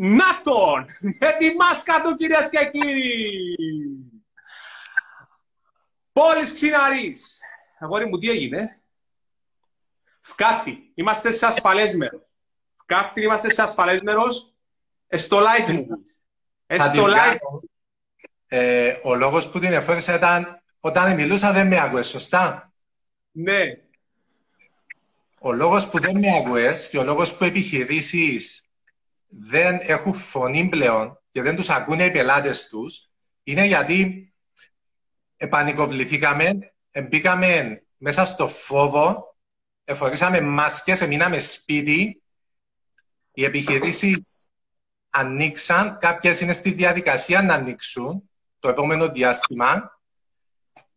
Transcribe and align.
Να 0.00 0.40
τον! 0.42 0.86
Με 1.00 1.32
τη 1.38 1.54
μάσκα 1.54 2.02
του, 2.02 2.16
κυρίες 2.16 2.48
και 2.48 2.70
κύριοι! 2.72 3.56
Πόλης 6.12 6.52
Ξιναρής. 6.52 7.40
Αγόρι 7.78 8.06
μου, 8.06 8.18
τι 8.18 8.30
έγινε; 8.30 8.82
Φκάτι. 10.20 10.92
Είμαστε 10.94 11.32
σε 11.32 11.46
ασφαλές 11.46 11.94
μέρος. 11.94 12.22
Φκάτι, 12.76 13.22
είμαστε 13.22 13.50
σε 13.50 13.62
ασφαλές 13.62 14.00
μέρος. 14.02 14.54
Στο 15.08 15.38
live 15.38 15.72
μου. 15.72 15.86
Στο 16.78 17.06
live. 17.06 17.60
Ε, 18.46 18.98
ο 19.02 19.14
λόγος 19.14 19.50
που 19.50 19.58
την 19.58 19.72
εφόρησα 19.72 20.14
ήταν 20.14 20.62
όταν 20.80 21.14
μιλούσα 21.14 21.52
δεν 21.52 21.66
με 21.66 21.78
άκουες, 21.80 22.08
σωστά; 22.08 22.72
Ναι. 23.30 23.62
Ο 25.38 25.52
λόγος 25.52 25.88
που 25.88 25.98
δεν 25.98 26.18
με 26.18 26.36
άκουες 26.36 26.88
και 26.88 26.98
ο 26.98 27.04
λόγος 27.04 27.36
που 27.36 27.44
επιχειρήσεις 27.44 28.67
δεν 29.28 29.78
έχουν 29.82 30.14
φωνή 30.14 30.68
πλέον 30.68 31.22
και 31.30 31.42
δεν 31.42 31.56
τους 31.56 31.70
ακούνε 31.70 32.04
οι 32.04 32.10
πελάτες 32.10 32.68
τους 32.68 33.10
είναι 33.42 33.64
γιατί 33.64 34.32
επανικοβληθήκαμε, 35.36 36.72
μπήκαμε 37.08 37.82
μέσα 37.96 38.24
στο 38.24 38.48
φόβο, 38.48 39.36
εφορήσαμε 39.84 40.40
μάσκες, 40.40 41.00
εμείναμε 41.00 41.38
σπίτι, 41.38 42.22
οι 43.32 43.44
επιχειρήσεις 43.44 44.48
ανοίξαν, 45.10 45.98
κάποιες 45.98 46.40
είναι 46.40 46.52
στη 46.52 46.70
διαδικασία 46.70 47.42
να 47.42 47.54
ανοίξουν 47.54 48.30
το 48.58 48.68
επόμενο 48.68 49.08
διάστημα 49.08 50.00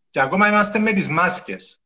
και 0.09 0.21
ακόμα 0.21 0.47
είμαστε 0.47 0.79
με 0.79 0.91
τις 0.91 1.07
μάσκες. 1.07 1.81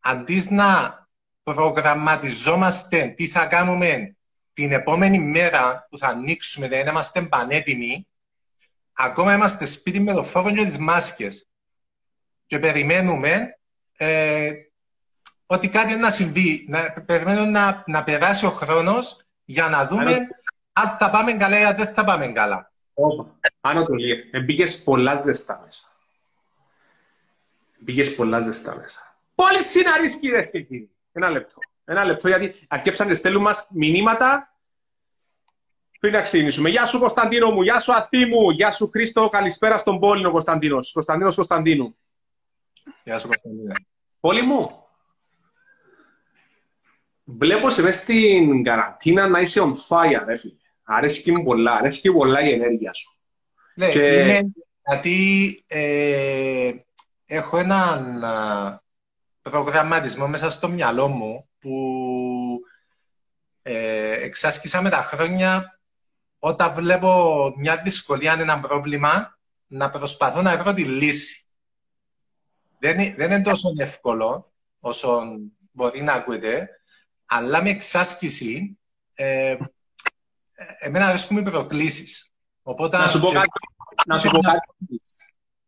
Αντί 0.00 0.46
να 0.50 1.08
προγραμματιζόμαστε 1.42 3.06
τι 3.06 3.28
θα 3.28 3.46
κάνουμε 3.46 4.17
την 4.58 4.72
επόμενη 4.72 5.18
μέρα 5.18 5.86
που 5.90 5.98
θα 5.98 6.06
ανοίξουμε, 6.06 6.68
δεν 6.68 6.86
είμαστε 6.86 7.22
πανέτοιμοι, 7.22 8.06
ακόμα 8.92 9.34
είμαστε 9.34 9.64
σπίτι 9.64 10.00
με 10.00 10.12
το 10.12 10.24
φόβο 10.24 10.50
και 10.50 10.64
τις 10.64 10.78
μάσκες. 10.78 11.48
Και 12.46 12.58
περιμένουμε 12.58 13.58
ε, 13.96 14.52
ότι 15.46 15.68
κάτι 15.68 15.96
να 15.96 16.10
συμβεί. 16.10 16.66
Να, 16.68 16.92
περιμένουμε 17.06 17.46
να, 17.46 17.84
να 17.86 18.04
περάσει 18.04 18.46
ο 18.46 18.50
χρόνος 18.50 19.24
για 19.44 19.68
να 19.68 19.86
δούμε 19.86 20.28
αν 20.72 20.88
θα 20.88 21.10
πάμε 21.10 21.32
καλά 21.32 21.70
ή 21.70 21.74
δεν 21.74 21.92
θα 21.92 22.04
πάμε 22.04 22.26
καλά. 22.26 22.72
Άνω 23.60 23.84
το 23.84 23.94
λίγο. 23.94 24.20
Μπήκες 24.44 24.82
πολλά 24.82 25.16
ζεστά 25.16 25.60
μέσα. 25.64 25.88
Μπήκες 27.78 28.14
πολλά 28.14 28.40
ζεστά 28.40 28.76
μέσα. 28.76 29.16
Πολύ 29.34 29.58
ξυναρείς 29.58 30.18
κυρίες 30.18 30.50
και 30.50 30.62
κύριοι. 30.62 30.90
Ένα 31.12 31.30
λεπτό. 31.30 31.58
Ένα 31.90 32.04
λεπτό, 32.04 32.28
γιατί 32.28 32.54
αρκέψαν 32.68 33.08
να 33.08 33.14
στέλνουν 33.14 33.42
μας 33.42 33.70
μηνύματα 33.74 34.54
πριν 36.00 36.12
να 36.12 36.20
ξεκινήσουμε. 36.20 36.68
Γεια 36.68 36.86
σου 36.86 36.98
Κωνσταντίνο 36.98 37.50
μου, 37.50 37.62
γεια 37.62 37.80
σου 37.80 37.92
Αθή 37.92 38.24
μου, 38.24 38.50
γεια 38.50 38.70
σου 38.70 38.88
Χρήστο, 38.88 39.28
καλησπέρα 39.28 39.78
στον 39.78 39.98
Πόλινο 39.98 40.30
Κωνσταντίνος. 40.30 40.92
Κωνσταντίνος 40.92 41.34
Κωνσταντίνου. 41.34 41.94
Γεια 43.04 43.18
σου 43.18 43.26
Κωνσταντίνο. 43.26 43.72
Πόλη 44.20 44.42
μου, 44.42 44.86
βλέπω 47.24 47.70
σε 47.70 47.82
μέσα 47.82 48.00
στην 48.00 48.62
καραντίνα 48.62 49.28
να 49.28 49.40
είσαι 49.40 49.60
on 49.60 49.72
fire, 49.88 50.22
ρε 50.26 50.36
φίλε. 50.36 50.54
Αρέσκει 50.82 51.32
μου 51.32 51.44
πολλά, 51.44 51.74
αρέσκει 51.74 52.12
πολλά 52.12 52.40
η 52.40 52.52
ενέργεια 52.52 52.92
σου. 52.92 53.20
Ναι, 53.74 53.90
και... 53.90 54.20
είναι 54.20 54.52
γιατί 54.88 55.64
ε, 55.66 56.72
έχω 57.26 57.56
έναν 57.58 58.24
προγραμματισμό 59.42 60.28
μέσα 60.28 60.50
στο 60.50 60.68
μυαλό 60.68 61.08
μου 61.08 61.47
που 61.58 62.60
ε, 63.62 64.12
εξάσκησα 64.12 64.82
με 64.82 64.90
τα 64.90 65.02
χρόνια 65.02 65.80
όταν 66.38 66.72
βλέπω 66.72 67.52
μια 67.56 67.76
δυσκολία, 67.76 68.32
ένα 68.32 68.60
πρόβλημα, 68.60 69.38
να 69.66 69.90
προσπαθώ 69.90 70.42
να 70.42 70.56
βρω 70.56 70.74
τη 70.74 70.84
λύση. 70.84 71.46
Δεν, 72.78 72.96
δεν 73.16 73.30
είναι 73.30 73.42
τόσο 73.42 73.68
εύκολο 73.76 74.52
όσο 74.80 75.22
μπορεί 75.72 76.02
να 76.02 76.12
ακούετε, 76.12 76.68
αλλά 77.26 77.62
με 77.62 77.70
εξάσκηση 77.70 78.78
ε, 79.14 79.56
εμένα 80.78 81.06
αρέσκουν 81.06 81.36
οι 81.36 81.42
προκλήσεις. 81.42 82.32
Οπότε, 82.62 82.96
να 82.96 83.08
σου 83.08 83.20
πω 83.20 83.30
κάτι. 83.30 83.48
Να 84.06 84.18
σου 84.18 84.30
πω 84.30 84.38
κάτι. 84.38 84.68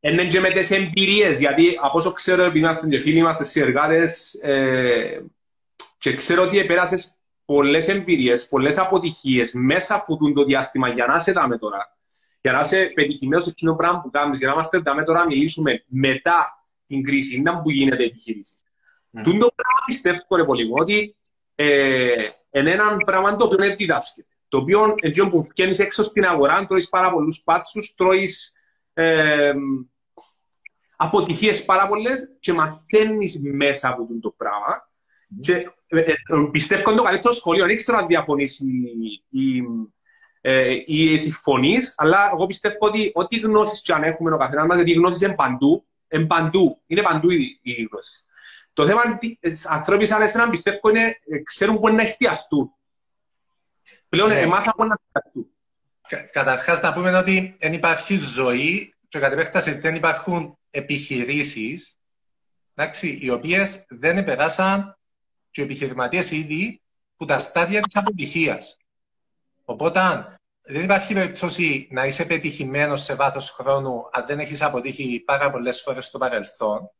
Είναι 0.00 0.26
και 0.26 0.40
με 0.40 0.50
τις 0.50 0.70
εμπειρίες, 0.70 1.38
γιατί 1.38 1.78
από 1.80 1.98
όσο 1.98 2.12
ξέρω, 2.12 2.42
επειδή 2.42 2.58
είμαστε 2.58 2.88
και 2.88 2.98
φίλοι, 2.98 3.18
είμαστε 3.18 3.44
συνεργάτες 3.44 4.34
ε, 4.34 5.24
και 6.00 6.14
ξέρω 6.16 6.42
ότι 6.42 6.58
επέρασες 6.58 7.18
πολλές 7.44 7.88
εμπειρίες, 7.88 8.48
πολλές 8.48 8.78
αποτυχίες 8.78 9.52
μέσα 9.52 9.94
από 9.94 10.32
το 10.32 10.44
διάστημα 10.44 10.88
για 10.88 11.06
να 11.06 11.16
είσαι 11.16 11.32
δάμε 11.32 11.58
τώρα. 11.58 11.96
Για 12.40 12.52
να 12.52 12.60
είσαι 12.60 12.90
πετυχημένος 12.94 13.44
σε 13.44 13.50
εκείνο 13.50 13.74
πράγμα 13.74 14.00
που 14.00 14.10
κάνεις, 14.10 14.38
για 14.38 14.48
να 14.48 14.52
είμαστε 14.52 14.78
δάμε 14.78 15.04
τώρα 15.04 15.18
να 15.18 15.26
μιλήσουμε 15.26 15.84
μετά 15.86 16.66
την 16.86 17.02
κρίση, 17.02 17.36
είναι 17.36 17.60
που 17.62 17.70
γίνεται 17.70 18.02
η 18.02 18.06
επιχείρηση. 18.06 18.54
Mm. 19.12 19.22
Τούν 19.22 19.38
το 19.38 19.48
πράγμα 19.54 19.80
πιστεύω 19.86 20.36
ρε 20.36 20.44
πολύ 20.44 20.70
ότι 20.72 21.16
ε, 21.54 22.14
είναι 22.50 22.70
ένα 22.70 22.96
πράγμα 22.96 23.36
το 23.36 23.44
οποίο 23.44 23.64
είναι 23.64 23.74
διδάσκεται. 23.74 24.28
Το 24.48 24.58
οποίο 24.58 24.94
έτσι 25.00 25.28
που 25.28 25.42
βγαίνεις 25.42 25.78
έξω 25.78 26.02
στην 26.02 26.24
αγορά, 26.24 26.66
τρώεις 26.66 26.88
πάρα 26.88 27.12
πολλούς 27.12 27.42
πάτσους, 27.44 27.94
τρώεις 27.94 28.52
ε, 28.92 29.52
αποτυχίες 30.96 31.64
πάρα 31.64 31.88
πολλές 31.88 32.36
και 32.40 32.52
μαθαίνεις 32.52 33.40
μέσα 33.42 33.88
από 33.88 34.06
το 34.20 34.30
πράγμα. 34.30 34.88
Mm. 35.36 35.40
Και 35.40 35.52
ε, 35.52 35.58
ε, 35.58 35.72
πιστεύω 36.50 36.88
ότι 36.88 36.96
το 36.96 37.02
καλύτερο 37.02 37.34
σχολείο, 37.34 37.66
δεν 37.66 37.76
ξέρω 37.76 37.98
αν 37.98 38.06
διαφωνήσει 38.06 38.64
ή, 39.30 39.62
ε, 40.40 40.76
ή 40.86 41.18
συμφωνείς, 41.18 41.94
αλλά 41.96 42.30
εγώ 42.32 42.46
πιστεύω 42.46 42.76
ότι 42.78 43.10
ό,τι 43.14 43.38
γνώσεις 43.38 43.82
και 43.82 43.92
αν 43.92 44.02
έχουμε 44.02 44.34
ο 44.34 44.36
καθένας 44.36 44.66
μας, 44.66 44.76
γιατί 44.76 44.90
οι 44.90 44.94
γνώσεις 44.94 45.20
είναι 45.20 45.34
παντού, 45.34 45.86
είναι 46.08 46.26
παντού, 46.26 46.82
είναι 46.86 47.02
παντού 47.02 47.30
οι, 47.30 47.60
οι 47.62 47.88
γνώσεις. 47.90 48.24
Το 48.72 48.86
θέμα 48.86 49.02
είναι 49.04 49.14
ότι 49.14 49.38
ανθρώποι 49.68 50.06
σαν 50.06 50.22
εσένα 50.22 50.50
πιστεύω 50.50 50.88
είναι, 50.88 51.18
ξέρουν 51.44 51.80
πού 51.80 51.88
να 51.88 52.02
εστιαστούν. 52.02 52.74
Πλέον 54.08 54.28
ναι. 54.28 54.40
εμάθα 54.40 54.74
πού 54.76 54.84
να 54.84 54.96
εστιαστούν. 55.04 55.50
Καταρχάς 56.32 56.80
να 56.80 56.92
πούμε 56.92 57.16
ότι 57.16 57.56
δεν 57.58 57.72
υπάρχει 57.72 58.16
ζωή 58.16 58.94
και 59.08 59.18
κατ' 59.18 59.32
επέκταση 59.32 59.72
δεν 59.72 59.94
υπάρχουν 59.94 60.58
επιχειρήσεις 60.70 62.00
εντάξει, 62.74 63.18
οι 63.20 63.30
οποίες 63.30 63.84
δεν 63.88 64.24
περάσαν 64.24 64.98
και 65.50 65.60
οι 65.60 65.64
επιχειρηματίε 65.64 66.22
ήδη 66.30 66.80
που 67.16 67.24
τα 67.24 67.38
στάδια 67.38 67.80
της 67.80 67.96
αποτυχίας. 67.96 68.76
Οπότε, 69.64 70.00
δεν 70.62 70.82
υπάρχει 70.82 71.14
περίπτωση 71.14 71.88
να 71.90 72.04
είσαι 72.04 72.24
πετυχημένος 72.24 73.02
σε 73.02 73.14
βάθος 73.14 73.50
χρόνου 73.50 74.08
αν 74.12 74.26
δεν 74.26 74.38
έχεις 74.38 74.62
αποτύχει 74.62 75.22
πάρα 75.26 75.50
πολλές 75.50 75.80
φορές 75.80 76.06
στο 76.06 76.18
παρελθόν, 76.18 76.90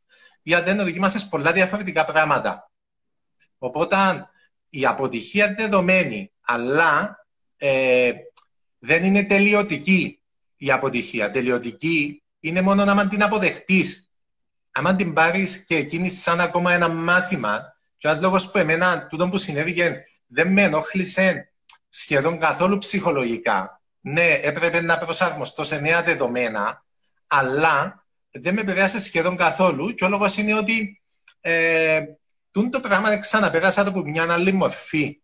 ή 0.42 0.54
αν 0.54 0.64
δεν 0.64 0.76
δοκίμασε 0.76 1.26
πολλά 1.30 1.52
διαφορετικά 1.52 2.04
πράγματα. 2.04 2.70
Οπότε, 3.58 3.96
η 4.70 4.86
αποτυχία 4.86 5.44
είναι 5.44 5.54
δεδομένη, 5.54 6.32
αλλά 6.40 7.26
ε, 7.56 8.12
δεν 8.78 9.04
είναι 9.04 9.24
τελειωτική 9.24 10.20
η 10.56 10.70
αποτυχία. 10.70 11.30
Τελειωτική 11.30 12.22
είναι 12.40 12.60
μόνο 12.60 12.84
να 12.84 13.08
την 13.08 13.22
αποδεχτείς. 13.22 14.10
Αν 14.70 14.96
την 14.96 15.12
πάρεις 15.12 15.64
και 15.64 15.76
εκείνης 15.76 16.22
σαν 16.22 16.40
ακόμα 16.40 16.72
ένα 16.72 16.88
μάθημα, 16.88 17.79
και 18.00 18.08
ένα 18.08 18.20
λόγο 18.20 18.50
που 18.52 18.58
εμένα, 18.58 19.06
τούτο 19.06 19.28
που 19.28 19.38
συνέβηκε, 19.38 20.04
δεν 20.26 20.52
με 20.52 20.62
ενόχλησε 20.62 21.52
σχεδόν 21.88 22.38
καθόλου 22.38 22.78
ψυχολογικά. 22.78 23.80
Ναι, 24.00 24.32
έπρεπε 24.32 24.80
να 24.80 24.98
προσαρμοστώ 24.98 25.64
σε 25.64 25.78
νέα 25.78 26.02
δεδομένα, 26.02 26.84
αλλά 27.26 28.06
δεν 28.30 28.54
με 28.54 28.60
επηρέασε 28.60 29.00
σχεδόν 29.00 29.36
καθόλου. 29.36 29.94
Και 29.94 30.04
ο 30.04 30.08
λόγος 30.08 30.36
είναι 30.36 30.54
ότι 30.54 31.02
ε, 31.40 32.04
το 32.70 32.80
πράγμα 32.80 33.18
ξαναπέρασα 33.18 33.84
το 33.84 33.90
από 33.90 34.00
μια 34.00 34.32
άλλη 34.32 34.52
μορφή. 34.52 35.20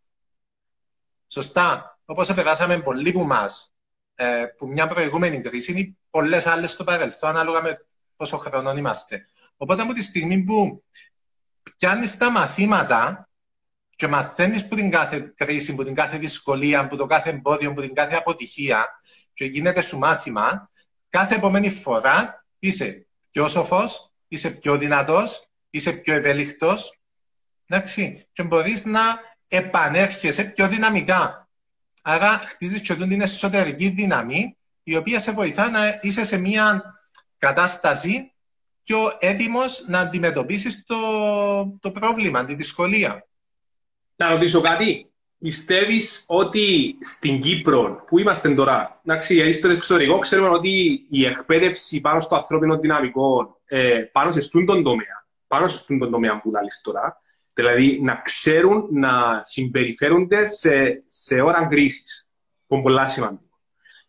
Σωστά. 1.29 1.99
Όπως 2.05 2.35
περάσαμε 2.35 2.81
πολλοί 2.81 3.13
που 3.13 3.25
μας, 3.25 3.75
ε, 4.15 4.45
που 4.57 4.67
μια 4.67 4.87
προηγούμενη 4.87 5.41
κρίση, 5.41 5.73
είναι 5.73 5.97
πολλές 6.11 6.47
άλλες 6.47 6.71
στο 6.71 6.85
παρελθόν, 6.85 7.31
ανάλογα 7.31 7.63
με 7.63 7.87
πόσο 8.17 8.37
χρόνο 8.37 8.77
είμαστε. 8.77 9.27
Οπότε 9.57 9.83
από 9.83 9.93
τη 9.93 10.03
στιγμή 10.03 10.43
που 10.43 10.85
πιάνεις 11.77 12.17
τα 12.17 12.31
μαθήματα 12.31 13.29
και 13.97 14.09
μαθαίνεις 14.09 14.69
που 14.69 14.75
την 14.75 14.91
κάθε 14.91 15.33
κρίση, 15.37 15.75
που 15.75 15.85
την 15.85 15.95
κάθε 15.95 16.19
δυσκολία, 16.19 16.89
που 16.89 16.97
το 16.97 17.07
κάθε 17.07 17.31
εμπόδιο, 17.31 17.75
που 17.75 17.81
την 17.81 17.95
κάθε 17.95 18.15
αποτυχία 18.15 19.01
και 19.35 19.45
γίνεται 19.45 19.81
σου 19.81 19.99
μάθημα, 19.99 20.71
κάθε 21.11 21.35
επόμενη 21.35 21.71
φορά 21.71 22.45
είσαι 22.59 23.07
πιο 23.31 23.49
σοφός, 23.49 24.13
είσαι 24.29 24.51
πιο 24.51 24.79
δυνατός, 24.79 25.49
είσαι 25.71 25.93
πιο 25.93 26.15
ευέλικτο. 26.15 26.77
Εντάξει, 27.67 28.27
και 28.33 28.43
μπορείς 28.43 28.85
να 28.85 29.01
επανέρχεσαι 29.49 30.45
πιο 30.45 30.69
δυναμικά. 30.69 31.49
Άρα 32.03 32.29
χτίζεις 32.29 32.81
και 32.81 32.95
την 32.95 33.21
εσωτερική 33.21 33.89
δύναμη, 33.89 34.57
η 34.83 34.97
οποία 34.97 35.19
σε 35.19 35.33
βοηθά 35.33 35.71
να 35.71 35.99
είσαι 36.03 36.25
σε 36.25 36.37
μια 36.37 36.83
κατάσταση 37.39 38.35
πιο 38.87 39.17
έτοιμος 39.19 39.85
να 39.87 39.99
αντιμετωπίσεις 39.99 40.85
το, 40.87 40.97
το 41.81 41.91
πρόβλημα, 41.91 42.45
τη 42.45 42.55
δυσκολία. 42.55 43.27
Να 44.17 44.31
ρωτήσω 44.31 44.61
κάτι. 44.61 45.11
Πιστεύεις 45.39 46.25
ότι 46.27 46.97
στην 47.01 47.41
Κύπρο, 47.41 48.05
που 48.07 48.19
είμαστε 48.19 48.55
τώρα, 48.55 49.01
εντάξει, 49.05 49.53
στο 49.53 49.69
εξωτερικό, 49.69 50.19
ξέρουμε 50.19 50.49
ότι 50.49 51.07
η 51.11 51.27
εκπαίδευση 51.27 52.01
πάνω 52.01 52.21
στο 52.21 52.35
ανθρώπινο 52.35 52.79
δυναμικό, 52.79 53.61
ε, 53.65 54.01
πάνω 54.13 54.33
σε 54.33 54.39
αυτόν 54.39 54.67
τον 54.67 54.83
τομέα, 54.83 55.27
πάνω 55.47 55.69
σε 55.69 55.77
αυτόν 55.77 55.99
τον 55.99 56.11
τομέα 56.11 56.41
που 56.41 56.51
λέει 56.51 56.63
τώρα, 56.83 57.21
δηλαδή 57.53 58.01
να 58.03 58.15
ξέρουν 58.15 58.89
να 58.91 59.41
συμπεριφέρονται 59.45 60.49
σε, 60.49 61.05
σε 61.09 61.41
ώρα 61.41 61.67
κρίσης. 61.67 62.29
Που 62.67 62.75
είναι 62.75 62.83
πολύ 62.83 63.09
σημαντικό. 63.09 63.59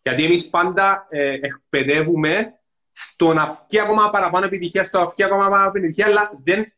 Γιατί 0.02 0.24
εμείς 0.24 0.48
πάντα 0.48 1.06
ε, 1.08 1.32
εκπαιδεύουμε 1.32 2.57
στο 3.00 3.32
να 3.32 3.66
βγει 3.68 3.80
ακόμα 3.80 4.10
παραπάνω 4.10 4.44
επιτυχία, 4.44 4.84
στο 4.84 4.98
να 4.98 5.06
βγει 5.06 5.22
ακόμα 5.22 5.48
παραπάνω 5.48 5.68
επιτυχία, 5.68 6.06
αλλά 6.06 6.30
δεν 6.44 6.72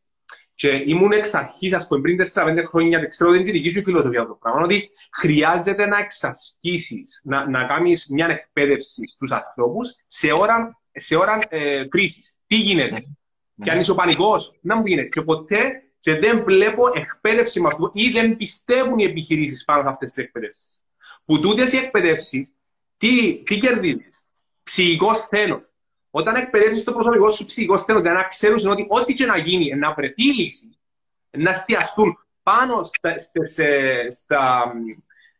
και 0.54 0.82
ήμουν 0.86 1.12
εξ 1.12 1.34
αρχής, 1.34 1.72
ας 1.72 1.86
πούμε, 1.86 2.00
πριν 2.00 2.18
4-5 2.34 2.62
χρόνια, 2.64 2.98
δεν 2.98 3.08
ξέρω, 3.08 3.30
δεν 3.30 3.40
είναι 3.40 3.50
δική 3.50 3.70
σου 3.70 3.82
φιλοσοφία 3.82 4.20
αυτό 4.20 4.32
το 4.32 4.38
πράγμα. 4.42 4.60
Ότι 4.62 4.90
χρειάζεται 5.12 5.86
να 5.86 5.98
εξασκήσεις, 5.98 7.20
να, 7.24 7.50
να 7.50 7.64
κάνεις 7.64 8.06
μια 8.10 8.26
εκπαίδευση 8.26 9.08
στους 9.08 9.32
ανθρώπους 9.32 9.94
σε 10.06 10.32
ώρα, 10.32 10.80
σε 10.92 11.16
ώρα 11.16 11.38
ε, 11.48 11.84
κρίσης. 11.84 12.38
Τι 12.46 12.56
γίνεται, 12.56 12.96
mm. 12.96 13.64
και 13.64 13.70
αν 13.70 13.78
είσαι 13.78 13.90
ο 13.90 13.94
πανικός, 13.94 14.58
να 14.60 14.76
μου 14.76 14.86
γίνεται. 14.86 15.08
Και 15.08 15.22
ποτέ 15.22 15.82
και 15.98 16.18
δεν 16.18 16.44
βλέπω 16.46 16.82
εκπαίδευση 16.94 17.60
με 17.60 17.66
αυτό 17.66 17.90
ή 17.94 18.10
δεν 18.10 18.36
πιστεύουν 18.36 18.98
οι 18.98 19.04
επιχειρήσεις 19.04 19.64
πάνω 19.64 19.82
σε 19.82 19.88
αυτές 19.88 20.12
τις 20.12 20.24
εκπαιδεύσεις. 20.24 20.82
Που 21.24 21.40
τούτες 21.40 21.72
οι 21.72 21.76
εκπαιδεύσεις, 21.76 22.56
τι, 22.96 23.42
τι 23.42 23.58
κερδίζεις, 23.58 24.26
ψυχικός 24.62 25.18
σθένο. 25.18 25.68
Όταν 26.10 26.34
εκπαιδεύσεις 26.34 26.84
το 26.84 26.92
προσωπικό 26.92 27.30
σου 27.30 27.44
ψυχικό 27.44 27.76
στέλνο, 27.76 28.12
να 28.12 28.22
ξέρουν 28.22 28.66
ότι 28.66 28.86
ό,τι 28.88 29.12
και 29.12 29.26
να 29.26 29.36
γίνει, 29.36 29.74
να 29.74 29.94
βρεθεί 29.94 30.22
λύση, 30.22 30.78
να 31.30 31.50
εστιαστούν 31.50 32.18
πάνω 32.42 32.84
στι 33.16 33.62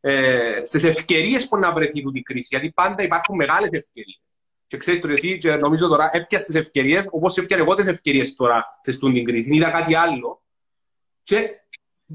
ε, 0.00 0.62
στις 0.64 0.84
ευκαιρίες 0.84 1.48
που 1.48 1.56
να 1.56 1.72
βρεθεί 1.72 2.02
την 2.02 2.22
κρίση. 2.22 2.48
Γιατί 2.50 2.70
πάντα 2.70 3.02
υπάρχουν 3.02 3.36
μεγάλες 3.36 3.70
ευκαιρίες. 3.70 4.20
Και 4.66 4.76
ξέρεις 4.76 5.00
το 5.00 5.08
εσύ, 5.08 5.38
και 5.38 5.54
νομίζω 5.54 5.88
τώρα 5.88 6.10
έπιασε 6.12 6.46
τις 6.46 6.54
ευκαιρίες, 6.54 7.06
όπως 7.10 7.36
έπιανε 7.36 7.62
εγώ 7.62 7.74
τις 7.74 7.86
ευκαιρίες 7.86 8.36
τώρα 8.36 8.78
σε 8.80 8.92
στούν 8.92 9.12
την 9.12 9.24
κρίση. 9.24 9.54
Είδα 9.54 9.70
κάτι 9.70 9.94
άλλο. 9.94 10.42
Και 11.22 11.50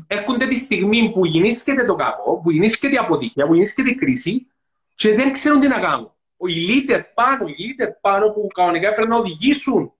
έρχονται 0.07 0.47
τη 0.47 0.57
στιγμή 0.57 1.11
που 1.11 1.25
γεννήσκεται 1.25 1.85
το 1.85 1.95
κακό, 1.95 2.39
που 2.41 2.51
γεννήσκεται 2.51 2.93
η 2.93 2.97
αποτυχία, 2.97 3.45
που 3.45 3.53
γεννήσκεται 3.53 3.89
η 3.89 3.95
κρίση, 3.95 4.47
και 4.95 5.13
δεν 5.13 5.31
ξέρουν 5.31 5.59
τι 5.59 5.67
να 5.67 5.79
κάνουν 5.79 6.14
οι 6.37 6.67
leader 6.67 7.01
πάνω, 7.13 7.47
οι 7.47 7.55
leader 7.57 7.89
πάνω 8.01 8.29
που 8.29 8.47
κανονικά 8.53 8.93
πρέπει 8.93 9.09
να 9.09 9.17
οδηγήσουν 9.17 9.93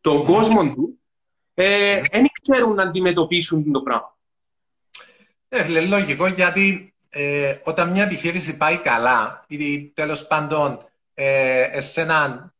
τον 0.00 0.24
κόσμο 0.24 0.62
του, 0.74 1.00
ε, 1.54 2.00
δεν 2.12 2.26
ξέρουν 2.42 2.74
να 2.74 2.82
αντιμετωπίσουν 2.82 3.72
το 3.72 3.80
πράγμα. 3.80 4.16
Ε, 5.48 5.80
λογικό 5.80 6.26
γιατί 6.26 6.94
ε, 7.08 7.56
όταν 7.64 7.90
μια 7.90 8.04
επιχείρηση 8.04 8.56
πάει 8.56 8.76
καλά, 8.76 9.44
ή 9.48 9.88
τέλος 9.88 10.26
πάντων 10.26 10.84
ε, 11.14 11.80
σε 11.80 12.00
έναν 12.00 12.54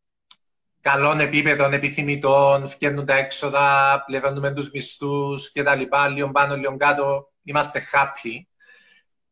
καλό 0.81 1.21
επίπεδο 1.21 1.65
επιθυμητών, 1.65 2.69
φτιάχνουν 2.69 3.07
τα 3.07 3.15
έξοδα, 3.15 4.03
πληρώνουμε 4.07 4.51
τους 4.51 4.71
μισθούς 4.71 5.53
κτλ. 5.53 5.83
Λίγο 6.15 6.31
πάνω, 6.31 6.57
λίγο 6.57 6.77
κάτω, 6.77 7.33
είμαστε 7.43 7.83
happy. 7.93 8.43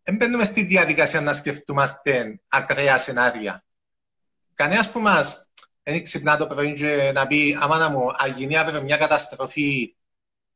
Δεν 0.08 0.16
μπαίνουμε 0.16 0.44
στη 0.44 0.62
διαδικασία 0.62 1.20
να 1.20 1.32
σκεφτούμαστε 1.32 2.40
ακραία 2.48 2.98
σενάρια 2.98 3.66
κανένα 4.56 4.90
που 4.90 5.00
μας 5.00 5.50
δεν 5.82 6.02
ξυπνά 6.02 6.36
το 6.36 6.46
πρωί 6.46 6.72
και 6.72 7.10
να 7.14 7.26
πει 7.26 7.58
«Αμάνα 7.60 7.90
μου, 7.90 8.06
αγινεί 8.16 8.56
αύριο 8.56 8.82
μια 8.82 8.96
καταστροφή, 8.96 9.96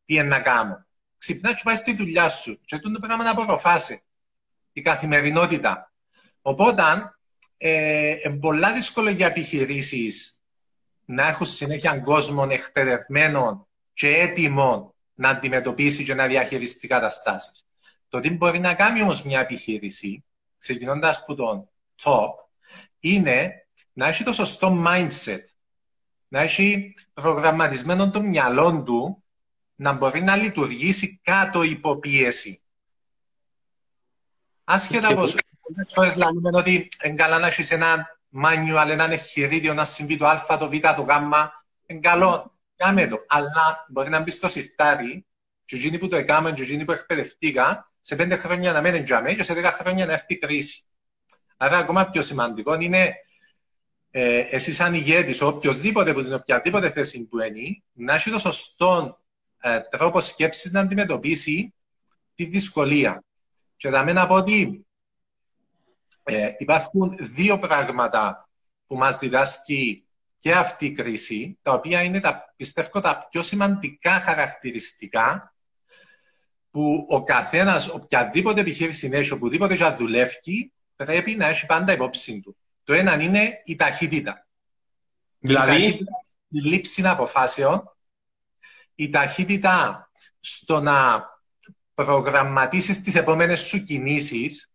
τι 0.05 0.15
είναι 0.15 0.23
να 0.23 0.41
κάνω». 0.41 0.87
Ξυπνά 1.19 1.55
και 1.55 1.61
πάει 1.65 1.77
στη 1.77 1.97
δουλειά 1.97 2.29
σου 2.29 2.61
και 2.65 2.79
το 2.79 3.01
πράγμα 3.01 3.25
να 3.25 3.31
απορροφάσει 3.31 4.03
η 4.73 4.81
καθημερινότητα. 4.81 5.93
Οπότε, 6.43 6.83
ε, 7.57 8.17
είναι 8.25 8.39
πολλά 8.39 8.73
δύσκολο 8.73 9.11
για 9.11 9.27
επιχειρήσεις 9.27 10.43
να 11.05 11.27
έχουν 11.27 11.47
συνέχεια 11.47 11.99
κόσμο 11.99 12.49
εκπαιδευμένο 12.51 13.69
και 13.95 14.17
έτοιμο 14.17 14.95
να 15.15 15.29
αντιμετωπίσει 15.29 16.05
και 16.05 16.15
να 16.15 16.27
διαχειριστεί 16.27 16.89
καταστάσεις. 16.89 17.65
Το 18.11 18.21
τι 18.21 18.31
μπορεί 18.31 18.59
να 18.59 18.75
κάνει 18.75 19.03
όμως 19.03 19.23
μια 19.23 19.41
επιχείρηση, 19.41 20.25
ξεκινώντας 20.59 21.19
από 21.19 21.35
τον 21.35 21.69
top, 22.03 22.31
είναι 23.01 23.67
να 23.93 24.07
έχει 24.07 24.25
το 24.25 24.33
σωστό 24.33 24.85
mindset, 24.87 25.43
να 26.29 26.41
έχει 26.41 26.95
προγραμματισμένο 27.15 28.11
το 28.11 28.23
μυαλό 28.23 28.83
του 28.83 29.25
να 29.75 29.93
μπορεί 29.93 30.23
να 30.23 30.37
λειτουργήσει 30.37 31.21
κάτω 31.23 31.63
υποπίεση. 31.63 32.63
Άσχετα 34.65 35.15
πως 35.15 35.35
πολλές 35.61 35.93
φορές 35.95 36.17
λέμε 36.17 36.51
ότι 36.53 36.89
είναι 37.05 37.15
καλά 37.15 37.39
να 37.39 37.47
έχεις 37.47 37.71
ένα 37.71 38.21
manual, 38.43 38.89
ένα 38.89 39.13
εγχειρίδιο 39.13 39.75
να 39.75 39.85
συμβεί 39.85 40.17
το 40.17 40.27
α, 40.27 40.57
το 40.59 40.69
β, 40.69 40.79
το 40.79 41.03
γ, 41.03 41.11
είναι 41.87 42.01
καλό, 42.01 42.59
κάμε 42.77 43.07
το. 43.07 43.25
Αλλά 43.29 43.87
μπορεί 43.89 44.11
να 44.11 44.21
μπει 44.21 44.31
στο 44.31 44.49
σιρτάρι 44.49 45.27
και 45.65 45.77
εκείνοι 45.77 45.99
που 45.99 46.09
το 46.09 46.17
έκαμε 46.17 46.53
και 46.53 46.63
εκείνοι 46.63 46.85
που 46.85 46.93
εκπαιδευτήκα, 46.93 47.90
σε 48.01 48.17
πέντε 48.17 48.37
χρόνια 48.37 48.73
να 48.73 48.81
μένουν 48.81 49.05
τζαμί 49.05 49.35
και 49.35 49.43
σε 49.43 49.55
δέκα 49.55 49.73
χρόνια 49.73 50.07
να 50.07 50.13
έρθει 50.13 50.39
κρίση. 50.39 50.85
Άρα 51.57 51.79
ακόμα 51.79 52.11
πιο 52.11 52.23
σημαντικό 52.23 52.75
είναι 52.81 53.15
ε, 54.11 54.39
εσύ 54.39 54.73
σαν 54.73 54.95
ηγέτης, 54.95 55.41
οποιοδήποτε 55.41 56.11
από 56.11 56.23
την 56.23 56.33
οποιαδήποτε 56.33 56.91
θέση 56.91 57.27
που 57.27 57.39
είναι, 57.39 57.83
να 57.93 58.15
έχει 58.15 58.31
το 58.31 58.39
σωστό 58.39 59.21
ε, 59.61 59.81
τρόπο 59.81 60.21
σκέψης 60.21 60.73
να 60.73 60.81
αντιμετωπίσει 60.81 61.75
τη 62.35 62.45
δυσκολία. 62.45 63.25
Και 63.77 63.89
θα 63.89 64.13
να 64.13 64.27
πω 64.27 64.35
ότι 64.35 64.87
ε, 66.23 66.51
υπάρχουν 66.59 67.17
δύο 67.19 67.59
πράγματα 67.59 68.49
που 68.87 68.97
μας 68.97 69.19
διδάσκει 69.19 70.05
και 70.39 70.53
αυτή 70.53 70.87
η 70.87 70.93
κρίση, 70.93 71.59
τα 71.63 71.73
οποία 71.73 72.03
είναι 72.03 72.21
τα, 72.21 72.53
πιστεύω 72.57 73.01
τα 73.01 73.27
πιο 73.31 73.43
σημαντικά 73.43 74.11
χαρακτηριστικά 74.11 75.55
που 76.71 77.07
ο 77.09 77.25
καθένας, 77.25 77.89
οποιαδήποτε 77.89 78.61
επιχείρηση 78.61 79.11
έχει, 79.13 79.33
οπουδήποτε 79.33 79.75
για 79.75 79.97
δουλεύει, 79.97 80.73
πρέπει 80.97 81.35
να 81.35 81.47
έχει 81.47 81.67
πάντα 81.67 81.93
υπόψη 81.93 82.41
του. 82.41 82.57
Το 82.85 82.93
ένα 82.93 83.21
είναι 83.21 83.63
η 83.65 83.77
ταχύτητα. 83.77 84.47
Δηλαδή, 85.39 85.85
η, 85.85 86.07
λήψη 86.49 87.07
αποφάσεων, 87.07 87.97
η 88.95 89.11
ταχύτητα 89.11 90.11
στο 90.41 90.81
να 90.81 91.29
προγραμματίσεις 91.95 93.03
τις 93.03 93.15
επόμενες 93.15 93.61
σου 93.61 93.85
κινήσεις 93.85 94.73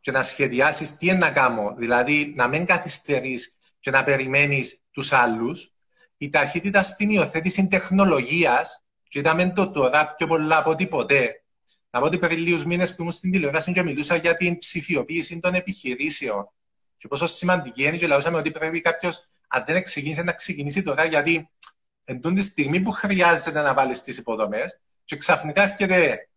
και 0.00 0.10
να 0.10 0.22
σχεδιάσεις 0.22 0.96
τι 0.96 1.06
είναι 1.06 1.16
να 1.16 1.30
κάνω, 1.30 1.74
δηλαδή 1.76 2.32
να 2.36 2.48
μην 2.48 2.64
καθυστερείς 2.64 3.58
και 3.80 3.90
να 3.90 4.04
περιμένεις 4.04 4.82
τους 4.90 5.12
άλλους, 5.12 5.74
η 6.16 6.28
ταχύτητα 6.28 6.82
στην 6.82 7.10
υιοθέτηση 7.10 7.68
τεχνολογίας 7.68 8.83
και 9.14 9.20
είδαμε 9.20 9.52
το 9.52 9.70
τώρα 9.70 10.14
πιο 10.14 10.26
πολλά 10.26 10.58
από 10.58 10.70
ό,τι 10.70 10.86
ποτέ 10.86 11.42
να 11.90 12.00
πω 12.00 12.06
ότι 12.06 12.18
πριν 12.18 12.38
λίγους 12.38 12.64
μήνες 12.64 12.90
που 12.90 12.96
ήμουν 13.00 13.12
στην 13.12 13.30
τηλεόραση 13.30 13.72
και 13.72 13.82
μιλούσα 13.82 14.16
για 14.16 14.36
την 14.36 14.58
ψηφιοποίηση 14.58 15.40
των 15.40 15.54
επιχειρήσεων 15.54 16.50
και 16.96 17.08
πόσο 17.08 17.26
σημαντική 17.26 17.84
είναι, 17.84 17.96
και 17.96 18.06
λαούσαμε 18.06 18.38
ότι 18.38 18.50
πρέπει 18.50 18.80
κάποιος, 18.80 19.28
αν 19.48 19.64
δεν 19.66 19.82
ξεκίνησε, 19.82 20.22
να 20.22 20.32
ξεκινήσει 20.32 20.82
τώρα, 20.82 21.04
γιατί 21.04 21.50
εντούν 22.04 22.34
τη 22.34 22.42
στιγμή 22.42 22.80
που 22.80 22.90
χρειάζεται 22.90 23.62
να 23.62 23.74
βάλεις 23.74 24.02
τις 24.02 24.16
υποδομές, 24.16 24.80
και 25.04 25.16
ξαφνικά 25.16 25.62
έρχεται 25.62 26.28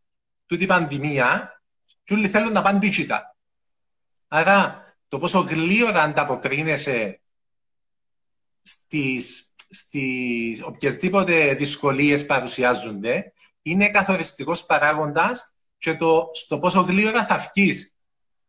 τούτη 0.46 0.64
η 0.64 0.68
πανδημία, 0.68 1.62
και 2.04 2.14
όλοι 2.14 2.28
θέλουν 2.28 2.52
να 2.52 2.62
πάνε 2.62 2.80
digital. 2.82 3.22
Άρα, 4.28 4.86
το 5.08 5.20
πόσο 5.20 5.40
γλύωρα 5.40 6.02
ανταποκρίνεσαι 6.02 7.22
στις, 8.62 9.47
στις 9.70 10.64
οποιασδήποτε 10.64 11.54
δυσκολίες 11.54 12.26
παρουσιάζονται, 12.26 13.34
είναι 13.62 13.90
καθοριστικός 13.90 14.66
παράγοντας 14.66 15.56
και 15.78 15.96
το 15.96 16.30
στο 16.34 16.60
πόσο 16.60 16.82
γλύωρα 16.82 17.26
θα 17.26 17.52
βγεις. 17.54 17.96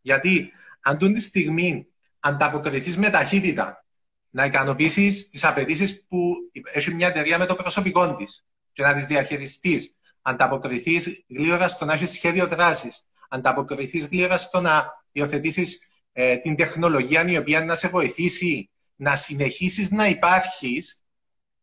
Γιατί 0.01 0.53
αν 0.81 0.99
τούν 0.99 1.15
τη 1.15 1.21
στιγμή 1.21 1.87
ανταποκριθείς 2.21 2.97
με 2.97 3.11
ταχύτητα 3.11 3.85
να 4.31 4.45
ικανοποιήσεις 4.45 5.31
τις 5.31 5.45
απαιτήσεις 5.45 6.07
που 6.09 6.35
έχει 6.73 6.95
μια 6.95 7.09
εταιρεία 7.09 7.39
με 7.39 7.47
το 7.47 7.55
προσωπικό 7.55 8.15
της 8.15 8.47
και 8.73 8.83
να 8.83 8.95
τις 8.95 9.07
διαχειριστείς, 9.07 9.97
ανταποκριθείς 10.23 11.25
γλύωρα 11.29 11.69
στο 11.69 11.85
να 11.85 11.93
έχεις 11.93 12.11
σχέδιο 12.11 12.47
δράσης, 12.47 13.07
ανταποκριθείς 13.29 14.07
γλύωρα 14.07 14.39
στο 14.39 14.61
να 14.61 14.87
υιοθετήσεις 15.13 15.89
ε, 16.13 16.37
την 16.37 16.57
τεχνολογία 16.57 17.29
η 17.29 17.37
οποία 17.37 17.65
να 17.65 17.75
σε 17.75 17.89
βοηθήσει 17.89 18.71
να 18.97 19.17
συνεχίσεις 19.17 19.91
να 19.91 20.07
υπάρχεις, 20.07 21.05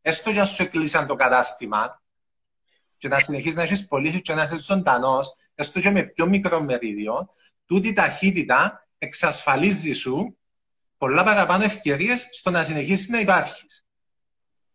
έστω 0.07 0.29
για 0.29 0.45
σου 0.45 0.63
εκλείσαν 0.63 1.07
το 1.07 1.15
κατάστημα, 1.15 2.01
και 2.97 3.07
να 3.07 3.19
συνεχίσεις 3.19 3.55
να 3.55 3.61
έχεις 3.61 3.87
πωλήσεις 3.87 4.21
και 4.21 4.33
να 4.33 4.43
είσαι 4.43 4.55
ζωντανός, 4.57 5.35
έστω 5.55 5.79
και 5.79 5.89
με 5.89 6.03
πιο 6.03 6.27
μικρό 6.27 6.61
μερίδιο, 6.61 7.33
τούτη 7.65 7.87
η 7.87 7.93
ταχύτητα 7.93 8.87
εξασφαλίζει 8.97 9.93
σου 9.93 10.37
πολλά 10.97 11.23
παραπάνω 11.23 11.63
ευκαιρίες 11.63 12.29
στο 12.31 12.49
να 12.49 12.63
συνεχίσεις 12.63 13.09
να 13.09 13.19
υπάρχεις. 13.19 13.85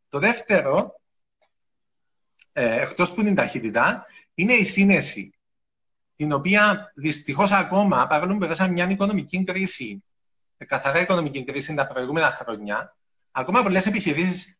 Το 0.08 0.18
δεύτερο, 0.18 1.00
ε, 2.52 2.80
εκτός 2.80 3.14
που 3.14 3.20
είναι 3.20 3.30
η 3.30 3.34
ταχύτητα, 3.34 4.06
είναι 4.34 4.52
η 4.52 4.64
σύνεση. 4.64 5.34
την 6.16 6.32
οποία 6.32 6.92
δυστυχώς 6.94 7.52
ακόμα, 7.52 8.06
παρόλο 8.06 8.32
που 8.32 8.38
περάσαμε 8.38 8.72
μια 8.72 8.90
οικονομική 8.90 9.44
κρίση, 9.44 10.04
καθαρά 10.66 11.00
οικονομική 11.00 11.44
κρίση 11.44 11.74
τα 11.74 11.86
προηγούμενα 11.86 12.30
χρόνια, 12.30 12.96
ακόμα 13.30 13.62
πολλές 13.62 13.86
επιχειρήσεις 13.86 14.59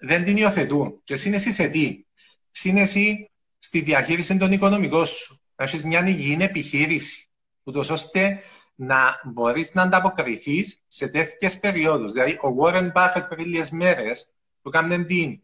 δεν 0.00 0.24
την 0.24 0.36
υιοθετούν. 0.36 1.00
Και 1.04 1.16
σύνεση 1.16 1.52
σε 1.52 1.68
τι; 1.68 2.04
Σύνεση 2.50 3.30
στη 3.58 3.80
διαχείριση 3.80 4.36
των 4.36 4.52
οικονομικών 4.52 5.06
σου. 5.06 5.40
Να 5.56 5.64
έχεις 5.64 5.84
μια 5.84 6.06
υγιεινή 6.06 6.44
επιχείρηση, 6.44 7.30
ούτως 7.62 7.90
ώστε 7.90 8.42
να 8.74 9.20
μπορείς 9.24 9.74
να 9.74 9.82
ανταποκριθείς 9.82 10.84
σε 10.88 11.08
τέτοιες 11.08 11.58
περιόδους. 11.58 12.12
Δηλαδή, 12.12 12.32
ο 12.32 12.56
Warren 12.60 12.92
Buffett 12.92 13.26
πριν 13.28 13.46
λίγες 13.46 13.70
μέρες 13.70 14.36
που 14.62 14.68
έκανε 14.68 15.04
την 15.04 15.42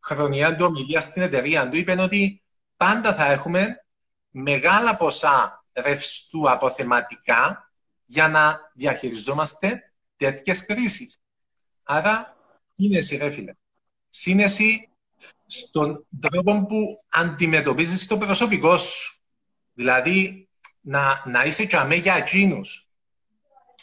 χρονιά 0.00 0.56
του 0.56 0.64
ομιλίας 0.64 1.04
στην 1.04 1.22
εταιρεία 1.22 1.68
του, 1.68 1.76
είπε 1.76 2.00
ότι 2.00 2.42
πάντα 2.76 3.14
θα 3.14 3.24
έχουμε 3.24 3.84
μεγάλα 4.30 4.96
ποσά 4.96 5.64
ρευστού 5.72 6.50
αποθεματικά 6.50 7.72
για 8.04 8.28
να 8.28 8.70
διαχειριζόμαστε 8.74 9.92
τέτοιες 10.16 10.66
κρίσεις. 10.66 11.16
Άρα, 11.82 12.36
σύνεση, 12.74 13.16
ρε 13.16 13.30
φίλε. 13.30 13.54
Σύνεση 14.10 14.88
στον 15.46 16.06
τρόπο 16.20 16.66
που 16.66 17.04
αντιμετωπίζεις 17.08 18.06
το 18.06 18.18
προσωπικό 18.18 18.76
σου. 18.76 19.20
Δηλαδή, 19.72 20.48
να, 20.80 21.22
να 21.26 21.44
είσαι 21.44 21.64
και 21.64 21.94
για 22.02 22.14
εκείνους. 22.14 22.88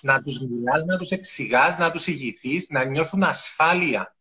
Να 0.01 0.21
τους 0.21 0.39
μιλάς, 0.39 0.85
να 0.85 0.97
τους 0.97 1.09
εξηγάς, 1.09 1.77
να 1.77 1.91
τους 1.91 2.07
ηγηθείς, 2.07 2.69
να 2.69 2.83
νιώθουν 2.83 3.23
ασφάλεια. 3.23 4.15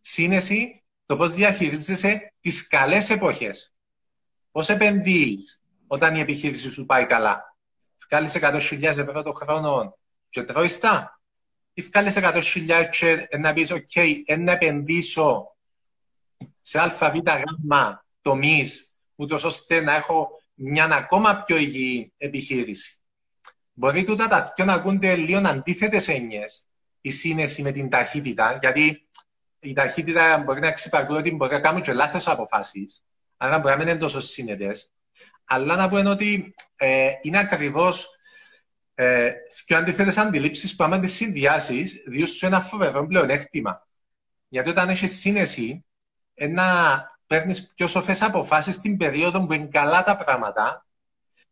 Σύνεση 0.00 0.84
το 1.06 1.16
πώς 1.16 1.32
διαχειρίζεσαι 1.32 2.32
τις 2.40 2.68
καλές 2.68 3.10
εποχές. 3.10 3.74
Πώς 4.50 4.68
επενδύεις 4.68 5.64
όταν 5.86 6.16
η 6.16 6.20
επιχείρηση 6.20 6.70
σου 6.70 6.86
πάει 6.86 7.06
καλά. 7.06 7.56
Βγάλεις 8.08 8.34
100.000 8.40 8.82
ευρώ 8.82 9.22
το 9.22 9.32
χρόνο 9.32 9.98
και 10.28 10.42
τρώεις 10.42 10.78
τα. 10.78 11.19
Ή 11.74 11.82
βγάλεις 11.82 12.16
100.000 12.18 12.88
και 12.90 13.28
να 13.38 13.52
πεις, 13.52 13.72
ok, 13.72 14.22
να 14.38 14.52
επενδύσω 14.52 15.56
σε 16.62 16.78
αβ 16.80 17.16
γάμμα 17.26 18.04
τομείς, 18.22 18.94
ούτως 19.14 19.44
ώστε 19.44 19.80
να 19.80 19.94
έχω 19.94 20.42
μια 20.54 20.84
ακόμα 20.84 21.42
πιο 21.42 21.56
υγιή 21.56 22.12
επιχείρηση. 22.16 23.00
Μπορεί 23.72 24.04
τούτα 24.04 24.28
τα 24.28 24.52
δυο 24.56 24.64
να 24.64 24.72
ακούνται 24.72 25.16
λίγο 25.16 25.48
αντίθετες 25.48 26.08
έννοιες, 26.08 26.68
η 27.00 27.10
σύνεση 27.10 27.62
με 27.62 27.72
την 27.72 27.88
ταχύτητα, 27.88 28.58
γιατί 28.60 29.08
η 29.60 29.72
ταχύτητα 29.72 30.38
μπορεί 30.38 30.60
να 30.60 30.66
εξυπακούει 30.66 31.16
ότι 31.16 31.34
μπορεί 31.34 31.52
να 31.52 31.60
κάνουν 31.60 31.82
και 31.82 31.92
λάθος 31.92 32.28
αποφάσεις, 32.28 33.04
άρα 33.36 33.58
μπορεί 33.58 33.72
να 33.72 33.78
μην 33.78 33.88
είναι 33.88 33.98
τόσο 33.98 34.20
σύνετες. 34.20 34.92
Αλλά 35.44 35.76
να 35.76 35.88
πούμε 35.88 36.10
ότι 36.10 36.54
ε, 36.76 37.10
είναι 37.22 37.38
ακριβώς 37.38 38.19
ε, 39.02 39.32
πιο 39.66 39.76
αντίθετε 39.76 40.20
αντιλήψεις 40.20 40.76
που 40.76 40.84
άμα 40.84 41.00
τις 41.00 41.12
συνδυάσεις, 41.12 42.02
διότι 42.06 42.30
σου 42.30 42.46
ένα 42.46 42.60
φοβερό 42.60 43.06
πλεονέκτημα. 43.06 43.88
Γιατί 44.48 44.70
όταν 44.70 44.88
έχεις 44.88 45.18
σύνεση, 45.18 45.84
ένα 46.34 46.64
παίρνεις 47.26 47.72
πιο 47.74 47.86
σοφές 47.86 48.22
αποφάσεις 48.22 48.74
στην 48.74 48.96
περίοδο 48.96 49.46
που 49.46 49.52
είναι 49.52 49.66
καλά 49.66 50.02
τα 50.02 50.16
πράγματα, 50.16 50.86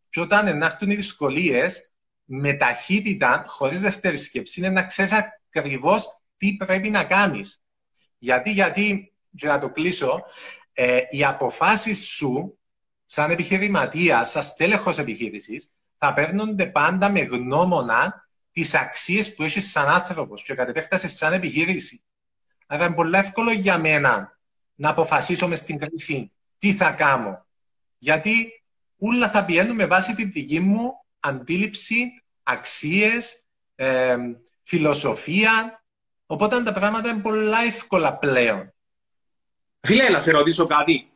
και 0.09 0.19
όταν 0.19 0.47
ενάρθουν 0.47 0.89
οι 0.89 0.95
δυσκολίες, 0.95 1.91
με 2.23 2.53
ταχύτητα, 2.53 3.43
χωρίς 3.47 3.81
δεύτερη 3.81 4.17
σκέψη, 4.17 4.59
είναι 4.59 4.69
να 4.69 4.85
ξέρεις 4.85 5.11
ακριβώς 5.11 6.07
τι 6.37 6.55
πρέπει 6.55 6.89
να 6.89 7.03
κάνεις. 7.03 7.63
Γιατί, 8.17 8.51
γιατί, 8.51 9.13
για 9.29 9.49
να 9.49 9.59
το 9.59 9.69
κλείσω, 9.69 10.23
ε, 10.73 11.01
οι 11.09 11.23
αποφάσεις 11.23 12.07
σου, 12.07 12.59
σαν 13.05 13.31
επιχειρηματίας, 13.31 14.31
σαν 14.31 14.43
στέλεχος 14.43 14.97
επιχείρησης, 14.97 15.73
θα 15.99 16.13
παίρνονται 16.13 16.65
πάντα 16.65 17.09
με 17.09 17.19
γνώμονα 17.19 18.29
τις 18.51 18.75
αξίες 18.75 19.33
που 19.33 19.43
έχεις 19.43 19.71
σαν 19.71 19.87
άνθρωπος 19.87 20.43
και 20.43 20.53
κατ' 20.53 20.69
επέκταση 20.69 21.07
σαν 21.07 21.33
επιχείρηση. 21.33 22.03
Άρα 22.67 22.85
είναι 22.85 22.95
πολύ 22.95 23.17
εύκολο 23.17 23.51
για 23.51 23.77
μένα 23.77 24.37
να 24.75 24.89
αποφασίσω 24.89 25.47
μες 25.47 25.59
στην 25.59 25.77
κρίση 25.77 26.31
τι 26.57 26.73
θα 26.73 26.91
κάνω. 26.91 27.45
Γιατί 27.97 28.63
όλα 28.97 29.29
θα 29.29 29.45
πηγαίνουν 29.45 29.75
με 29.75 29.85
βάση 29.85 30.15
τη 30.15 30.25
δική 30.25 30.59
μου 30.59 30.93
αντίληψη, 31.19 32.23
αξίες, 32.43 33.43
ε, 33.75 34.17
φιλοσοφία. 34.63 35.83
Οπότε 36.25 36.63
τα 36.63 36.73
πράγματα 36.73 37.09
είναι 37.09 37.21
πολύ 37.21 37.65
εύκολα 37.67 38.17
πλέον. 38.17 38.73
Φίλε, 39.81 40.09
να 40.09 40.19
σε 40.19 40.31
ρωτήσω 40.31 40.65
κάτι. 40.65 41.11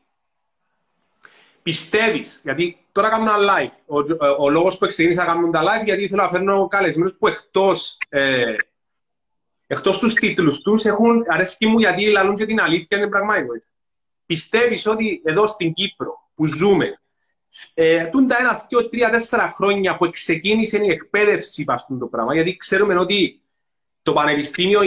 Πιστεύεις, 1.64 2.42
γιατί 2.44 2.83
τώρα 2.94 3.10
κάνουμε 3.10 3.32
ένα 3.32 3.40
live. 3.40 3.72
Ο, 3.86 3.98
ο, 3.98 4.44
ο 4.44 4.50
λόγος 4.50 4.78
που 4.78 4.88
ξεκίνησα 4.88 5.20
να 5.20 5.28
κάνουμε 5.28 5.52
τα 5.52 5.62
live, 5.62 5.86
γιατί 5.86 6.04
ήθελα 6.04 6.24
να 6.24 6.30
φέρνω 6.30 6.68
καλεσμένους 6.68 7.16
που 7.18 7.28
εκτός, 7.28 7.98
ε, 8.10 8.56
εκτός 9.68 10.00
τους 10.00 10.14
τίτλους 10.14 10.62
τους 10.62 10.86
έχουν 10.86 11.24
αρέσκει 11.28 11.68
μου 11.68 11.80
γιατί 11.80 12.06
λαλούν 12.06 12.36
και 12.36 12.46
την 12.46 12.60
αλήθεια 12.60 12.98
είναι 12.98 13.08
πραγματικότητα. 13.08 13.66
Πιστεύεις 14.26 14.86
ότι 14.86 15.22
εδώ 15.24 15.48
στην 15.48 15.74
Κύπρο 15.74 16.30
που 16.36 16.46
ζούμε, 16.46 17.02
ε, 17.74 18.06
τούντα 18.06 18.40
ένα, 18.40 18.66
δύο, 18.70 18.90
τρία, 18.90 19.10
τέσσερα 19.10 19.48
χρόνια 19.48 19.98
που 19.98 20.10
ξεκίνησε 20.10 20.78
η 20.78 20.90
εκπαίδευση 20.90 21.64
παστούν 21.64 22.00
το 22.00 22.06
πράγμα, 22.06 22.34
γιατί 22.34 22.58
ξέρουμε 22.58 22.96
ότι 22.96 23.42
το 24.02 24.14
πανεπιστήμιο, 24.14 24.82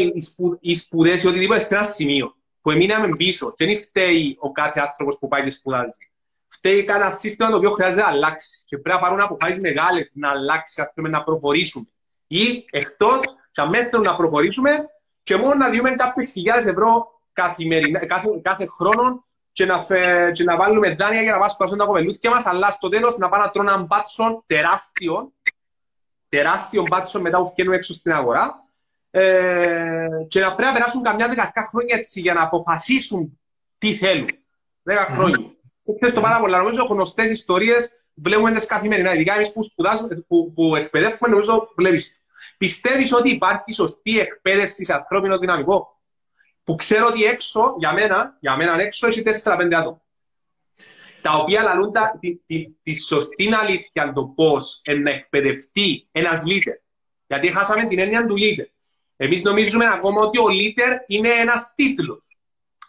οι 0.60 0.75
σπουδέ 0.75 1.20
ή 1.22 1.26
οτιδήποτε 1.26 1.60
σε 1.60 1.75
ένα 1.75 1.84
σημείο 1.84 2.36
που 2.60 2.70
εμείναμε 2.70 3.08
πίσω. 3.16 3.54
Δεν 3.56 3.76
φταίει 3.76 4.36
ο 4.40 4.52
κάθε 4.52 4.80
άνθρωπος 4.80 5.18
που 5.18 5.28
πάει 5.28 5.42
και 5.42 5.50
σπουδάζει. 5.50 6.10
Φταίει 6.56 6.84
κανένα 6.84 7.10
σύστημα 7.10 7.50
το 7.50 7.56
οποίο 7.56 7.70
χρειάζεται 7.70 8.00
να 8.00 8.08
αλλάξεις. 8.08 8.64
Και 8.66 8.78
πρέπει 8.78 8.96
να 8.96 9.02
πάρουν 9.02 9.20
αποφάσεις 9.20 9.60
μεγάλες 9.60 10.10
να 10.14 10.30
αλλάξει, 10.30 10.80
αν 10.80 10.90
θέλουμε 10.94 11.16
να 11.16 11.25
προχωρήσουμε. 11.25 11.86
Ή 12.26 12.64
εκτός, 12.70 13.20
και 13.50 13.60
αν 13.60 13.72
θέλουμε 13.72 14.10
να 14.10 14.16
προχωρήσουμε, 14.16 14.70
και 15.22 15.36
μόνο 15.36 15.54
να 15.54 15.70
διούμε 15.70 15.90
κάποιες 15.90 16.30
χιλιάδες 16.30 16.66
ευρώ 16.66 17.20
κάθε, 17.32 17.64
κάθε 18.42 18.66
χρόνο 18.66 19.25
και 19.52 19.64
να, 19.64 19.80
φε, 19.80 20.30
και 20.32 20.44
να 20.44 20.56
βάλουμε 20.56 20.94
δάνεια 20.94 21.22
για 21.22 21.32
να 21.32 21.38
μας 21.38 21.52
σπάσουν 21.52 21.78
τα 21.78 21.84
κοπελούθια 21.84 22.30
μας, 22.30 22.46
αλλά 22.46 22.70
στο 22.70 22.88
τέλος 22.88 23.16
να 23.16 23.28
πάνε 23.28 23.44
να 23.44 23.50
τρώνε 23.50 23.70
έναν 23.70 23.84
μπάτσον 23.84 24.42
τεράστιο, 24.46 25.32
τεράστιο 26.28 26.82
μπάτσον 26.82 27.20
μετά 27.20 27.38
που 27.38 27.50
βγαίνουν 27.52 27.72
έξω 27.72 27.92
στην 27.92 28.12
αγορά 28.12 28.64
ε, 29.10 30.08
και 30.28 30.40
να 30.40 30.54
πρέπει 30.54 30.68
να 30.68 30.72
περάσουν 30.72 31.02
καμιά 31.02 31.28
δεκαετία 31.28 31.66
χρόνια 31.70 31.96
έτσι 31.96 32.20
για 32.20 32.34
να 32.34 32.42
αποφασίσουν 32.42 33.40
τι 33.78 33.94
θέλουν. 33.94 34.28
Δέκα 34.82 35.04
χρόνια. 35.04 35.55
Mm. 35.87 36.12
το 36.14 36.21
πάρα 36.21 36.40
πολλά. 36.40 36.59
Νομίζω 36.59 36.85
γνωστές 36.85 37.31
ιστορίες 37.31 37.90
βλέπουμε 38.14 38.52
τις 38.52 38.66
καθημερινά. 38.66 39.14
Ειδικά 39.14 39.35
εμείς 39.35 39.52
που 39.52 39.62
σπουδάζουμε, 39.62 40.25
που, 40.28 40.52
που 40.52 40.76
εκπαιδεύουμε, 40.76 41.28
νομίζω 41.28 41.69
βλέπεις. 41.76 42.21
Πιστεύεις 42.59 43.12
ότι 43.12 43.31
υπάρχει 43.31 43.73
σωστή 43.73 44.19
εκπαίδευση 44.19 44.85
σε 44.85 44.93
ανθρώπινο 44.93 45.38
δυναμικό; 45.38 46.00
Που 46.64 46.75
ξέρω 46.75 47.07
ότι 47.07 47.25
έξω, 47.25 47.75
για 47.78 47.93
μένα, 47.93 48.37
για 48.40 48.57
μένα 48.57 48.81
έξω 48.81 49.07
έχει 49.07 49.23
4-5 49.23 49.75
άτομα. 49.75 50.00
Τα 51.23 51.37
οποία 51.37 51.62
λαλούν 51.62 51.93
τα, 51.93 52.19
τη, 52.21 52.37
τη, 52.37 52.66
τη, 52.83 52.95
σωστή 52.95 53.55
αλήθεια 53.55 54.12
το 54.12 54.25
πώς 54.25 54.83
να 55.02 55.11
εκπαιδευτεί 55.11 56.09
ένας 56.12 56.43
leader. 56.47 56.76
Γιατί 57.26 57.52
χάσαμε 57.52 57.87
την 57.87 57.99
έννοια 57.99 58.26
του 58.26 58.35
leader. 58.38 58.66
Εμείς 59.16 59.43
νομίζουμε 59.43 59.87
ακόμα 59.87 60.21
ότι 60.21 60.38
ο 60.38 60.45
leader 60.45 61.05
είναι 61.07 61.28
ένας 61.28 61.75
τίτλος. 61.75 62.36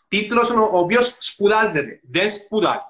Τίτλος 0.07 0.49
ο 0.49 0.77
οποίος 0.77 1.17
σπουδάζεται. 1.19 1.99
Δεν 2.03 2.29
σπουδάζει. 2.29 2.89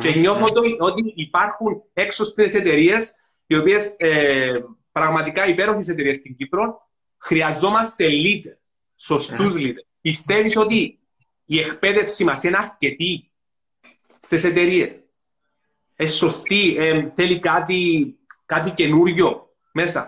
Και 0.00 0.08
ναι. 0.08 0.16
νιώθω 0.16 0.46
ότι 0.78 1.12
υπάρχουν 1.16 1.82
έξω 1.92 2.24
στι 2.24 2.42
εταιρείες, 2.42 3.14
οι 3.46 3.56
οποίες 3.56 3.94
ε, 3.98 4.64
πραγματικά 4.92 5.46
υπέροχες 5.46 5.88
εταιρείες 5.88 6.16
στην 6.16 6.36
Κύπρο, 6.36 6.88
χρειαζόμαστε 7.18 8.06
leader 8.08 8.56
σωστούς 8.96 9.54
yeah. 9.54 9.60
leaders. 9.60 9.84
Πιστεύεις 10.00 10.56
ότι 10.56 10.98
η 11.44 11.58
εκπαίδευση 11.58 12.24
μας 12.24 12.42
είναι 12.42 12.56
αρκετή 12.58 13.30
στις 14.20 14.44
εταιρείες; 14.44 14.92
Ε, 15.96 16.06
σωστή, 16.06 16.76
ε, 16.78 17.12
θέλει 17.14 17.40
κάτι, 17.40 18.14
κάτι 18.46 18.70
καινούριο 18.70 19.54
μέσα; 19.72 20.06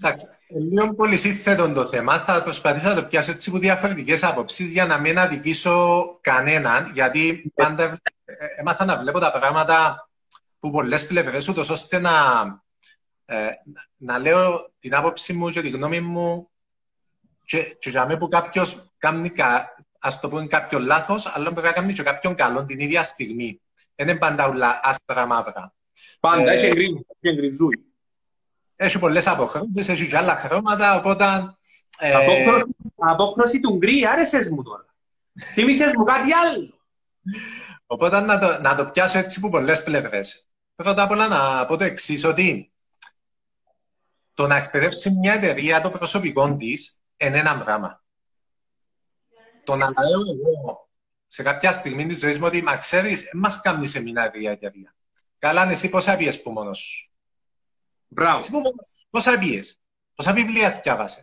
Εντάξει, 0.00 0.26
λίγο 0.60 0.94
πολύ 0.94 1.16
σύνθετο 1.16 1.72
το 1.72 1.86
θέμα. 1.86 2.18
Θα 2.18 2.42
προσπαθήσω 2.42 2.88
να 2.88 2.94
το 2.94 3.02
πιάσω 3.04 3.30
έτσι 3.30 3.50
από 3.50 3.58
διαφορετικές 3.58 4.22
άποψεις 4.22 4.70
για 4.70 4.86
να 4.86 4.98
μην 4.98 5.18
αδικήσω 5.18 6.18
κανέναν. 6.20 6.90
Γιατί 6.94 7.52
πάντα 7.54 8.00
ε, 8.24 8.34
έμαθα 8.58 8.84
να 8.84 8.98
βλέπω 8.98 9.18
τα 9.18 9.32
πράγματα 9.32 10.08
που 10.58 10.70
πολλές 10.70 11.06
πλευρές, 11.06 11.48
ούτως 11.48 11.70
ώστε 11.70 11.98
να, 11.98 12.10
ε, 13.24 13.48
να 13.96 14.18
λέω 14.18 14.72
την 14.78 14.94
άποψη 14.94 15.32
μου 15.32 15.50
και 15.50 15.60
τη 15.60 15.68
γνώμη 15.68 16.00
μου 16.00 16.50
και, 17.44 17.76
και 17.78 17.90
για 17.90 18.06
μένα 18.06 18.18
που 18.18 18.28
κάποιος 18.28 18.90
κάνει, 18.98 19.32
ας 19.98 20.20
το 20.20 20.28
πούμε, 20.28 20.46
κάποιο 20.46 20.78
λάθος, 20.78 21.36
αλλά 21.36 21.50
μπορεί 21.50 21.66
να 21.66 21.72
κάνει 21.72 21.92
και 21.92 22.02
κάποιον 22.02 22.34
καλό 22.34 22.64
την 22.64 22.80
ίδια 22.80 23.02
στιγμή. 23.02 23.60
Δεν 23.94 24.08
είναι 24.08 24.18
πάντα 24.18 24.48
όλα 24.48 24.80
άστρα 24.82 25.26
μαύρα. 25.26 25.74
Πάντα, 26.20 26.50
ε, 26.50 26.54
έχει 26.54 27.04
εγκριζούει. 27.20 27.91
Έχει 28.82 28.98
πολλές 28.98 29.26
αποχρώσεις, 29.26 29.88
έχει 29.88 30.08
και 30.08 30.16
άλλα 30.16 30.36
χρώματα, 30.36 30.96
οπότε... 30.96 31.24
Ε... 31.98 32.14
Απόχρωση 32.96 33.60
του 33.60 33.76
γκρι, 33.76 34.06
άρεσες 34.06 34.48
μου 34.48 34.62
τώρα. 34.62 34.86
Θύμισες 35.52 35.92
μου 35.96 36.04
κάτι 36.04 36.32
άλλο. 36.32 36.80
Οπότε 37.86 38.20
να 38.20 38.38
το, 38.38 38.60
να 38.60 38.74
το 38.74 38.86
πιάσω 38.86 39.18
έτσι 39.18 39.38
από 39.38 39.50
πολλές 39.50 39.82
πλευρές. 39.82 40.48
Πρώτα 40.74 41.02
απ' 41.02 41.10
όλα 41.10 41.28
να 41.28 41.66
πω 41.66 41.76
το 41.76 41.84
εξής 41.84 42.24
ότι 42.24 42.72
το 44.34 44.46
να 44.46 44.56
εκπαιδεύσει 44.56 45.10
μια 45.10 45.32
εταιρεία 45.32 45.80
το 45.80 45.90
προσωπικό 45.90 46.56
της 46.56 47.02
είναι 47.16 47.38
ένα 47.38 47.58
πράγμα. 47.58 48.04
Το 49.64 49.76
να 49.76 49.86
λέω 49.86 50.20
εγώ 50.20 50.88
σε 51.26 51.42
κάποια 51.42 51.72
στιγμή 51.72 52.06
της 52.06 52.18
ζωής 52.18 52.38
μου 52.38 52.46
ότι 52.46 52.62
μα 52.62 52.76
ξέρεις, 52.76 53.30
μας 53.32 53.60
κάνει 53.60 53.86
σεμινάρια 53.86 54.50
η 54.50 54.52
εταιρεία. 54.52 54.94
Καλά, 55.38 55.70
εσύ 55.70 55.88
πόσα 55.88 56.16
πιες 56.16 56.42
που 56.42 56.50
μόνος 56.50 56.78
σου. 56.78 57.11
Μπράβο. 58.12 58.38
Εσύ 58.38 58.50
που 58.50 58.56
μόνος, 58.56 59.06
πόσα 59.10 59.38
πιες, 59.38 59.80
πόσα 60.14 60.32
βιβλία 60.32 60.80
διάβασε. 60.82 61.20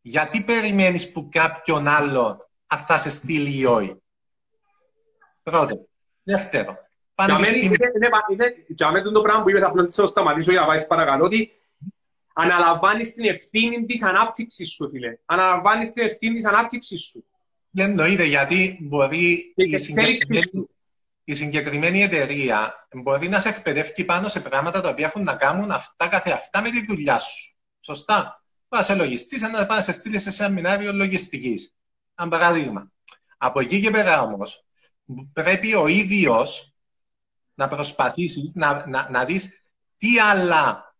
Γιατί 0.00 0.44
περιμένεις 0.44 1.12
που 1.12 1.28
κάποιον 1.28 1.88
άλλο 1.88 2.48
αν 2.66 2.78
θα 2.78 2.98
σε 2.98 3.10
στείλει 3.10 3.58
ή 3.58 3.64
όχι; 3.64 3.96
Πρώτο. 5.42 5.88
Δεύτερο. 6.22 6.76
Για 8.66 8.90
μένα 8.90 9.12
το 9.12 9.20
πράγμα 9.20 9.42
που 9.42 9.50
είπες, 9.50 9.62
απλώς 9.62 9.94
θα 9.94 10.06
σταματήσω 10.06 10.50
για 10.50 10.60
να 10.60 10.66
πάεις 10.66 10.86
παρακαλώ, 10.86 11.24
ότι 11.24 11.52
αναλαμβάνεις 12.32 13.14
την 13.14 13.24
ευθύνη 13.24 13.84
της 13.84 14.02
ανάπτυξης 14.02 14.70
σου, 14.70 14.88
φίλε. 14.90 15.18
Αναλαμβάνεις 15.24 15.92
την 15.92 16.04
ευθύνη 16.06 16.34
της 16.34 16.44
ανάπτυξης 16.44 17.02
σου. 17.02 17.24
Δεν 17.70 17.88
εννοείται, 17.88 18.24
γιατί 18.24 18.78
μπορεί 18.82 19.52
η 19.56 19.78
συγκεκριμένη, 19.78 20.68
η 21.24 21.34
συγκεκριμένη 21.34 22.02
εταιρεία 22.02 22.88
μπορεί 22.94 23.28
να 23.28 23.40
σε 23.40 23.48
εκπαιδεύει 23.48 24.04
πάνω 24.04 24.28
σε 24.28 24.40
πράγματα 24.40 24.80
τα 24.80 24.88
οποία 24.88 25.06
έχουν 25.06 25.22
να 25.22 25.36
κάνουν 25.36 25.70
αυτά 25.70 26.08
καθε 26.08 26.32
αυτά 26.32 26.60
με 26.60 26.70
τη 26.70 26.84
δουλειά 26.84 27.18
σου. 27.18 27.56
Σωστά. 27.80 28.42
Πας 28.68 28.86
σε 28.86 28.94
λογιστής, 28.94 29.40
να 29.40 29.66
πας 29.66 29.84
σε 29.84 29.92
στείλει 29.92 30.18
σε 30.18 30.28
ένα 30.28 30.36
σεμινάριο 30.36 30.92
λογιστικής. 30.92 31.74
Αν 32.14 32.28
παράδειγμα. 32.28 32.92
Από 33.36 33.60
εκεί 33.60 33.80
και 33.80 33.90
πέρα 33.90 34.22
όμως, 34.22 34.64
πρέπει 35.32 35.74
ο 35.74 35.86
ίδιος 35.86 36.74
να 37.54 37.68
προσπαθήσεις 37.68 38.54
να, 38.54 38.88
να, 38.88 39.10
να 39.10 39.24
δεις 39.24 39.62
τι 39.96 40.18
άλλα 40.18 40.94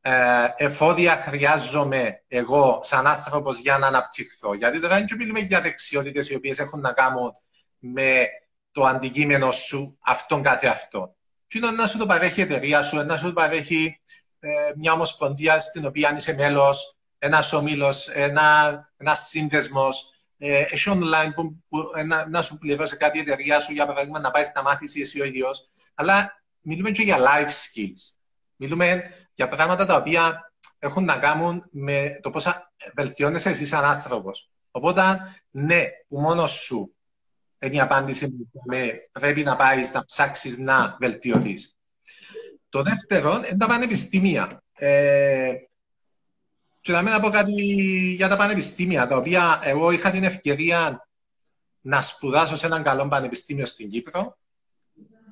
ε, 0.00 0.48
εφόδια 0.56 1.16
χρειάζομαι 1.16 2.24
εγώ 2.28 2.80
σαν 2.82 3.06
άνθρωπος 3.06 3.58
για 3.58 3.78
να 3.78 3.86
αναπτυχθώ. 3.86 4.54
Γιατί 4.54 4.80
τώρα 4.80 4.96
δεν 4.96 5.16
μιλούμε 5.18 5.40
για 5.40 5.60
δεξιότητες 5.60 6.28
οι 6.28 6.34
οποίες 6.34 6.58
έχουν 6.58 6.80
να 6.80 6.92
κάνουν 6.92 7.32
με 7.78 8.26
το 8.76 8.82
αντικείμενο 8.82 9.50
σου 9.50 9.98
αυτόν 10.00 10.42
κάθε 10.42 10.66
αυτό. 10.66 11.16
Τι 11.46 11.58
είναι 11.58 11.70
να 11.70 11.86
σου 11.86 11.98
το 11.98 12.06
παρέχει 12.06 12.40
η 12.40 12.42
εταιρεία 12.42 12.82
σου, 12.82 12.96
να 12.96 13.16
σου 13.16 13.26
το 13.26 13.32
παρέχει 13.32 14.00
ε, 14.40 14.48
μια 14.76 14.92
ομοσπονδία 14.92 15.60
στην 15.60 15.86
οποία 15.86 16.16
είσαι 16.16 16.34
μέλος, 16.34 16.96
ένας 17.18 17.52
όμιλο, 17.52 17.94
ένα 18.14 18.90
ένας 18.96 19.28
σύνδεσμος, 19.28 20.10
ε, 20.38 20.58
έχει 20.58 20.90
online 20.92 21.30
που, 21.34 21.64
που 21.68 21.78
να, 22.06 22.28
να 22.28 22.42
σου 22.42 22.58
πληρώσει 22.58 22.96
κάτι 22.96 23.18
η 23.18 23.20
εταιρεία 23.20 23.60
σου, 23.60 23.72
για 23.72 23.86
παράδειγμα, 23.86 24.18
να 24.18 24.30
πάει 24.30 24.44
να 24.54 24.62
μάθεις 24.62 24.96
εσύ 24.96 25.20
ο 25.20 25.24
ίδιος. 25.24 25.68
Αλλά 25.94 26.42
μιλούμε 26.60 26.90
και 26.90 27.02
για 27.02 27.18
life 27.18 27.48
skills. 27.48 28.16
Μιλούμε 28.56 29.02
για 29.34 29.48
πράγματα 29.48 29.86
τα 29.86 29.96
οποία 29.96 30.52
έχουν 30.78 31.04
να 31.04 31.16
κάνουν 31.16 31.64
με 31.70 32.18
το 32.22 32.30
πώ 32.30 32.40
βελτιώνεσαι 32.94 33.50
εσύ 33.50 33.66
σαν 33.66 33.84
άνθρωπος. 33.84 34.50
Οπότε, 34.70 35.02
ναι, 35.50 35.82
που 36.08 36.20
μόνος 36.20 36.50
σου 36.50 36.95
είναι 37.66 37.76
η 37.76 37.80
απάντηση 37.80 38.30
που 38.30 38.62
πρέπει 39.12 39.42
να 39.42 39.56
πάει 39.56 39.82
να 39.92 40.04
ψάξεις 40.04 40.58
να 40.58 40.96
βελτιωθείς. 41.00 41.76
Το 42.68 42.82
δεύτερο 42.82 43.34
είναι 43.34 43.56
τα 43.58 43.66
πανεπιστήμια. 43.66 44.62
Ε, 44.72 45.52
και 46.80 46.92
να 46.92 47.02
μην 47.02 47.20
πω 47.20 47.28
κάτι 47.28 47.52
για 48.16 48.28
τα 48.28 48.36
πανεπιστήμια, 48.36 49.06
τα 49.06 49.16
οποία 49.16 49.60
εγώ 49.62 49.90
είχα 49.90 50.10
την 50.10 50.24
ευκαιρία 50.24 51.08
να 51.80 52.02
σπουδάσω 52.02 52.56
σε 52.56 52.66
έναν 52.66 52.82
καλό 52.82 53.08
πανεπιστήμιο 53.08 53.66
στην 53.66 53.90
Κύπρο 53.90 54.36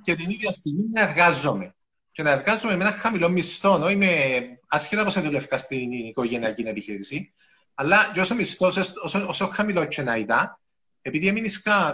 και 0.02 0.14
την 0.14 0.30
ίδια 0.30 0.50
στιγμή 0.50 0.84
να 0.92 1.00
εργάζομαι. 1.00 1.74
Και 2.12 2.22
να 2.22 2.30
εργάζομαι 2.30 2.76
με 2.76 2.84
ένα 2.84 2.92
χαμηλό 2.92 3.28
μισθό. 3.28 3.88
Είμαι 3.88 4.09
ασχέτα 4.68 5.04
πώ 5.04 5.20
δουλεύω 5.20 5.59
στην 5.59 5.92
οικογενειακή 5.92 6.62
επιχείρηση. 6.62 7.32
Αλλά 7.74 8.11
και 8.12 8.20
όσο 8.20 8.35
μισθός, 8.35 8.76
όσο, 8.76 9.26
όσο 9.28 9.46
χαμηλό 9.46 9.85
και 9.85 10.02
να 10.02 10.16
ήταν, 10.16 10.59
επειδή 11.06 11.28
έμεινε 11.28 11.48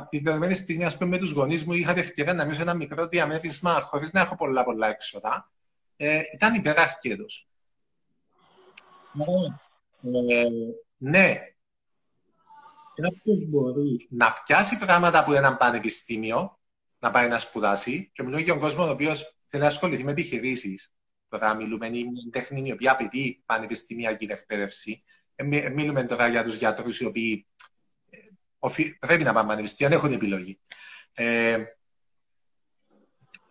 τη 0.08 0.18
δεδομένη 0.18 0.54
στιγμή 0.54 0.84
ας 0.84 0.96
πούμε, 0.96 1.10
με 1.10 1.18
τους 1.18 1.30
γονείς 1.30 1.64
μου, 1.64 1.72
είχα 1.72 1.92
την 1.92 2.02
ευκαιρία 2.02 2.34
να 2.34 2.44
μείνω 2.44 2.60
ένα 2.60 2.74
μικρό 2.74 3.06
διαμέρισμα 3.06 3.80
χωρίς 3.80 4.12
να 4.12 4.20
έχω 4.20 4.36
πολλά 4.36 4.64
πολλά 4.64 4.88
έξοδα. 4.88 5.50
Ε, 5.96 6.22
ήταν 6.34 6.54
υπεράρχητο. 6.54 7.24
Ε, 10.02 10.46
ναι, 10.96 11.40
κάποιο 12.94 13.46
μπορεί 13.48 14.06
να 14.10 14.32
πιάσει 14.32 14.78
πράγματα 14.78 15.18
από 15.18 15.32
έναν 15.32 15.56
πανεπιστήμιο, 15.56 16.58
να 16.98 17.10
πάει 17.10 17.28
να 17.28 17.38
σπουδάσει, 17.38 18.10
και 18.12 18.22
μιλούμε 18.22 18.42
για 18.42 18.52
τον 18.52 18.62
κόσμο 18.62 18.86
ο 18.86 18.90
οποίος 18.90 19.36
θέλει 19.46 19.62
να 19.62 19.68
ασχοληθεί 19.68 20.04
με 20.04 20.10
επιχειρήσεις. 20.10 20.94
Τώρα 21.28 21.54
μιλούμε 21.54 21.86
για 21.86 22.10
μια 22.10 22.30
τέχνη 22.30 22.68
η 22.68 22.72
οποία 22.72 22.92
απαιτεί 22.92 23.42
πανεπιστημιακή 23.46 24.26
εκπαίδευση. 24.30 25.02
Ε, 25.34 25.44
μιλούμε 25.68 26.04
τώρα 26.04 26.28
για 26.28 26.44
τους 26.44 26.54
γιατρούς 26.54 27.00
οι 27.00 27.04
οποίοι 27.04 27.46
ε, 28.60 28.96
πρέπει 28.98 29.22
να 29.22 29.32
πάνε 29.32 29.48
πανεπιστήμιο, 29.48 29.92
δεν 29.92 29.98
έχουν 29.98 30.12
επιλογή. 30.12 30.58
Ε, 31.12 31.58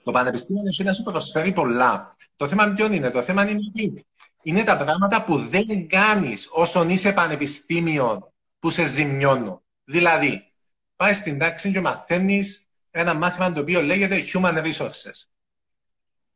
το 0.03 0.11
πανεπιστήμιο 0.11 0.61
είναι 0.79 0.89
να 0.89 0.93
σου 0.93 1.03
προσφέρει 1.03 1.51
πολλά. 1.51 2.15
Το 2.35 2.47
θέμα 2.47 2.67
ποιο 2.67 2.93
είναι, 2.93 3.11
το 3.11 3.23
θέμα 3.23 3.49
είναι 3.49 3.59
ότι 3.69 4.05
είναι 4.41 4.63
τα 4.63 4.77
πράγματα 4.77 5.23
που 5.23 5.37
δεν 5.37 5.87
κάνεις 5.87 6.47
όσον 6.51 6.89
είσαι 6.89 7.13
πανεπιστήμιο 7.13 8.33
που 8.59 8.69
σε 8.69 8.87
ζημιώνουν. 8.87 9.61
Δηλαδή, 9.83 10.53
πάει 10.95 11.13
στην 11.13 11.37
τάξη 11.37 11.71
και 11.71 11.81
μαθαίνεις 11.81 12.69
ένα 12.91 13.13
μάθημα 13.13 13.51
το 13.51 13.59
οποίο 13.59 13.81
λέγεται 13.81 14.23
Human 14.33 14.63
Resources. 14.63 15.23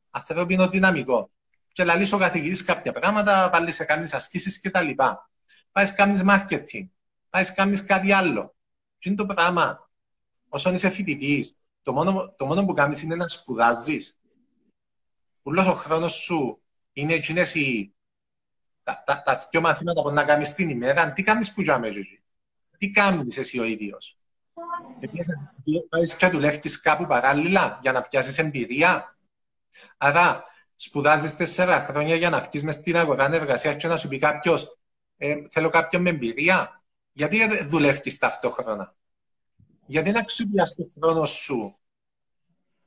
Ανθρώπινο 0.09 0.69
δυναμικό. 0.69 1.31
Και 1.71 1.83
λαλείς 1.83 2.13
ο 2.13 2.17
καθηγητής 2.17 2.63
κάποια 2.63 2.91
πράγματα, 2.91 3.49
πάλι 3.49 3.71
σε 3.71 3.83
κάνεις 3.83 4.13
ασκήσεις 4.13 4.61
κτλ. 4.61 4.89
Πάεις 5.71 5.95
κάνεις 5.95 6.21
marketing. 6.27 6.87
Πάεις 7.29 7.53
κάνεις 7.53 7.85
κάτι 7.85 8.11
άλλο. 8.11 8.52
Τι 9.03 9.09
είναι 9.09 9.17
το 9.17 9.25
πράγμα. 9.25 9.89
Όσον 10.49 10.73
είσαι 10.73 10.89
φοιτητής, 10.89 11.53
το 11.81 11.93
μόνο, 11.93 12.33
το 12.37 12.45
μόνο 12.45 12.65
που 12.65 12.73
κάνεις 12.73 13.01
είναι 13.01 13.15
να 13.15 13.27
σπουδάζεις. 13.27 14.19
Ούλος 15.41 15.67
ο 15.67 15.73
χρόνος 15.73 16.13
σου 16.13 16.61
είναι 16.93 17.13
εκείνες 17.13 17.55
οι, 17.55 17.93
τα, 18.83 19.03
τα, 19.05 19.21
τα 19.21 19.47
δυο 19.51 19.61
μαθήματα 19.61 20.01
που 20.01 20.11
να 20.11 20.23
κάνεις 20.23 20.53
την 20.53 20.69
ημέρα, 20.69 21.13
τι 21.13 21.23
κάνεις 21.23 21.53
που 21.53 21.61
για 21.61 21.79
μέσα 21.79 21.99
Τι 22.77 22.91
κάνεις 22.91 23.37
εσύ 23.37 23.59
ο 23.59 23.63
ίδιος; 23.63 24.17
Επίσης, 24.99 26.15
και 26.15 26.27
δουλεύεις 26.27 26.81
κάπου 26.81 27.05
παράλληλα 27.05 27.79
για 27.81 27.91
να 27.91 28.01
πιάσεις 28.01 28.37
εμπειρία. 28.37 29.17
Άρα, 29.97 30.43
σπουδάζεις 30.75 31.35
τέσσερα 31.35 31.79
χρόνια 31.79 32.15
για 32.15 32.29
να 32.29 32.39
βγεις 32.39 32.63
μες 32.63 32.75
στην 32.75 32.97
αγορά 32.97 33.33
εργασίας 33.33 33.75
και 33.75 33.87
να 33.87 33.97
σου 33.97 34.07
πει 34.07 34.17
κάποιος 34.17 34.79
ε, 35.17 35.41
θέλω 35.49 35.69
κάποιον 35.69 36.01
με 36.01 36.09
εμπειρία. 36.09 36.82
Γιατί 37.13 37.63
δουλεύεις 37.63 38.17
ταυτόχρονα; 38.17 38.95
Γιατί 39.85 40.11
να 40.11 40.19
αξιοποιάς 40.19 40.75
τον 40.75 40.89
χρόνο 40.89 41.25
σου 41.25 41.77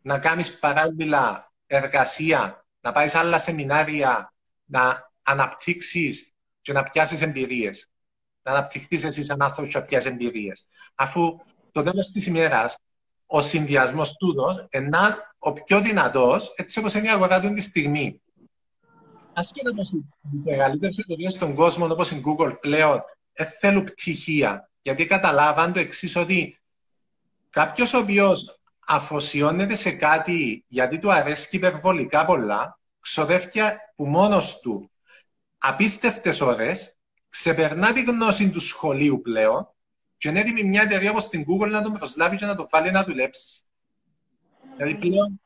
να 0.03 0.19
κάνεις 0.19 0.59
παράλληλα 0.59 1.53
εργασία 1.67 2.67
να 2.81 2.93
πάεις 2.93 3.11
σε 3.11 3.19
άλλα 3.19 3.39
σεμινάρια, 3.39 4.35
να 4.65 5.13
αναπτύξεις 5.23 6.35
και 6.63 6.73
να 6.73 6.83
πιάσεις 6.83 7.21
εμπειρίες; 7.21 7.91
Να 8.43 8.53
αναπτυχθείς 8.53 9.05
εσύ 9.05 9.23
σαν 9.23 9.43
άνθρωπος 9.43 9.73
και 9.73 9.79
να 9.79 9.85
πιάσεις 9.85 10.11
εμπειρίες. 10.11 10.69
Αφού 10.95 11.39
το 11.73 11.83
τέλος 11.83 12.11
της 12.11 12.27
ημέρας 12.27 12.79
ο 13.27 13.41
συνδυασμός 13.41 14.17
τούτος 14.17 14.67
είναι 14.71 14.99
ο 15.39 15.53
πιο 15.53 15.81
δυνατός, 15.81 16.53
έτσι 16.57 16.79
όπως 16.79 16.95
είναι 16.95 17.07
η 17.07 17.11
αγορά 17.11 17.41
του 17.41 17.53
τη 17.53 17.61
στιγμή. 17.61 18.21
Ασχέτω 19.33 19.75
πω 19.75 19.83
οι 19.93 20.39
μεγαλύτερες 20.45 20.99
εταιρείες 20.99 21.33
στον 21.33 21.55
κόσμο, 21.55 21.87
όπως 21.87 22.11
η 22.11 22.23
Google 22.27 22.61
πλέον, 22.61 23.01
δεν 23.37 23.47
θέλουν 23.61 23.85
πτυχία. 23.85 24.71
Γιατί 24.83 25.07
καταλάβαν 25.07 25.73
το 25.73 25.79
εξής, 25.79 26.17
ότι 26.17 26.61
κάποιος 27.51 27.95
ο 27.95 27.99
οποίος 27.99 28.61
αφοσιώνεται 28.87 29.75
σε 29.75 29.91
κάτι 29.91 30.65
γιατί 30.69 30.99
του 30.99 31.13
αρέσει 31.13 31.57
υπερβολικά 31.57 32.25
πολλά, 32.25 32.79
ξοδεύει 33.01 33.49
που 33.97 34.07
μόνος 34.07 34.61
του 34.61 34.91
απίστευτες 35.59 36.41
ώρες, 36.41 36.99
ξεπερνά 37.29 37.93
τη 37.93 38.03
γνώση 38.03 38.51
του 38.51 38.61
σχολείου 38.61 39.21
πλέον 39.21 39.69
και 40.17 40.29
είναι 40.29 40.41
έτοιμη 40.41 40.63
μια 40.63 40.83
εταιρεία 40.83 41.11
όπως 41.11 41.29
την 41.29 41.45
Google 41.49 41.71
να 41.71 41.83
τον 41.83 41.93
προσλάβει 41.93 42.37
και 42.37 42.47
να 42.47 42.57
τον 42.57 42.67
βάλει 42.71 42.91
να 42.91 43.05
δουλέψει. 43.05 43.65
Δηλαδή 44.77 44.95
πλέον 44.95 45.41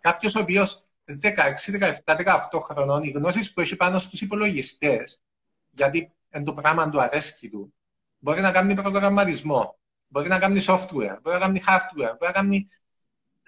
κάποιος 0.00 0.34
ο 0.34 0.40
οποίος 0.40 0.86
16, 1.04 1.70
17, 2.04 2.16
18 2.50 2.60
χρονών, 2.60 3.02
οι 3.02 3.10
γνώσεις 3.10 3.52
που 3.52 3.60
έχει 3.60 3.76
πάνω 3.76 3.98
στους 3.98 4.20
υπολογιστές, 4.20 5.22
γιατί 5.70 6.12
είναι 6.34 6.44
το 6.44 6.52
πράγμα 6.52 6.90
του 6.90 7.00
αρέσκει 7.00 7.50
του, 7.50 7.74
μπορεί 8.18 8.40
να 8.40 8.52
κάνει 8.52 8.74
προγραμματισμό, 8.74 9.78
μπορεί 10.06 10.28
να 10.28 10.38
κάνει 10.38 10.60
software, 10.66 11.16
μπορεί 11.22 11.38
να 11.38 11.38
κάνει 11.38 11.62
hardware, 11.66 12.14
μπορεί 12.18 12.18
να 12.18 12.32
κάνει 12.32 12.68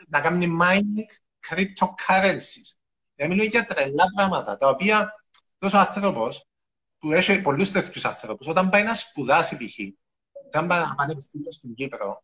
να 0.08 0.20
κάνει 0.20 0.56
mining 0.60 1.10
cryptocurrencies. 1.48 2.76
Δεν 3.14 3.28
μιλούμε 3.28 3.44
για 3.44 3.66
τρελά 3.66 4.04
πράγματα, 4.14 4.58
τα 4.58 4.68
οποία 4.68 5.24
τόσο 5.58 5.78
άνθρωπος, 5.78 6.46
που 6.98 7.12
έχει 7.12 7.42
πολλούς 7.42 7.70
τέτοιους 7.70 8.04
ανθρώπους, 8.04 8.46
όταν 8.46 8.70
πάει 8.70 8.82
να 8.82 8.94
σπουδάσει 8.94 9.56
π.χ., 9.56 9.74
σαν 10.48 10.66
πανεπιστήμιο 10.96 11.50
στην 11.50 11.74
Κύπρο, 11.74 12.22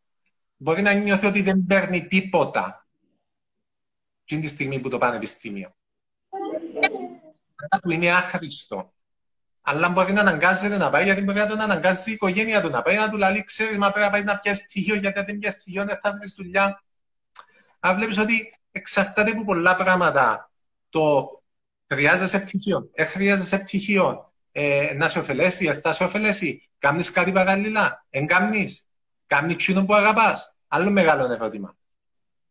μπορεί 0.56 0.82
να 0.82 0.92
νιώθει 0.92 1.26
ότι 1.26 1.42
δεν 1.42 1.64
παίρνει 1.66 2.06
τίποτα 2.06 2.86
την 4.24 4.40
τη 4.40 4.48
στιγμή 4.48 4.80
που 4.80 4.88
το 4.88 4.98
πανεπιστήμιο. 4.98 5.74
Του 7.82 7.90
είναι 7.90 8.10
άχρηστο. 8.10 8.92
Αλλά 9.62 9.88
μπορεί 9.88 10.12
να 10.12 10.20
αναγκάζεται 10.20 10.76
να 10.76 10.90
πάει, 10.90 11.04
γιατί 11.04 11.22
μπορεί 11.22 11.38
να 11.38 11.46
τον 11.46 11.60
αναγκάζει 11.60 12.10
η 12.10 12.12
οικογένεια 12.12 12.60
του 12.62 12.70
να 12.70 12.82
πάει, 12.82 12.96
να 12.96 13.10
του 13.10 13.16
λέει, 13.16 13.44
ξέρεις, 13.44 13.76
μα 13.76 13.90
πρέπει 13.90 14.04
να 14.04 14.10
πάεις 14.10 14.24
να 14.24 14.38
πιάσεις 14.38 14.64
πτυχίο, 14.64 14.94
γιατί 14.94 15.18
αν 15.18 15.24
δεν 15.24 15.38
πιάσεις 15.38 15.58
πτυχίο 15.58 15.84
δεν 15.84 15.98
θα 16.02 16.16
βρεις 16.18 16.34
δουλειά. 16.36 16.82
Αν 17.80 17.96
βλέπεις 17.96 18.18
ότι 18.18 18.58
εξαρτάται 18.72 19.30
από 19.30 19.44
πολλά 19.44 19.76
πράγματα. 19.76 20.50
Το 20.88 21.30
χρειάζεσαι 21.88 22.40
πτυχίο, 22.40 22.90
ε, 22.92 23.04
χρειάζεσαι 23.04 23.58
πτυχίο, 23.58 24.32
ε, 24.52 24.92
να 24.96 25.08
σε 25.08 25.18
ωφελέσει, 25.18 25.66
ε, 25.66 25.74
θα 25.74 25.92
σε 25.92 26.04
ωφελέσει, 26.04 26.68
κάνεις 26.78 27.10
κάτι 27.10 27.32
παράλληλα, 27.32 28.06
εν 28.10 28.26
κάνεις, 28.26 28.88
κάνεις 29.26 29.56
ξύνο 29.56 29.84
που 29.84 29.94
αγαπάς. 29.94 30.56
Άλλο 30.68 30.90
μεγάλο 30.90 31.32
ερώτημα. 31.32 31.76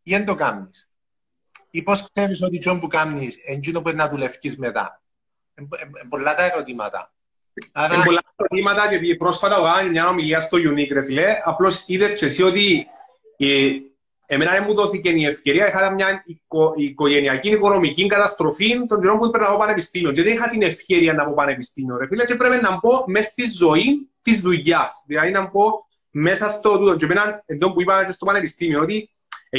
Ή 0.03 0.11
δεν 0.11 0.25
το 0.25 0.35
κάνεις. 0.35 0.91
Ή 1.69 1.81
πώς 1.81 2.11
ξέρεις 2.11 2.41
ότι 2.41 2.59
το 2.59 2.77
που 2.77 2.87
κάνεις, 2.87 3.37
εντζήνο 3.45 3.81
που 3.81 3.91
να 3.91 4.09
δουλεύει 4.09 4.55
μετά. 4.57 5.01
Ε, 5.59 5.83
ε, 5.83 6.05
πολλά 6.09 6.35
τα 6.35 6.43
ερωτήματα. 6.43 7.11
Άρα... 7.71 7.93
Είναι 7.93 8.03
πολλά 8.03 8.21
ερωτήματα 8.35 8.87
και 8.87 9.15
πρόσφατα 9.15 9.55
έκανα 9.55 9.89
μια 9.89 10.07
ομιλία 10.07 10.41
στο 10.41 10.57
Unique, 10.57 10.91
ρε 10.91 11.03
φίλε. 11.03 11.35
Απλώς 11.43 11.83
είδες 11.87 12.19
και 12.19 12.25
εσύ 12.25 12.43
ότι 12.43 12.87
ε, 13.37 13.69
εμένα 14.25 14.51
δεν 14.51 14.63
μου 14.67 14.73
δόθηκε 14.73 15.09
η 15.09 15.25
ευκαιρία. 15.25 15.67
Είχα 15.67 15.91
μια 15.91 16.23
οικο, 16.25 16.73
οικογενειακή 16.77 17.49
οικονομική 17.49 18.07
καταστροφή 18.07 18.85
των 18.87 19.01
καιρών 19.01 19.17
που 19.17 19.25
έπρεπε 19.25 19.45
να 19.45 19.51
πω 19.51 19.57
πανεπιστήμιο. 19.57 20.11
Και 20.11 20.23
δεν 20.23 20.33
είχα 20.33 20.49
την 20.49 20.61
ευκαιρία 20.61 21.13
να 21.13 21.25
πω 21.25 21.33
πανεπιστήμιο, 21.33 21.97
ρε 21.97 22.07
φίλε. 22.07 22.25
Και 22.25 22.35
πρέπει 22.35 22.63
να 22.63 22.79
πω 22.79 23.03
μέσα 23.07 23.29
στη 23.29 23.47
ζωή 23.47 24.09
της 24.21 24.41
δουλειάς. 24.41 25.03
Δηλαδή 25.07 25.31
να 25.31 25.49
πω 25.49 25.87
μέσα 26.09 26.49
στο 26.49 26.77
τούτο. 26.77 26.95
Και 26.95 27.05
εμένα, 27.05 27.43
εδώ 27.45 27.71
που 27.71 27.81
είπα 27.81 28.11
στο 28.11 28.25
πανεπιστήμιο, 28.25 28.81
ότι 28.81 29.09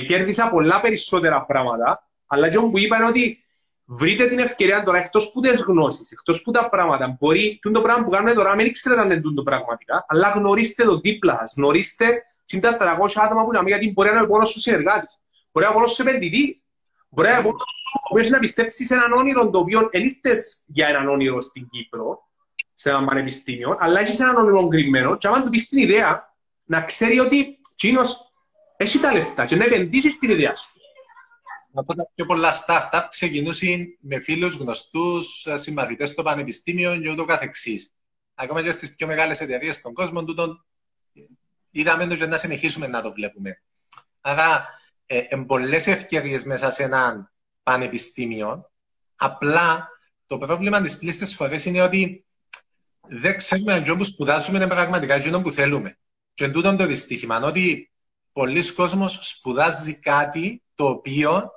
κέρδισα 0.06 0.48
πολλά 0.50 0.80
περισσότερα 0.80 1.44
πράγματα. 1.44 2.08
Αλλά 2.26 2.48
και 2.48 2.58
που 2.58 2.78
είπα 2.78 2.96
είναι 2.96 3.06
ότι 3.06 3.44
βρείτε 3.92 4.26
την 4.26 4.38
ευκαιρία 4.38 4.82
τώρα 4.82 4.98
εκτός 4.98 5.30
που 5.32 5.40
τις 5.40 5.60
γνώσεις, 5.60 6.10
εκτός 6.10 6.42
που 6.42 6.50
τα 6.50 6.68
πράγματα. 6.68 7.16
Μπορεί 7.18 7.58
το 7.72 7.80
πράγμα 7.80 8.04
που 8.04 8.10
κάνουμε 8.10 8.32
τώρα, 8.32 8.54
μην 8.54 8.72
ξέρετε 8.72 9.00
αν 9.00 9.10
είναι 9.10 9.20
το 9.34 9.42
πραγματικά, 9.42 10.04
αλλά 10.08 10.30
γνωρίστε 10.30 10.84
το 10.84 10.96
δίπλα 10.96 11.36
σας. 11.38 11.54
Γνωρίστε 11.56 12.22
τα 12.60 12.76
300 12.76 13.22
άτομα 13.24 13.44
που 13.44 13.54
είναι 13.54 13.68
γιατί 13.68 13.92
μπορεί 13.92 14.10
να 14.10 14.18
είναι 14.18 14.26
μόνος 14.26 14.50
στου 14.50 14.60
συνεργάτε. 14.60 15.06
Μπορεί 15.52 15.66
να 15.66 15.72
είναι 15.72 15.74
μόνος 15.74 15.92
στου 15.92 16.02
επενδυτής. 16.08 16.64
Μπορεί 17.08 17.28
να 17.28 17.34
είναι 17.34 17.42
μόνος 17.42 17.62
ο 18.10 18.28
να 18.30 18.38
πιστέψεις 18.38 18.86
σε 18.86 18.94
έναν 18.94 19.12
όνειρο 19.12 19.50
το 19.50 19.58
οποίο 19.58 19.88
δεν 19.92 20.02
ήρθες 20.02 20.62
για 20.66 20.88
έναν 20.88 21.08
όνειρο 21.08 21.40
στην 21.40 21.66
Κύπρο, 21.68 22.22
σε 22.74 22.90
ένα 22.90 23.04
πανεπιστήμιο, 23.04 23.76
αλλά 23.80 24.00
έχεις 24.00 24.20
έναν 24.20 24.36
όνειρο 24.36 24.68
κρυμμένο. 24.68 25.16
Και 25.16 25.28
αν 25.28 25.44
του 25.44 25.50
πεις 25.50 25.68
την 25.68 25.78
ιδέα, 25.78 26.34
να 26.64 26.80
ξέρει 26.80 27.18
ότι 27.18 27.58
τσίνο 27.76 28.00
έχει 28.76 28.98
τα 28.98 29.12
λεφτά 29.12 29.44
και 29.44 29.56
να 29.56 29.64
επενδύσεις 29.64 30.18
την 30.18 30.30
ιδέα 30.30 30.54
σου 30.54 30.80
από 31.74 31.94
τα 31.94 32.10
πιο 32.14 32.26
πολλά 32.26 32.52
startup 32.66 33.06
ξεκινούσαν 33.08 33.96
με 34.00 34.20
φίλους, 34.20 34.56
γνωστούς, 34.56 35.46
συμμαθητές 35.54 36.10
στο 36.10 36.22
πανεπιστήμιο 36.22 37.00
και 37.00 37.10
ούτω 37.10 37.24
καθεξής. 37.24 37.94
Ακόμα 38.34 38.62
και 38.62 38.70
στις 38.70 38.94
πιο 38.94 39.06
μεγάλες 39.06 39.40
εταιρείες 39.40 39.76
στον 39.76 39.92
κόσμο, 39.92 40.24
τούτον 40.24 40.64
είδαμε 41.70 42.06
το 42.06 42.16
και 42.16 42.26
να 42.26 42.36
συνεχίσουμε 42.36 42.86
να 42.86 43.02
το 43.02 43.12
βλέπουμε. 43.12 43.62
Άρα, 44.20 44.66
ε, 45.06 45.22
πολλές 45.46 45.86
ευκαιρίες 45.86 46.44
μέσα 46.44 46.70
σε 46.70 46.82
έναν 46.82 47.32
πανεπιστήμιο. 47.62 48.70
Απλά 49.16 49.88
το 50.26 50.38
πρόβλημα 50.38 50.80
της 50.80 50.98
πλήστες 50.98 51.34
φορές 51.34 51.64
είναι 51.64 51.82
ότι 51.82 52.24
δεν 53.08 53.36
ξέρουμε 53.36 53.72
αν 53.72 53.96
που 53.96 54.04
σπουδάζουμε 54.04 54.56
είναι 54.56 54.66
πραγματικά 54.66 55.14
εκείνο 55.14 55.42
που 55.42 55.50
θέλουμε. 55.50 55.98
Και 56.34 56.44
εν 56.44 56.52
τούτον 56.52 56.76
το 56.76 56.86
δυστύχημα, 56.86 57.40
ότι 57.40 57.90
πολλοί 58.32 58.72
κόσμος 58.72 59.18
σπουδάζει 59.22 59.94
κάτι 59.94 60.62
το 60.74 60.88
οποίο 60.88 61.50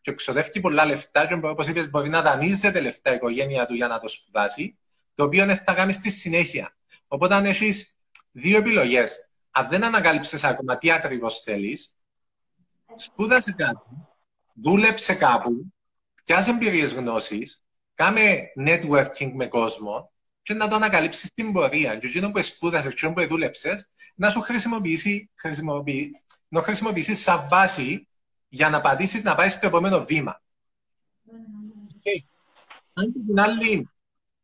και 0.00 0.12
ξοδεύει 0.14 0.60
πολλά 0.60 0.84
λεφτά 0.84 1.26
και 1.26 1.38
όπως 1.42 1.66
είπες 1.66 1.90
μπορεί 1.90 2.08
να 2.08 2.22
δανείζεται 2.22 2.80
λεφτά 2.80 3.12
η 3.12 3.14
οικογένεια 3.14 3.66
του 3.66 3.74
για 3.74 3.86
να 3.86 3.98
το 3.98 4.08
σπουδάσει, 4.08 4.78
το 5.14 5.24
οποίο 5.24 5.46
δεν 5.46 5.56
θα 5.56 5.74
κάνει 5.74 5.92
στη 5.92 6.10
συνέχεια. 6.10 6.76
Οπότε 7.08 7.34
αν 7.34 7.44
έχεις 7.44 7.98
δύο 8.32 8.58
επιλογές, 8.58 9.30
αν 9.50 9.68
δεν 9.68 9.84
ανακάλυψες 9.84 10.44
ακόμα 10.44 10.78
τι 10.78 10.90
ακριβώς 10.90 11.42
θέλεις, 11.42 11.96
σπούδασε 12.94 13.52
κάτι, 13.52 13.84
δούλεψε 14.54 15.14
κάπου, 15.14 15.72
πιάσε 16.24 16.50
εμπειρίες 16.50 16.92
γνώσης, 16.92 17.62
κάνε 17.94 18.52
networking 18.66 19.30
με 19.34 19.46
κόσμο 19.46 20.12
και 20.42 20.54
να 20.54 20.68
το 20.68 20.74
ανακαλύψεις 20.74 21.28
στην 21.28 21.52
πορεία. 21.52 21.96
Και 21.96 22.06
εκείνο 22.06 22.30
που 22.30 22.42
σπούδασες, 22.42 22.92
εκείνο 22.92 23.12
που 23.12 23.26
δούλεψες, 23.26 23.90
να 24.14 24.30
σου 24.30 24.40
χρησιμοποιήσει, 24.40 25.30
χρησιμοποιήσει, 25.34 26.10
να 26.48 26.62
χρησιμοποιήσεις 26.62 27.22
σαν 27.22 27.48
βάση 27.50 28.08
για 28.50 28.68
να 28.68 28.80
πατήσεις 28.80 29.22
να 29.22 29.34
πάει 29.34 29.48
στο 29.48 29.66
επόμενο 29.66 30.04
βήμα. 30.04 30.42
Okay. 31.88 32.24
Αν 32.92 33.12
την 33.26 33.40
άλλη 33.40 33.90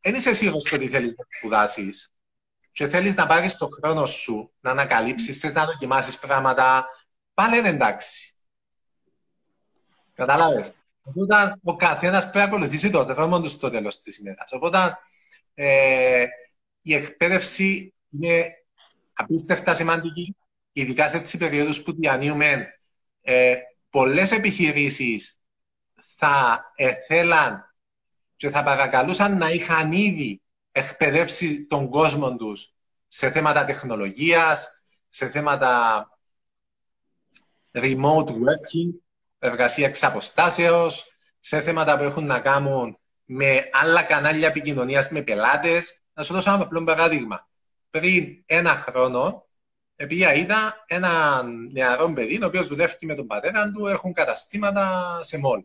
δεν 0.01 0.15
είσαι 0.15 0.33
σίγουρος 0.33 0.71
ότι 0.71 0.87
θέλεις 0.87 1.15
να 1.15 1.25
σπουδάσεις 1.29 2.13
και 2.71 2.87
θέλεις 2.87 3.15
να 3.15 3.27
πάρεις 3.27 3.57
το 3.57 3.67
χρόνο 3.67 4.05
σου, 4.05 4.51
να 4.59 4.71
ανακαλύψεις, 4.71 5.39
θες 5.39 5.53
να 5.53 5.65
δοκιμάσεις 5.65 6.19
πράγματα, 6.19 6.89
πάλι 7.33 7.57
είναι 7.57 7.69
εντάξει. 7.69 8.35
Κατάλαβες. 10.13 10.71
Οπότε 11.03 11.59
ο 11.63 11.75
καθένας 11.75 12.23
πρέπει 12.23 12.37
να 12.37 12.43
ακολουθήσει 12.43 12.89
το 12.89 13.03
δρόμο 13.03 13.41
του 13.41 13.49
στο 13.49 13.69
τέλος 13.69 14.01
της 14.01 14.17
ημέρας. 14.17 14.51
Οπότε 14.51 14.97
ε, 15.53 16.25
η 16.81 16.93
εκπαίδευση 16.93 17.93
είναι 18.09 18.45
απίστευτα 19.13 19.73
σημαντική, 19.73 20.35
ειδικά 20.71 21.09
σε 21.09 21.19
τις 21.19 21.37
περιόδους 21.37 21.83
που 21.83 21.93
διανύουμε 21.93 22.79
ε, 23.21 23.55
πολλές 23.97 24.31
επιχειρήσεις 24.31 25.41
θα 25.95 26.65
θέλαν 27.07 27.75
και 28.35 28.49
θα 28.49 28.63
παρακαλούσαν 28.63 29.37
να 29.37 29.49
είχαν 29.49 29.91
ήδη 29.91 30.41
εκπαιδεύσει 30.71 31.65
τον 31.65 31.89
κόσμο 31.89 32.35
τους 32.35 32.75
σε 33.07 33.31
θέματα 33.31 33.65
τεχνολογίας, 33.65 34.83
σε 35.09 35.27
θέματα 35.27 36.01
remote 37.71 38.27
working, 38.27 38.93
εργασία 39.39 39.87
εξ 39.87 40.03
αποστάσεως, 40.03 41.17
σε 41.39 41.61
θέματα 41.61 41.97
που 41.97 42.03
έχουν 42.03 42.25
να 42.25 42.39
κάνουν 42.39 42.99
με 43.25 43.69
άλλα 43.71 44.03
κανάλια 44.03 44.47
επικοινωνίας 44.47 45.09
με 45.09 45.21
πελάτες. 45.21 46.03
Να 46.13 46.23
σου 46.23 46.33
δώσω 46.33 46.51
ένα 46.51 46.63
απλό 46.63 46.83
παράδειγμα. 46.83 47.47
Πριν 47.89 48.43
ένα 48.45 48.75
χρόνο, 48.75 49.46
επειδή 49.99 50.39
είδα 50.39 50.83
ένα 50.87 51.43
νεαρό 51.71 52.13
παιδί, 52.13 52.43
ο 52.43 52.45
οποίος 52.45 52.67
δουλεύει 52.67 53.05
με 53.05 53.15
τον 53.15 53.27
πατέρα 53.27 53.71
του, 53.71 53.87
έχουν 53.87 54.13
καταστήματα 54.13 55.19
σε 55.23 55.37
μόλ. 55.37 55.63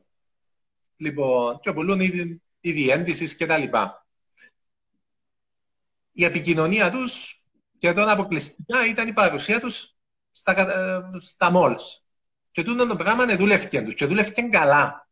Λοιπόν, 0.96 1.60
και 1.60 1.72
πουλούν 1.72 2.00
ήδη, 2.00 2.42
ήδη 2.60 2.90
ένδυσης 2.90 3.36
κτλ. 3.36 3.62
Η 6.12 6.24
επικοινωνία 6.24 6.90
τους 6.90 7.42
και 7.78 7.92
τον 7.92 8.08
αποκλειστικά 8.08 8.86
ήταν 8.86 9.08
η 9.08 9.12
παρουσία 9.12 9.60
τους 9.60 9.94
στα, 10.32 10.52
ε, 10.52 11.18
στα 11.20 11.50
μόλς. 11.50 12.04
Και 12.50 12.62
τούτο 12.62 12.86
το 12.86 12.96
πράγμα 12.96 13.24
ναι, 13.24 13.36
δούλευκε 13.36 13.82
τους 13.82 13.94
και 13.94 14.06
δούλευκε 14.06 14.42
καλά. 14.42 15.08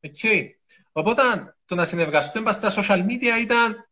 Okay. 0.00 0.48
Οπότε 0.92 1.22
το 1.64 1.74
να 1.74 1.84
συνεργαστούμε 1.84 2.52
στα 2.52 2.70
social 2.70 3.06
media 3.06 3.40
ήταν 3.40 3.88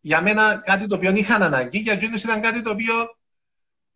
για 0.00 0.22
μένα 0.22 0.56
κάτι 0.56 0.86
το 0.86 0.96
οποίο 0.96 1.14
είχαν 1.14 1.42
ανάγκη, 1.42 1.78
για 1.78 1.92
εκείνους 1.92 2.22
ήταν 2.22 2.40
κάτι 2.40 2.62
το 2.62 2.70
οποίο 2.70 3.16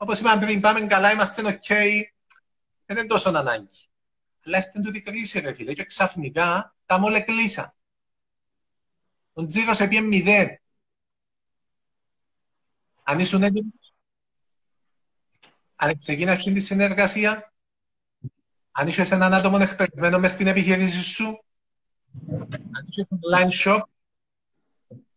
Όπως 0.01 0.19
είπαμε 0.19 0.45
πριν, 0.45 0.61
πάμε 0.61 0.81
καλά, 0.81 1.13
είμαστε 1.13 1.43
OK, 1.45 1.75
δεν 2.87 2.97
είναι 2.97 3.07
τόσο 3.07 3.29
ανάγκη. 3.29 3.89
Αλλά 4.45 4.59
έφτανε 4.59 4.85
τούτη 4.85 5.01
κρίση, 5.01 5.41
ρε 5.41 5.55
φίλε, 5.55 5.73
και 5.73 5.85
ξαφνικά 5.85 6.75
τα 6.87 6.99
μόλε 6.99 7.21
κλείσαν. 7.21 7.73
Τον 9.33 9.47
τζίρο 9.47 9.75
σε 9.75 9.87
πιέν 9.87 10.07
μηδέν. 10.07 10.61
Αν 13.03 13.19
ήσουν 13.19 13.43
έτοιμος, 13.43 13.93
αν 15.77 15.99
ξεκίνησε 15.99 16.53
τη 16.53 16.61
συνεργασία, 16.61 17.53
αν 18.71 18.89
είσαι 18.89 19.15
έναν 19.15 19.35
άτομο 19.35 19.59
εκπαιδευμένο 19.61 20.19
μες 20.19 20.33
στην 20.33 20.47
επιχείρηση 20.47 21.03
σου, 21.03 21.45
αν 22.51 22.85
είσαι 22.87 23.09
online 23.11 23.65
shop 23.65 23.83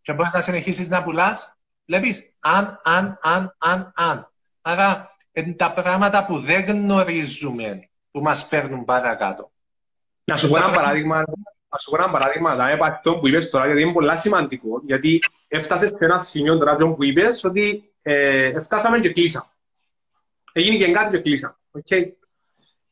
και 0.02 0.14
μπορείς 0.14 0.34
να 0.34 0.42
συνεχίσεις 0.42 0.90
να 0.90 1.04
πουλάς, 1.04 1.58
βλέπεις 1.86 2.34
αν, 2.40 2.82
αν, 2.84 3.20
αν, 3.22 3.56
αν, 3.58 3.92
αν. 3.96 4.31
Άρα 4.62 5.16
είναι 5.32 5.54
τα 5.54 5.74
πράγματα 5.74 6.26
που 6.26 6.38
δεν 6.38 6.66
γνωρίζουμε 6.66 7.90
που 8.12 8.22
μας 8.22 8.48
παίρνουν 8.48 8.86
παρακάτω. 8.86 9.52
Να 10.24 10.38
σου 10.38 10.50
πω 10.50 10.58
ένα 10.58 10.72
παράδειγμα, 10.72 11.24
να 11.70 11.78
σου 11.78 11.90
πω 11.90 12.04
ένα 12.04 12.12
παράδειγμα, 12.12 12.56
να 12.56 12.72
υπάρχει 12.72 12.96
αυτό 12.96 13.18
που 13.18 13.28
είπες 13.28 13.50
τώρα, 13.50 13.66
γιατί 13.66 13.82
είναι 13.82 13.92
πολύ 13.92 14.18
σημαντικό, 14.18 14.82
γιατί 14.86 15.24
έφτασες 15.48 15.90
σε 15.90 16.06
ένα 16.06 16.20
σημείο 16.20 16.58
τώρα 16.58 16.76
που 16.76 17.04
είπες 17.04 17.44
ότι 17.44 17.92
ε, 18.02 18.60
φτάσαμε 18.60 19.00
και 19.00 19.12
κλείσαμε. 19.12 19.46
Έγινε 20.52 20.86
και 20.86 20.92
κάτι 20.92 21.16
και 21.16 21.22
κλείσαμε. 21.22 21.56
Okay. 21.72 22.04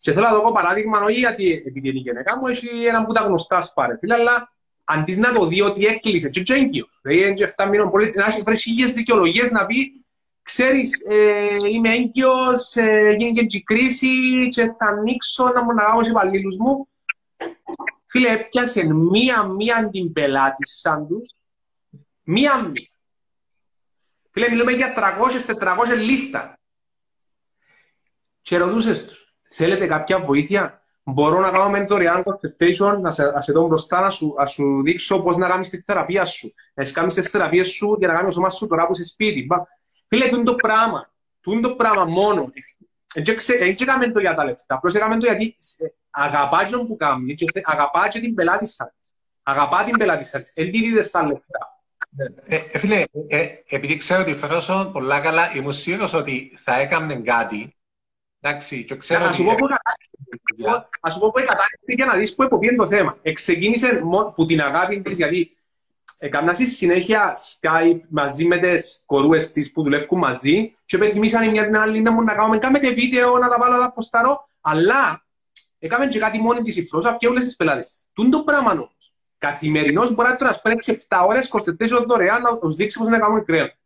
Και 0.02 0.12
θέλω 0.12 0.28
να 0.28 0.34
δω 0.34 0.52
παράδειγμα, 0.52 1.02
όχι 1.02 1.20
γιατί 1.20 1.64
επειδή 1.68 1.90
είναι 1.90 2.00
η 2.00 2.02
γενικά 2.02 2.38
μου, 2.38 2.48
έχει 2.48 2.86
ένα 2.86 3.06
που 3.06 3.14
τα 3.14 3.22
γνωστά 3.22 3.62
σπάρε, 3.62 4.00
αλλά 4.10 4.54
αντί 4.84 5.16
να 5.16 5.34
το 5.34 5.46
δει 5.46 5.62
ότι 5.62 5.86
έκλεισε, 5.86 6.30
και 6.30 6.44
τζέγκιος, 6.44 7.00
δηλαδή 7.02 7.30
είναι 7.30 7.54
7 7.58 7.68
μήνων 7.70 7.90
πολύ, 7.90 8.14
να 8.16 8.26
έχει 8.26 8.42
βρει 8.42 8.58
χίλιες 8.58 8.94
δικαιολογίες 8.94 9.52
να 9.52 9.66
πει 9.66 10.06
ξέρεις, 10.50 11.06
ε, 11.10 11.58
είμαι 11.70 11.90
έγκυος, 11.90 12.76
ε, 12.76 13.16
γίνει 13.18 13.46
και 13.46 13.58
η 13.58 13.64
κρίση 13.64 14.48
και 14.48 14.62
θα 14.62 14.86
ανοίξω 14.88 15.44
να 15.44 15.64
μου 15.64 15.72
αναγάγω 15.72 16.04
σε 16.04 16.10
υπαλλήλους 16.10 16.58
μου. 16.58 16.88
Φίλε, 18.06 18.30
έπιασε 18.30 18.94
μία-μία 18.94 19.90
την 19.90 20.14
πελάτησαν 20.14 21.08
τους, 21.08 21.36
μία-μία. 22.24 22.90
Φίλε, 24.32 24.50
μιλούμε 24.50 24.72
για 24.72 24.94
300-400 24.94 25.96
λίστα. 25.96 26.60
Και 28.42 28.58
ρωτούσες 28.58 29.06
τους, 29.06 29.34
θέλετε 29.50 29.88
κάποια 29.88 30.20
βοήθεια, 30.20 30.84
μπορώ 31.04 31.40
να 31.40 31.50
κάνω 31.50 31.86
δωρεάν 31.86 32.24
consultation, 32.24 33.00
να 33.02 33.12
σε, 33.12 33.24
να 33.24 33.42
σε 33.42 33.52
δω 33.52 33.68
μπροστά, 33.68 34.02
να 34.02 34.10
σου, 34.10 34.34
να 34.38 34.46
σου 34.46 34.82
δείξω 34.84 35.24
πώς 35.24 35.38
να 35.38 35.48
κάνεις 35.48 35.70
τη 35.70 35.82
θεραπεία 35.82 36.26
σου, 36.26 36.54
να 36.74 36.92
κάνεις 36.92 37.14
τις 37.14 37.30
θεραπείες 37.30 37.68
σου 37.68 37.96
για 38.00 38.08
να 38.08 38.14
κάνεις 38.14 38.28
το 38.28 38.34
σώμα 38.34 38.50
σου 38.50 38.68
τώρα 38.68 38.86
που 38.86 38.92
είσαι 38.94 39.06
σπίτι. 39.06 39.48
Φίλε, 40.10 40.26
αυτό 40.26 40.44
το 40.44 40.56
πράγμα, 40.56 41.12
αυτό 41.46 41.60
το 41.60 41.76
πράγμα 41.76 42.06
μόνο, 42.06 42.52
δεν 43.14 43.76
έκαμε 43.80 44.12
το 44.12 44.20
για 44.20 44.36
τα 44.36 44.46
λεφτά, 44.46 44.76
απλώς 44.76 44.96
έκαμε 44.96 45.18
το 45.18 45.26
γιατί 45.26 45.56
αγαπάς 46.10 46.70
τον 46.70 46.88
που 46.88 46.96
κάνει 46.96 47.34
και 47.34 47.46
αγαπάς 47.64 48.10
και 48.10 48.20
την 48.20 48.34
πελάτη 48.34 48.66
σας. 48.66 48.92
Αγαπά 49.44 49.84
την 49.84 49.98
πελάτη 49.98 50.26
σας, 50.26 50.52
δεν 50.56 50.72
τη 50.72 50.80
δίδες 50.80 51.12
τα 51.12 51.24
λεφτά. 51.24 51.78
Ε, 52.46 52.56
ε, 52.72 52.80
φίλε, 52.80 53.04
ε, 53.28 53.48
επειδή 53.66 53.98
ξέρω 53.98 54.22
ότι 54.22 54.36
φέρω 54.36 54.90
πολλά 54.94 55.20
καλά, 55.20 55.56
ήμουν 55.56 55.72
σίγουρος 55.72 56.14
ότι 56.14 56.52
θα 56.56 56.80
έκαμε 56.80 57.16
κάτι. 57.16 57.76
Εντάξει, 58.42 58.84
και 58.84 58.96
ξέρω 58.96 59.20
ότι... 59.24 59.30
Ας 61.02 61.14
σου 61.14 61.20
πω 61.20 61.32
που 61.32 61.40
κατάληξε 61.40 61.94
για 61.96 62.06
να 62.06 62.16
δεις 62.16 62.36
που 62.36 62.44
εποπίεν 62.44 62.76
το 62.76 62.88
θέμα. 62.88 63.18
Εξεκίνησε 63.22 64.02
που 64.36 64.46
την 64.46 64.62
αγάπη 64.62 65.02
της, 65.02 65.18
γιατί 65.18 65.58
έκανα 66.20 66.54
στη 66.54 66.68
συνέχεια 66.68 67.38
Skype 67.38 68.00
μαζί 68.10 68.46
με 68.46 68.60
τις 68.60 69.04
κορούες 69.06 69.52
της 69.52 69.72
που 69.72 69.84
δουλεύουν 69.84 70.20
μαζί 70.20 70.78
και 70.86 70.96
επιθυμήσαν 70.96 71.44
η 71.44 71.50
μια 71.50 71.66
την 71.66 71.78
άλλη 71.78 72.02
να 72.02 72.12
μου 72.12 72.24
να 72.24 72.34
κάνουμε 72.34 72.58
κάμετε 72.58 72.90
βίντεο, 72.90 73.38
να 73.38 73.50
τα 73.50 73.58
βάλω 73.60 73.78
να 73.78 73.92
ποστάρω, 73.92 74.50
αλλά 74.62 75.26
έκαμε 75.80 76.08
και 76.08 76.20
κάτι 76.20 76.40
μόνη 76.40 76.62
της 76.62 76.78
η 76.78 76.86
Φρόσα 76.86 77.16
και 77.20 77.28
όλες 77.28 77.44
τις 77.44 77.56
πελάτες. 77.56 78.08
Τούν 78.14 78.30
το 78.30 78.44
πράγμα 78.44 78.72
όμως. 78.72 79.14
Καθημερινώς 79.38 80.14
μπορεί 80.14 80.30
να 80.30 80.36
τώρα 80.36 80.54
σπρέξει 80.54 81.06
7 81.08 81.26
ώρες, 81.28 81.48
24 81.48 81.92
ώρες 81.92 82.08
δωρεάν 82.08 82.42
να 82.42 82.60
τους 82.60 82.76
δείξεις 82.76 83.02
πώς 83.02 83.10
να 83.10 83.20
κάνουμε 83.20 83.42
κρέα. 83.42 83.78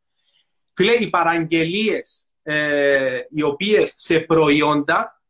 Φίλε, 0.74 0.93
οι 0.93 1.10
παραγγελίες 1.10 2.30
ε, 2.43 3.19
οι 3.30 3.41
οποίες 3.41 3.93
σε 3.96 4.19
προϊόντα 4.19 5.22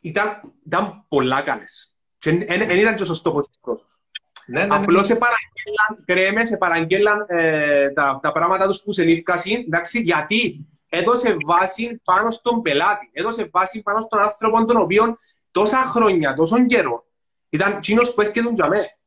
ήταν, 0.00 0.54
ήταν 0.66 1.04
πολλά 1.08 1.42
καλές. 1.42 1.92
Δεν 2.18 2.78
ήταν 2.78 2.96
και 2.96 3.02
ο 3.02 3.06
σωστός 3.06 3.48
της 3.48 3.58
πρώτος. 3.60 3.98
Ναι, 4.48 4.60
ναι, 4.60 4.66
ναι. 4.66 4.74
Απλώς 4.74 5.06
σε 5.06 5.14
παραγγέλαν 5.14 6.04
κρέμες, 6.04 6.48
σε 6.48 6.56
παραγγέλαν 6.56 7.26
ε, 7.28 7.90
τα, 7.90 8.18
τα 8.22 8.32
πράγματα 8.32 8.66
τους 8.66 8.82
που 8.82 8.92
σε 8.92 9.04
νύφκασαν, 9.04 9.52
εντάξει, 9.52 10.00
γιατί 10.00 10.66
έδωσε 10.88 11.36
βάση 11.46 12.00
πάνω 12.04 12.30
στον 12.30 12.62
πελάτη, 12.62 13.10
έδωσε 13.12 13.48
βάση 13.52 13.82
πάνω 13.82 14.00
στον 14.00 14.18
άνθρωπο 14.18 14.64
τον 14.64 14.76
οποίο 14.76 15.16
τόσα 15.50 15.76
χρόνια, 15.76 16.34
τόσο 16.34 16.66
καιρό, 16.66 17.04
ήταν 17.48 17.80
τσίνος 17.80 18.14
που 18.14 18.20
έρχεται 18.20 18.52
για 18.54 18.68
μέ. 18.68 18.98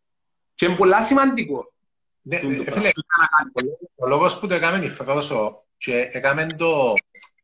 Και 0.56 0.65
είναι 0.65 0.75
πολλά 0.75 1.04
σημαντικό. 1.04 1.73
Ναι, 2.21 2.38
φίλε, 2.38 2.89
ο 3.95 4.08
λόγος 4.08 4.39
που 4.39 4.47
το 4.47 4.54
έκαμε 4.54 4.86
η 4.86 4.89
Φρόσο 4.89 5.63
και 5.77 6.10
έκαμε 6.12 6.47
το 6.58 6.93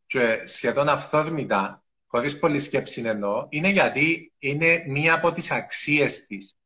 και 0.08 0.42
σχεδόν 0.46 0.90
αυθόρμητα, 0.90 1.84
χωρίς 2.08 2.40
πολλή 2.40 2.60
σκέψη 2.60 3.02
εννοώ, 3.06 3.46
είναι 3.50 3.70
γιατί 3.70 4.34
είναι 4.40 4.84
μία 4.88 5.14
από 5.14 5.32
τις 5.32 5.52
αξίες 5.52 6.26
της. 6.26 6.58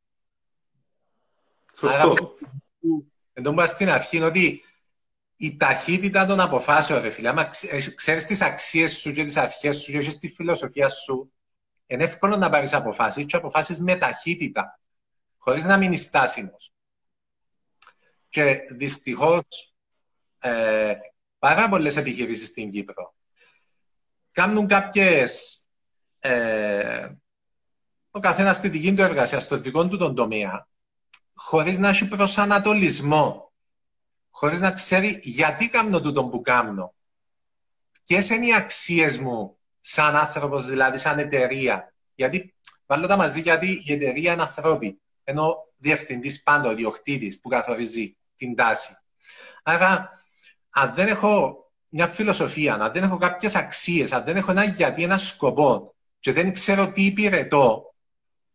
Σωστό. 1.78 2.38
Εν 3.34 3.44
τω 3.44 3.66
στην 3.68 3.90
αρχή 3.90 4.18
είναι 4.18 4.26
ότι 4.26 4.64
η 5.36 5.58
ταχύτητα 5.58 6.26
των 6.26 6.40
αποφάσεων, 6.40 7.02
ρε 7.02 7.10
φίλε, 7.10 7.30
άμα 7.30 7.50
ξέρεις 7.96 8.26
τις 8.26 8.42
αξίες 8.42 8.98
σου 8.98 9.14
και 9.14 9.24
τις 9.24 9.38
αρχές 9.38 9.78
σου 9.78 9.92
και 9.92 9.98
έχεις 9.98 10.20
τη 10.20 10.30
φιλοσοφία 10.30 10.90
σου, 10.90 11.34
είναι 11.86 12.04
εύκολο 12.04 12.38
να 12.38 12.50
πάρεις 12.50 12.74
αποφάσεις 12.74 13.26
και 13.26 13.36
αποφάσεις 13.36 13.80
με 13.80 13.96
ταχύτητα, 13.96 14.80
χωρίς 15.38 15.66
να 15.66 15.78
μείνεις 15.78 16.04
στάσιμος. 16.04 16.74
Και 18.30 18.60
δυστυχώς, 18.72 19.74
ε, 20.40 20.94
πάρα 21.40 21.70
πολλές 21.70 21.98
επιχειρήσεις 21.98 22.48
στην 22.48 22.72
Κύπρο 22.72 23.14
κάνουν 24.32 24.68
κάποιες 24.68 25.58
ε, 26.20 27.08
ο 28.12 28.20
καθένας 28.20 28.56
στη 28.56 28.70
δική 28.70 28.96
του 28.96 29.02
εργασία, 29.02 29.40
στο 29.40 29.58
δικό 29.58 29.88
του 29.88 29.98
τον 29.98 30.16
τομέα, 30.16 30.68
χωρίς 31.44 31.78
να 31.78 31.90
έχει 31.90 32.08
προσανατολισμό, 32.08 33.52
χωρίς 34.30 34.60
να 34.60 34.72
ξέρει 34.72 35.20
γιατί 35.24 35.70
κάνω 35.70 36.02
τούτον 36.02 36.30
που 36.30 36.42
κάνω. 36.42 36.94
Ποιες 38.06 38.30
είναι 38.30 38.46
οι 38.46 38.54
αξίες 38.54 39.18
μου 39.18 39.58
σαν 39.82 40.16
άνθρωπος, 40.16 40.66
δηλαδή 40.66 40.98
σαν 40.98 41.20
εταιρεία. 41.20 41.94
Γιατί 42.16 42.54
βάλω 42.86 43.08
τα 43.08 43.18
μαζί, 43.18 43.42
γιατί 43.42 43.82
η 43.86 43.94
εταιρεία 43.94 44.34
είναι 44.34 44.42
ανθρώπη. 44.42 45.02
Ενώ 45.24 45.48
ο 45.48 45.56
διευθυντής 45.78 46.44
πάντα, 46.44 46.70
ο 46.70 46.76
διοκτήτη 46.76 47.40
που 47.42 47.50
καθορίζει 47.50 48.18
την 48.38 48.56
τάση. 48.56 48.98
Άρα, 49.64 50.10
αν 50.70 50.94
δεν 50.94 51.08
έχω 51.08 51.66
μια 51.90 52.08
φιλοσοφία, 52.08 52.74
αν 52.74 52.92
δεν 52.92 53.04
έχω 53.04 53.18
κάποιες 53.18 53.56
αξίες, 53.56 54.12
αν 54.12 54.24
δεν 54.24 54.36
έχω 54.36 54.52
ένα 54.52 54.64
γιατί, 54.64 55.04
ένα 55.04 55.18
σκοπό 55.18 55.96
και 56.20 56.34
δεν 56.34 56.54
ξέρω 56.54 56.92
τι 56.92 57.06
υπηρετώ, 57.06 57.96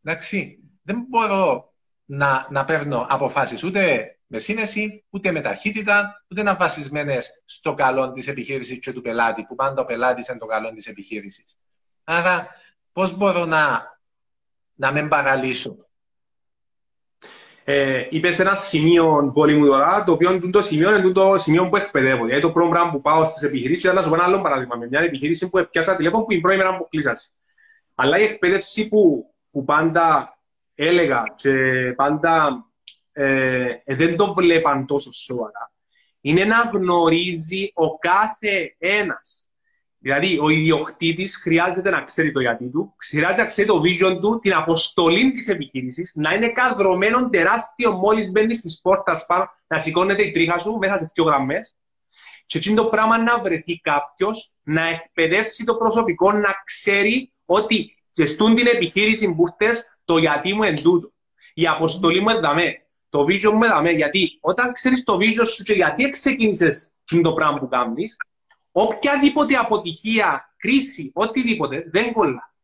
εντάξει, 0.02 0.58
δεν 0.82 1.06
μπορώ 1.08 1.74
να, 2.06 2.46
να 2.50 2.64
παίρνω 2.64 3.06
αποφάσεις 3.08 3.64
ούτε 3.64 4.10
με 4.26 4.38
σύνεση, 4.38 5.04
ούτε 5.10 5.30
με 5.30 5.40
ταχύτητα, 5.40 6.24
ούτε 6.30 6.42
να 6.42 6.54
βασισμένες 6.54 7.42
στο 7.44 7.74
καλό 7.74 8.12
της 8.12 8.28
επιχείρησης 8.28 8.78
και 8.78 8.92
του 8.92 9.00
πελάτη, 9.00 9.42
που 9.42 9.54
πάντα 9.54 9.82
ο 9.82 9.84
πελάτης 9.84 10.28
είναι 10.28 10.38
το 10.38 10.46
καλό 10.46 10.72
της 10.72 10.86
επιχείρησης. 10.86 11.58
Άρα, 12.04 12.48
πώς 12.92 13.16
μπορώ 13.16 13.44
να, 13.44 13.82
να 14.74 14.92
με 14.92 15.08
παραλύσω; 15.08 15.76
Ε, 17.64 18.06
είπες 18.10 18.38
ένα 18.38 18.54
σημείο 18.54 19.30
πολύ 19.34 19.54
μου 19.54 19.66
τώρα, 19.66 20.04
το 20.04 20.12
οποίο 20.12 20.32
είναι 20.32 20.50
το 20.50 20.62
σημείο, 20.62 20.96
είναι 20.96 21.12
το 21.12 21.38
σημείο 21.38 21.68
που 21.68 21.76
εκπαιδεύω. 21.76 22.24
Δηλαδή 22.24 22.42
το 22.42 22.52
πρόγραμμα 22.52 22.90
που 22.90 23.00
πάω 23.00 23.24
στις 23.24 23.42
επιχειρήσεις, 23.42 23.82
και 23.82 23.92
να 23.92 24.02
σου 24.02 24.08
πω 24.08 24.14
ένα 24.14 24.24
άλλο 24.24 24.40
παράδειγμα. 24.40 24.76
Με 24.76 24.86
μια 24.86 25.00
επιχείρηση 25.00 25.48
που 25.48 25.68
πιάσα 25.70 25.96
τηλέφωνο 25.96 26.24
που 26.24 26.30
είναι 26.30 26.40
η 26.40 26.42
πρώτη 26.42 26.56
μέρα 26.56 26.76
που 26.76 26.88
κλείσασε. 26.88 27.30
Αλλά 27.94 28.18
η 28.18 28.22
εκπαίδευση 28.22 28.88
που, 28.88 29.34
που 29.50 29.64
πάντα 29.64 30.35
έλεγα 30.76 31.22
και 31.36 31.52
πάντα 31.96 32.64
ε, 33.12 33.76
ε, 33.84 33.94
δεν 33.94 34.16
το 34.16 34.34
βλέπαν 34.34 34.86
τόσο 34.86 35.12
σοβαρά, 35.12 35.72
είναι 36.20 36.44
να 36.44 36.60
γνωρίζει 36.60 37.70
ο 37.74 37.98
κάθε 37.98 38.76
ένας 38.78 39.46
Δηλαδή, 40.06 40.38
ο 40.38 40.48
ιδιοκτήτης 40.48 41.36
χρειάζεται 41.36 41.90
να 41.90 42.02
ξέρει 42.02 42.32
το 42.32 42.40
γιατί 42.40 42.70
του, 42.70 42.94
χρειάζεται 43.10 43.40
να 43.40 43.46
ξέρει 43.46 43.68
το 43.68 43.80
vision 43.84 44.18
του, 44.20 44.38
την 44.38 44.54
αποστολή 44.54 45.30
της 45.30 45.48
επιχείρησης, 45.48 46.12
να 46.14 46.34
είναι 46.34 46.48
καδρωμένο 46.48 47.28
τεράστιο 47.28 47.92
μόλις 47.92 48.30
μπαίνει 48.30 48.54
στις 48.54 48.80
πόρτα 48.80 49.24
πάνω, 49.26 49.48
να 49.66 49.78
σηκώνεται 49.78 50.22
η 50.22 50.30
τρίχα 50.30 50.58
σου 50.58 50.72
μέσα 50.72 50.98
σε 50.98 51.10
δύο 51.14 51.24
γραμμές. 51.24 51.76
Και 52.46 52.58
έτσι 52.58 52.74
το 52.74 52.84
πράγμα 52.84 53.18
να 53.18 53.38
βρεθεί 53.38 53.80
κάποιος 53.80 54.54
να 54.62 54.86
εκπαιδεύσει 54.86 55.64
το 55.64 55.74
προσωπικό, 55.74 56.32
να 56.32 56.62
ξέρει 56.64 57.32
ότι 57.44 57.96
και 58.12 58.26
στούν 58.26 58.54
την 58.54 58.66
επιχείρηση 58.66 59.34
που 59.34 59.44
το 60.06 60.18
γιατί 60.18 60.54
μου 60.54 60.62
εν 60.62 60.74
τούτο. 60.82 61.12
Η 61.54 61.66
αποστολή 61.66 62.20
μου 62.20 62.28
εδαμέ. 62.28 62.86
Το 63.08 63.24
vision 63.28 63.52
μου 63.52 63.64
εδαμέ. 63.64 63.90
Γιατί 63.90 64.38
όταν 64.40 64.72
ξέρεις 64.72 65.04
το 65.04 65.16
vision 65.20 65.46
σου 65.46 65.62
και 65.62 65.72
γιατί 65.72 66.10
ξεκίνησε 66.10 66.72
το 67.22 67.32
πράγμα 67.32 67.58
που 67.58 67.68
κάνεις, 67.68 68.16
οποιαδήποτε 68.72 69.56
αποτυχία, 69.56 70.54
κρίση, 70.56 71.10
οτιδήποτε, 71.14 71.88
δεν 71.92 72.12
κολλά. 72.12 72.54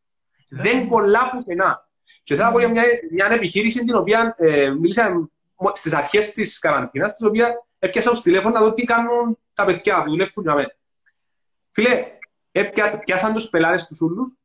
Ναι. 0.49 0.63
Δεν 0.63 0.89
κολλά 0.89 1.31
πουθενά. 1.31 1.89
Και 2.23 2.35
θέλω 2.35 2.47
να 2.47 2.53
πω 2.53 2.59
για 2.59 2.69
μια, 2.69 2.83
μια 3.11 3.29
επιχείρηση 3.31 3.85
την 3.85 3.95
οποία 3.95 4.35
ε, 4.39 4.71
μίλησα 4.71 5.31
στις 5.73 5.93
αρχές 5.93 6.33
της 6.33 6.59
καραντίνας, 6.59 7.13
στην 7.13 7.27
οποία 7.27 7.67
έπιασα 7.79 8.15
στο 8.15 8.23
τηλέφωνο 8.23 8.55
να 8.55 8.61
δω 8.61 8.73
τι 8.73 8.85
κάνουν 8.85 9.39
τα 9.55 9.65
παιδιά 9.65 10.03
που 10.03 10.11
δουλεύουν 10.11 10.43
για 10.43 10.55
μένα. 10.55 10.75
Φίλε, 11.71 12.05
έπια, 12.53 12.99
πιάσαν 12.99 13.35
τους 13.35 13.49
πελάτε 13.49 13.85
τους 13.89 14.01
ούλους 14.01 14.37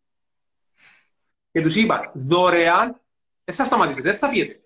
και 1.58 1.64
τους 1.64 1.76
είπα 1.76 2.12
δωρεάν, 2.14 3.02
δεν 3.44 3.56
θα 3.56 3.66
σταματήσετε, 3.66 4.10
δεν 4.10 4.18
θα 4.18 4.30
φύγετε. 4.30 4.60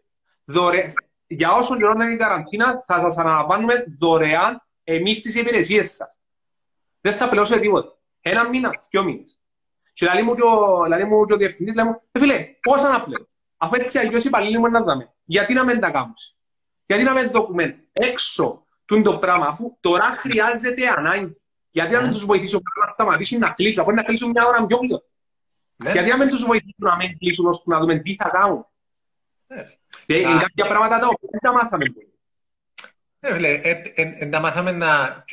Δωρε... 0.45 0.93
Για 1.27 1.51
όσο 1.51 1.77
καιρό 1.77 1.91
είναι 1.91 2.05
η 2.05 2.15
καραντίνα, 2.15 2.83
θα 2.87 2.99
σας 3.01 3.17
αναλαμβάνουμε 3.17 3.83
δωρεάν 3.99 4.61
εμείς 4.83 5.21
τις 5.21 5.35
υπηρεσίες 5.35 5.91
σας 5.91 6.19
δεν 7.01 7.13
θα 7.13 7.29
πληρώσω 7.29 7.59
τίποτα. 7.59 7.97
Ένα 8.21 8.49
μήνα, 8.49 8.69
δυο 8.89 9.03
μήνες. 9.03 9.39
Και 9.93 10.09
λέει 10.13 10.23
μου 10.23 10.33
και 10.33 10.41
ο, 10.43 10.85
λέει 10.87 11.03
μου 11.03 11.25
και 11.25 11.33
ο 11.33 11.37
διευθυντής, 11.37 11.75
λέει 11.75 11.85
μου, 11.85 12.01
«Ε, 12.11 12.19
φίλε, 12.19 12.47
πόσα 12.61 12.89
να 12.89 13.03
πλέον. 13.03 13.27
Αφού 13.57 13.75
έτσι 13.75 13.97
αλλιώς 13.97 14.23
οι 14.23 14.27
υπαλλήλοι 14.27 14.57
μου 14.57 14.69
να 14.69 14.81
δάμε. 14.81 15.13
Γιατί 15.23 15.53
να 15.53 15.63
μην 15.63 15.79
τα 15.79 15.89
κάνουμε; 15.89 16.13
Γιατί 16.85 17.03
να 17.03 17.13
μην 17.13 17.31
δούμε 17.31 17.83
έξω 17.91 18.65
του 18.85 19.01
το 19.01 19.17
πράγμα, 19.17 19.45
αφού 19.45 19.77
τώρα 19.79 20.03
χρειάζεται 20.03 20.87
ανάγκη. 20.97 21.35
Γιατί 21.71 21.93
να 21.93 22.01
μην 22.01 22.11
τους 22.11 22.25
βοηθήσω 22.25 22.61
να 22.85 22.91
σταματήσουν 22.93 23.39
να 23.39 23.49
κλείσουν, 23.49 23.81
αφού 23.81 23.91
να 23.91 24.03
κλείσουν 24.03 24.29
μια 24.29 24.45
ώρα 24.45 24.65
πιο 24.65 24.77
γλυκό. 24.77 25.03
Ναι. 25.83 25.91
Γιατί 25.91 26.09
να 26.09 26.17
μην 26.17 26.27
τους 26.27 26.43
βοηθήσουν 26.43 26.73
να 26.77 26.95
μην 26.95 27.17
κλείσουν 27.17 27.45
ώστε 27.45 27.63
να 27.73 27.79
δούμε 27.79 27.99
τι 27.99 28.15
θα 28.15 28.29
κάνουν. 28.29 28.65
Ναι. 29.47 29.65
Είναι 30.05 30.39
κάποια 30.39 30.67
πράγματα 30.67 30.99
τα 30.99 31.07
οποία 31.07 31.29
δεν 31.31 31.39
τα 31.39 31.51
μάθαμε 31.51 31.85
πολύ. 31.85 32.09
Ναι, 33.19 33.47
ε, 33.93 34.25
τα 34.25 34.39
μάθαμε 34.39 34.71
να... 34.71 35.23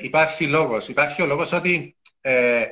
υπάρχει 0.00 0.46
λόγος. 0.46 0.88
Υπάρχει 0.88 1.22
ο 1.22 1.26
λόγος 1.26 1.52
ότι 1.52 1.96
ε, 2.20 2.64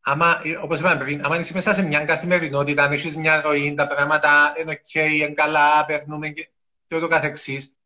άμα, 0.00 0.40
όπως 0.62 0.78
είπαμε 0.78 1.04
πριν, 1.04 1.24
άμα 1.24 1.38
είσαι 1.38 1.52
μέσα 1.54 1.74
σε 1.74 1.82
μια 1.82 2.04
καθημερινότητα, 2.04 2.84
αν 2.84 2.92
έχεις 2.92 3.16
μια 3.16 3.40
ροή, 3.40 3.74
τα 3.74 3.86
πράγματα 3.86 4.54
είναι 4.60 4.82
ok, 4.84 5.10
είναι 5.10 5.32
καλά, 5.32 5.84
περνούμε 5.86 6.28
και, 6.28 6.50
και 6.86 6.96
ούτω 6.96 7.08
καθεξής, 7.08 7.76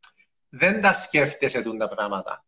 δεν 0.49 0.81
τα 0.81 0.93
σκέφτεσαι 0.93 1.62
τα 1.62 1.89
πράγματα. 1.89 2.45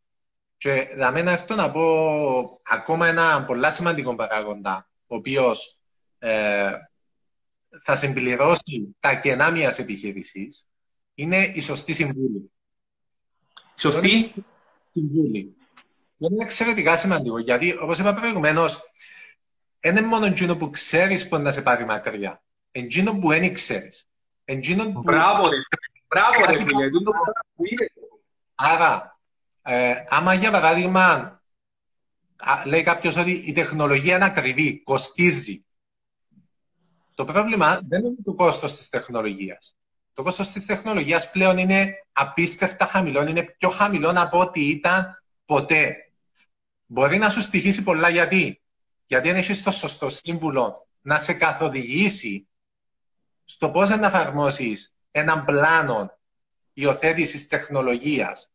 Και 0.57 0.89
για 0.95 1.11
μένα 1.11 1.33
αυτό 1.33 1.55
να 1.55 1.71
πω 1.71 2.61
ακόμα 2.63 3.07
ένα 3.07 3.45
πολύ 3.45 3.73
σημαντικό 3.73 4.15
παράγοντα, 4.15 4.89
ο 5.07 5.15
οποίος 5.17 5.78
ε, 6.19 6.71
θα 7.83 7.97
συμπληρώσει 7.97 8.97
τα 9.01 9.15
κενά 9.15 9.51
μιας 9.51 9.79
επιχείρησης, 9.79 10.69
είναι 11.15 11.45
η 11.55 11.61
σωστή 11.61 11.95
συμβούλη. 11.95 12.53
Σωστή; 13.77 14.27
Συμβούλη. 14.91 15.57
Είναι 16.19 16.45
εξαιρετικά 16.45 16.97
σημαντικό, 16.97 17.39
γιατί 17.39 17.77
όπως 17.81 17.99
είπα 17.99 18.15
προηγουμένως, 18.15 18.81
δεν 19.81 19.97
είναι 19.97 20.07
μόνο 20.07 20.27
εκείνο 20.27 20.57
που 20.57 20.71
ξέρεις 20.71 21.29
που 21.29 21.39
να 21.39 21.53
σε 21.53 21.63
πάρει 21.63 21.85
μακριά. 21.85 22.43
Εκείνο 22.71 23.19
που 23.19 23.29
δεν 23.29 23.55
ξέρει. 23.55 23.89
Που... 24.93 25.01
Μπράβο, 25.03 25.49
ρε. 25.49 25.57
Μπράβο, 26.09 26.53
ρε, 26.53 26.59
φίλε. 26.59 26.89
Άρα, 28.55 29.19
ε, 29.63 29.95
άμα 30.09 30.35
για 30.35 30.51
παράδειγμα 30.51 31.39
λέει 32.67 32.83
κάποιος 32.83 33.17
ότι 33.17 33.31
η 33.31 33.53
τεχνολογία 33.53 34.17
είναι 34.17 34.25
ακριβή, 34.25 34.83
κοστίζει. 34.83 35.67
Το 37.19 37.25
πρόβλημα 37.25 37.81
δεν 37.89 38.05
είναι 38.05 38.17
το 38.25 38.35
κόστος 38.35 38.77
της 38.77 38.89
τεχνολογίας. 38.89 39.77
Το 40.15 40.23
κόστος 40.23 40.49
της 40.49 40.67
τεχνολογίας 40.67 41.31
πλέον 41.31 41.59
είναι 41.59 41.95
απίστευτα 42.13 42.87
χαμηλό, 42.87 43.23
είναι 43.23 43.43
πιο 43.59 43.69
χαμηλό 43.69 44.13
από 44.17 44.41
ό,τι 44.41 44.69
ήταν 44.69 45.23
ποτέ. 45.45 45.97
Μπορεί 46.87 47.19
να 47.19 47.29
σου 47.29 47.41
στοιχήσει 47.41 47.83
πολλά 47.83 48.09
γιατί. 48.09 48.63
Γιατί 49.07 49.31
αν 49.31 49.37
έχεις 49.37 49.63
το 49.63 49.71
σωστό 49.71 50.09
σύμβουλο 50.09 50.87
να 51.01 51.19
σε 51.19 51.33
καθοδηγήσει 51.33 52.49
στο 53.45 53.71
πώς 53.71 53.89
να 53.91 54.07
εφαρμόσεις 54.07 54.97
έναν 55.11 55.45
πλάνο 55.45 56.19
υιοθέτησης 56.73 57.49
τεχνολογίας 57.49 58.53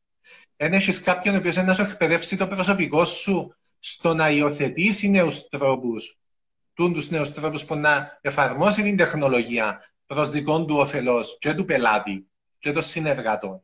δεν 0.56 0.74
έχεις 0.74 1.02
κάποιον 1.02 1.36
ο 1.36 1.38
οποίος 1.38 1.56
να 1.56 1.74
σου 1.74 1.82
εκπαιδεύσει 1.82 2.38
το 2.38 2.48
προσωπικό 2.48 3.06
σου 3.06 3.56
στο 3.80 4.14
να 4.14 4.30
υιοθετήσει 4.30 5.10
νέους 5.10 5.48
τρόπους, 5.50 6.18
του 6.74 7.04
νέου 7.10 7.24
τρόπου 7.36 7.66
που 7.68 7.76
να 7.76 8.18
εφαρμόσει 8.22 8.84
την 8.84 8.98
τεχνολογία 8.98 9.82
προ 10.06 10.26
δικών 10.26 10.68
του 10.68 10.76
όφελο 10.78 11.26
και 11.40 11.54
του 11.54 11.66
πελάτη 11.66 12.28
και 12.60 12.72
των 12.72 12.82
συνεργατών. 12.82 13.62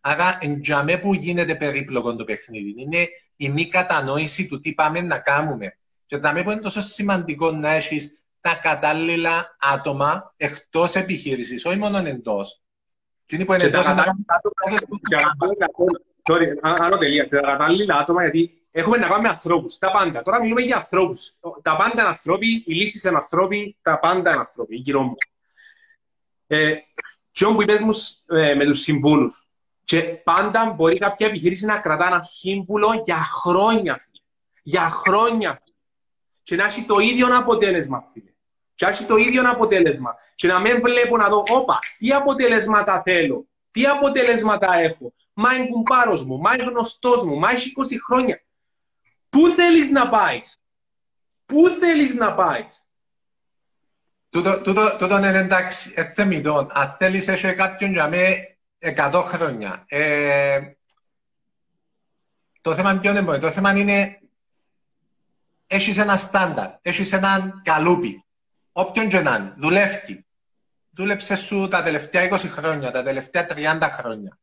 Άρα, 0.00 0.38
εντιαμέ 0.40 0.96
που 0.96 1.14
γίνεται 1.14 1.54
περίπλοκο 1.54 2.16
το 2.16 2.24
παιχνίδι, 2.24 2.74
είναι 2.76 3.08
η 3.36 3.48
μη 3.48 3.68
κατανόηση 3.68 4.48
του 4.48 4.60
τι 4.60 4.72
πάμε 4.72 5.00
να 5.00 5.18
κάνουμε. 5.18 5.76
Και 6.06 6.16
εντιαμέ 6.16 6.42
που 6.42 6.50
είναι 6.50 6.60
τόσο 6.60 6.80
σημαντικό 6.80 7.50
να 7.50 7.68
έχει 7.68 8.00
τα 8.40 8.54
κατάλληλα 8.54 9.56
άτομα 9.60 10.34
εκτό 10.36 10.86
επιχείρηση, 10.94 11.68
όχι 11.68 11.78
μόνο 11.78 11.98
εντό. 11.98 12.40
Τι 13.26 13.36
είναι 13.36 13.44
που 13.44 13.52
είναι 13.52 13.64
εντό, 13.64 13.80
Sorry, 16.30 16.46
άλλο 16.62 16.98
τελεία. 16.98 17.28
Τα 17.28 17.40
κατάλληλα 17.40 17.96
άτομα, 17.96 18.22
γιατί 18.22 18.61
έχουμε 18.72 18.96
να 18.96 19.08
κάνουμε 19.08 19.28
ανθρώπους. 19.28 19.78
Τα 19.78 19.90
πάντα. 19.90 20.22
Τώρα 20.22 20.40
μιλούμε 20.40 20.60
για 20.60 20.76
ανθρώπους. 20.76 21.34
Τα 21.62 21.76
πάντα 21.76 22.00
είναι 22.00 22.08
ανθρώποι, 22.08 22.62
οι 22.66 22.74
λύσεις 22.74 23.04
είναι 23.04 23.16
ανθρώποι, 23.16 23.76
τα 23.82 23.98
πάντα 23.98 24.30
είναι 24.30 24.38
ανθρώποι, 24.38 24.76
γύρω 24.76 25.02
μου. 25.02 25.14
Ε, 26.46 26.74
και 27.32 27.44
όπου 27.44 27.62
είπες 27.62 27.80
μου 27.80 27.92
ε, 28.38 28.54
με 28.54 28.64
τους 28.64 28.80
συμβούλους. 28.80 29.46
Και 29.84 30.02
πάντα 30.02 30.72
μπορεί 30.76 30.98
κάποια 30.98 31.26
επιχείρηση 31.26 31.64
να 31.64 31.78
κρατά 31.78 32.06
ένα 32.06 32.22
σύμβουλο 32.22 33.02
για 33.04 33.22
χρόνια. 33.22 34.06
Για 34.62 34.88
χρόνια. 34.88 35.60
Και 36.42 36.56
να 36.56 36.64
έχει 36.64 36.82
το 36.82 37.00
ίδιο 37.00 37.36
αποτέλεσμα, 37.36 38.04
φίλε. 38.12 38.30
Και 38.74 38.84
να 38.84 38.90
έχει 38.90 39.04
το 39.04 39.16
ίδιο 39.16 39.50
αποτέλεσμα. 39.50 40.14
Και 40.34 40.46
να 40.46 40.60
μην 40.60 40.80
βλέπω 40.82 41.16
να 41.16 41.28
δω, 41.28 41.42
όπα, 41.50 41.78
τι 41.98 42.12
αποτελέσματα 42.12 43.02
θέλω, 43.02 43.46
τι 43.70 43.86
αποτελέσματα 43.86 44.74
έχω. 44.74 45.12
Μα 45.32 45.54
είναι 45.54 45.66
κουμπάρος 45.66 46.24
μου, 46.24 46.38
μα 46.38 46.54
είναι 46.54 46.64
γνωστός 46.64 47.24
μου, 47.24 47.38
μα 47.38 47.50
έχει 47.50 47.72
20 47.76 47.82
χρόνια. 48.06 48.42
Πού 49.32 49.48
θέλεις 49.48 49.90
να 49.90 50.08
πάεις; 50.08 50.62
Πού 51.46 51.68
θέλεις 51.68 52.14
να 52.14 52.34
πάεις; 52.34 52.88
Τούτο 54.30 55.16
είναι 55.18 55.38
εντάξει, 55.38 55.92
εθεμητό. 55.96 56.68
Αν 56.70 56.90
θέλεις 56.90 57.28
έχει 57.28 57.54
κάποιον 57.54 57.92
για 57.92 58.08
με 58.08 58.56
100 58.78 59.22
χρόνια. 59.24 59.84
Ε, 59.88 60.72
το 62.60 62.74
θέμα 62.74 62.98
ποιο 62.98 63.10
είναι, 63.10 63.38
το 63.38 63.50
θέμα 63.50 63.78
είναι 63.78 64.20
έχεις 65.66 65.98
ένα 65.98 66.16
στάνταρ, 66.16 66.70
έχεις 66.82 67.12
έναν 67.12 67.60
καλούπι. 67.64 68.24
Όποιον 68.72 69.08
και 69.08 69.20
να 69.20 69.36
είναι, 69.36 69.54
δουλεύει. 69.56 70.26
Δούλεψε 70.90 71.36
σου 71.36 71.68
τα 71.68 71.82
τελευταία 71.82 72.28
20 72.30 72.36
χρόνια, 72.38 72.90
τα 72.90 73.02
τελευταία 73.02 73.46
30 73.50 73.88
χρόνια. 73.90 74.38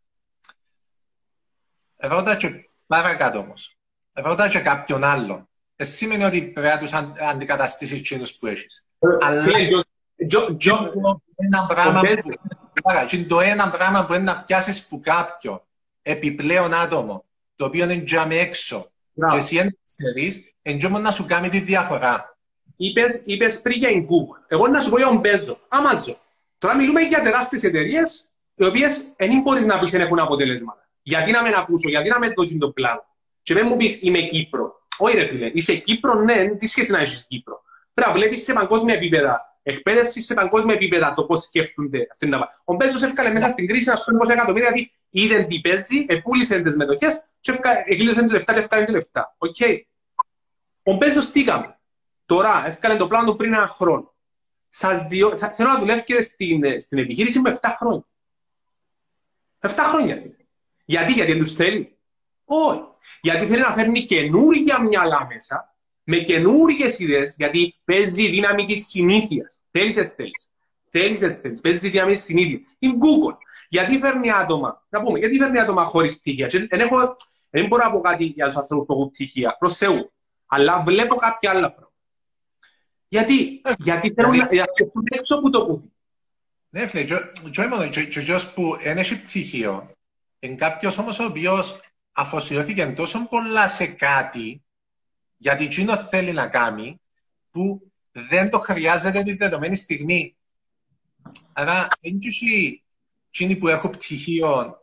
Ρώτα 1.96 2.36
και 2.36 2.70
παρακάτω 2.88 3.40
όμως. 3.40 3.79
Ρώτα 4.24 4.48
και 4.48 4.60
κάποιον 4.60 5.04
άλλον. 5.04 5.48
Δεν 5.76 5.88
σημαίνει 5.88 6.24
ότι 6.24 6.42
πρέπει 6.42 6.74
να 6.74 6.80
τους 6.80 6.94
αντικαταστήσεις 7.30 8.00
εκείνους 8.00 8.36
που 8.36 8.48
έχεις. 8.48 8.86
Αλλά 9.20 9.46
ένα 11.36 11.66
πράγμα 11.68 12.02
που, 12.02 12.30
το 13.28 13.40
ένα 13.40 13.70
πράγμα 13.70 14.06
που 14.06 14.14
είναι 14.14 14.24
να 14.24 14.44
πιάσεις 14.44 14.88
που 14.88 15.00
κάποιο 15.00 15.66
επιπλέον 16.02 16.74
άτομο, 16.74 17.26
το 17.56 17.66
οποίο 17.66 17.84
είναι 17.84 17.94
για 17.94 18.28
έξω, 18.30 18.90
και 19.30 19.38
εσύ 19.38 19.56
δεν 19.56 19.78
ξέρεις, 19.86 20.54
εντός 20.62 21.02
να 21.02 21.12
σου 21.12 21.26
κάνει 21.26 21.50
τη 21.50 21.60
διαφορά. 21.60 22.38
Είπες, 22.78 23.22
είπες 23.26 23.62
πριν 23.62 23.80
για 23.80 23.90
την 23.90 24.06
Google. 24.06 24.44
Εγώ 24.48 24.68
να 24.68 24.82
σου 24.82 24.90
πω 24.90 24.98
για 24.98 25.08
τον 25.08 25.22
Bezos, 25.24 25.58
Amazon. 25.70 26.16
Τώρα 26.58 26.76
μιλούμε 26.76 27.02
για 27.02 27.22
τεράστιες 27.22 27.64
εταιρείες, 27.64 28.30
οι 28.56 28.66
οποίες 28.66 29.14
δεν 29.18 29.42
μπορείς 29.42 29.66
να 29.66 29.80
πεις 29.80 29.92
δεν 29.92 30.02
έχουν 30.02 30.20
αποτελέσματα. 30.20 30.90
Γιατί 31.02 31.32
να 31.32 31.42
με 31.42 31.50
ακούσω, 31.58 31.90
γιατί 31.90 32.10
να 32.10 32.20
με 32.20 32.28
δώσεις 32.36 32.58
το 32.58 32.70
πλάνο. 32.70 33.06
Και 33.42 33.54
δεν 33.54 33.66
μου 33.68 33.78
πεις 33.78 34.02
είμαι 34.02 34.20
Κύπρο. 34.20 34.80
Όχι, 34.98 35.16
ρε 35.16 35.26
φίλε, 35.26 35.52
είσαι 35.54 35.76
Κύπρο, 35.76 36.14
ναι, 36.14 36.56
τι 36.56 36.68
σχέση 36.68 36.92
να 36.92 37.00
έχεις 37.00 37.26
Κύπρο. 37.28 37.62
Πρέπει 37.94 38.10
να 38.10 38.16
βλέπεις 38.16 38.44
σε 38.44 38.54
παγκόσμια 38.54 38.96
επίπεδα, 38.96 39.60
εκπαίδευσης 39.64 40.26
σε 40.26 40.34
παγκόσμια 40.34 40.74
επίπεδα 40.74 41.14
το 41.14 41.26
πώς 41.26 41.44
σκέφτονται 41.44 42.08
αυτή 42.12 42.28
να 42.28 42.48
Ο 42.64 42.74
Μπέζος 42.74 43.02
έφυγε 43.02 43.30
μέσα 43.30 43.50
στην 43.50 43.68
κρίση, 43.68 43.90
ας 43.90 44.04
πούμε, 44.04 44.18
πόσα 44.18 44.34
εκατομμύρια, 44.34 44.70
γιατί 44.70 44.92
είδε 45.10 45.44
τι 45.44 45.60
παίζει, 45.62 46.06
επούλησε 46.08 46.62
τις 46.62 46.76
μετοχές, 46.76 47.30
και 47.40 47.60
εκλείσαν 47.86 48.28
τα 48.28 48.34
λεφτά 48.34 48.54
και 48.54 48.60
έφυγαν 48.60 48.86
τα 48.86 48.92
λεφτά. 48.92 49.36
Οκ. 49.38 49.56
Ο 50.84 50.94
Μπέζος 50.94 51.32
τι 51.32 51.42
έκανε; 51.42 51.80
Τώρα, 52.26 52.64
έφυγε 52.68 52.98
το 52.98 53.08
πλάνο 53.08 53.32
του 53.32 53.36
πριν 53.36 53.54
ένα 53.54 53.68
χρόνο. 53.68 54.14
Σας 54.70 55.08
διώ... 55.08 55.36
θέλω 55.36 55.70
να 55.70 55.80
δουλεύει 55.80 56.22
στην, 56.22 56.82
στην 56.82 56.98
επιχείρηση 56.98 57.40
με 57.40 57.58
7 57.62 57.70
χρόνια. 57.78 58.06
7 59.60 59.70
χρόνια. 59.78 60.22
Γιατί, 60.86 61.12
γιατί 61.12 61.32
δεν 61.32 61.42
τους 61.42 61.54
θέλει; 61.54 61.99
Όχι. 62.52 62.84
Γιατί 63.22 63.46
θέλει 63.46 63.62
να 63.62 63.72
φέρνει 63.72 64.06
καινούργια 64.06 64.82
μυαλά 64.82 65.28
μέσα, 65.34 65.76
με 66.04 66.18
καινούργιες 66.18 66.96
ιδέες, 66.98 67.26
γιατί 67.38 67.80
παίζει 67.86 68.24
η 68.24 68.30
δύναμη 68.30 68.66
της 68.66 68.76
συνήθειας. 68.76 69.48
Θέλει, 69.72 69.92
δεν 69.92 70.14
θέλει. 70.16 70.32
Θέλει, 70.90 71.16
δεν 71.16 71.40
θέλει. 71.42 71.60
Παίζει 71.62 71.88
η 71.88 71.90
δύναμη 71.90 72.14
της 72.14 72.20
συνήθειας. 72.20 72.60
Είναι 72.80 72.94
Google. 72.94 73.36
Γιατί 73.70 73.98
φέρνει 73.98 74.32
άτομα, 74.32 74.86
να 74.90 75.02
πούμε, 75.02 75.20
γιατί 75.20 75.38
φέρνει 75.38 75.60
άτομα 75.60 75.86
χωρί 75.86 76.10
στοιχεία. 76.10 76.48
Δεν, 76.48 76.80
έχω, 76.80 77.16
δεν 77.50 77.68
μπορώ 77.68 77.84
να 77.84 77.92
πω 77.92 78.00
κάτι 78.00 78.24
για 78.24 78.50
του 78.50 78.60
ανθρώπου 78.60 78.86
που 78.86 78.94
έχουν 78.94 79.10
στοιχεία. 79.14 79.58
Προ 79.60 79.70
Θεού. 79.70 80.12
Αλλά 80.48 80.84
βλέπω 80.86 81.16
κάποια 81.16 81.50
άλλα 81.50 81.72
πράγματα. 81.72 81.94
Γιατί, 83.08 83.62
γιατί 83.78 84.14
θέλουν 84.14 84.38
να 84.38 84.46
ξεφύγουν 84.46 85.04
έξω 85.10 85.36
από 85.36 85.50
το 85.50 85.66
κουτί. 85.66 85.92
Ναι, 86.70 86.88
φίλε, 86.88 87.04
και 87.52 87.68
μόνο, 87.68 87.90
και 87.90 88.22
που 88.56 88.78
δεν 88.82 88.98
έχει 88.98 89.22
πτυχίο, 89.22 89.92
είναι 90.40 90.56
κάποιο 90.56 90.92
όμω 91.00 91.10
ο 91.20 91.24
οποίο 91.24 91.64
αφοσιώθηκε 92.20 92.86
τόσο 92.86 93.28
πολλά 93.28 93.68
σε 93.68 93.86
κάτι, 93.86 94.64
γιατί 95.38 95.64
εκείνο 95.64 95.98
θέλει 95.98 96.32
να 96.32 96.48
κάνει, 96.48 97.02
που 97.52 97.92
δεν 98.12 98.50
το 98.50 98.60
χρειάζεται 98.60 99.24
την 99.24 99.38
δεδομένη 99.38 99.76
στιγμή. 99.76 100.38
Άρα, 101.54 101.88
δεν 102.02 102.20
εκείνοι 103.32 103.56
που 103.56 103.68
έχουν 103.68 103.90
πτυχίο 103.90 104.80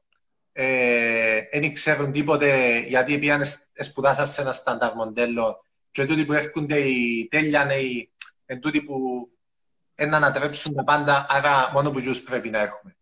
ε, 0.52 1.40
δεν 1.52 1.72
ξέρουν 1.72 2.12
τίποτε 2.12 2.78
γιατί 2.78 3.18
πήγαν 3.18 3.42
σπουδάσαν 3.72 4.26
σε 4.26 4.40
ένα 4.40 4.52
στάνταρ 4.52 4.94
μοντέλο 4.94 5.64
και 5.90 6.06
τούτοι 6.06 6.24
που 6.24 6.32
έρχονται 6.32 6.78
οι 6.78 7.28
τέλεια 7.30 7.76
οι 7.76 8.10
εν 8.46 8.60
τούτοι 8.60 8.82
που 8.82 9.28
να 9.94 10.16
ανατρέψουν 10.16 10.74
τα 10.74 10.84
πάντα, 10.84 11.26
άρα 11.28 11.70
μόνο 11.72 11.90
που 11.90 12.00
πρέπει 12.24 12.50
να 12.50 12.58
έχουμε 12.58 12.96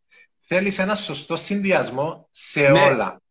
θέλεις 0.46 0.78
ένα 0.78 0.94
σωστό 0.94 1.36
συνδυασμό 1.36 2.28
σε 2.30 2.68
ναι. 2.68 2.80
όλα. 2.80 3.22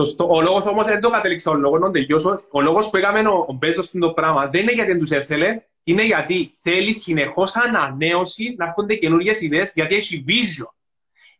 Σωστό. 0.00 0.28
Ο 0.30 0.40
λόγος 0.40 0.66
όμως 0.66 0.86
δεν 0.86 1.00
το 1.00 1.10
κατέληξα 1.10 1.50
ο 1.50 1.54
λόγος 1.54 1.80
να 1.80 1.90
τελειώσω. 1.90 2.42
Ο 2.50 2.60
λόγος 2.60 2.90
που 2.90 2.96
έκαμε 2.96 3.28
ο, 3.28 3.44
ο 3.48 3.52
Μπέζος 3.52 3.84
στο 3.84 4.10
πράγμα 4.10 4.46
δεν 4.46 4.62
είναι 4.62 4.72
γιατί 4.72 4.90
δεν 4.90 5.00
τους 5.00 5.10
έθελε, 5.10 5.62
είναι 5.84 6.04
γιατί 6.04 6.52
θέλει 6.60 6.92
συνεχώς 6.94 7.56
ανανέωση, 7.56 8.54
να 8.58 8.66
έρχονται 8.66 8.94
καινούργιες 8.94 9.40
ιδέες, 9.40 9.72
γιατί 9.74 9.94
έχει 9.94 10.24
vision. 10.28 10.72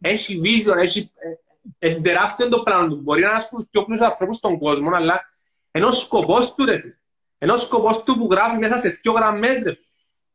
Έχει 0.01 0.41
vision, 0.45 0.77
έχει, 0.77 1.11
ε, 1.79 1.87
έχει 1.87 2.01
τεράστιο 2.01 2.49
το 2.49 2.63
πράγμα 2.63 2.89
του. 2.89 3.01
Μπορεί 3.03 3.21
να 3.21 3.27
είναι 3.27 3.37
ένας 3.37 3.47
από 3.47 3.57
τους 3.57 3.69
πιο 3.71 3.85
πλούσιους 3.85 4.07
ανθρώπους 4.07 4.37
στον 4.37 4.59
κόσμο, 4.59 4.91
αλλά 4.95 5.31
ενώ 5.71 5.93
σκοπός 5.93 6.55
του 6.55 6.65
ρε, 6.65 6.81
Ενώ 7.39 7.55
ο 7.55 7.59
σκοπός 7.59 8.03
του 8.03 8.19
που 8.19 8.29
γράφει 8.31 8.59
μέσα 8.59 8.79
σε 8.79 8.89
δύο 8.89 9.13
γραμμές, 9.13 9.63
ρε. 9.63 9.79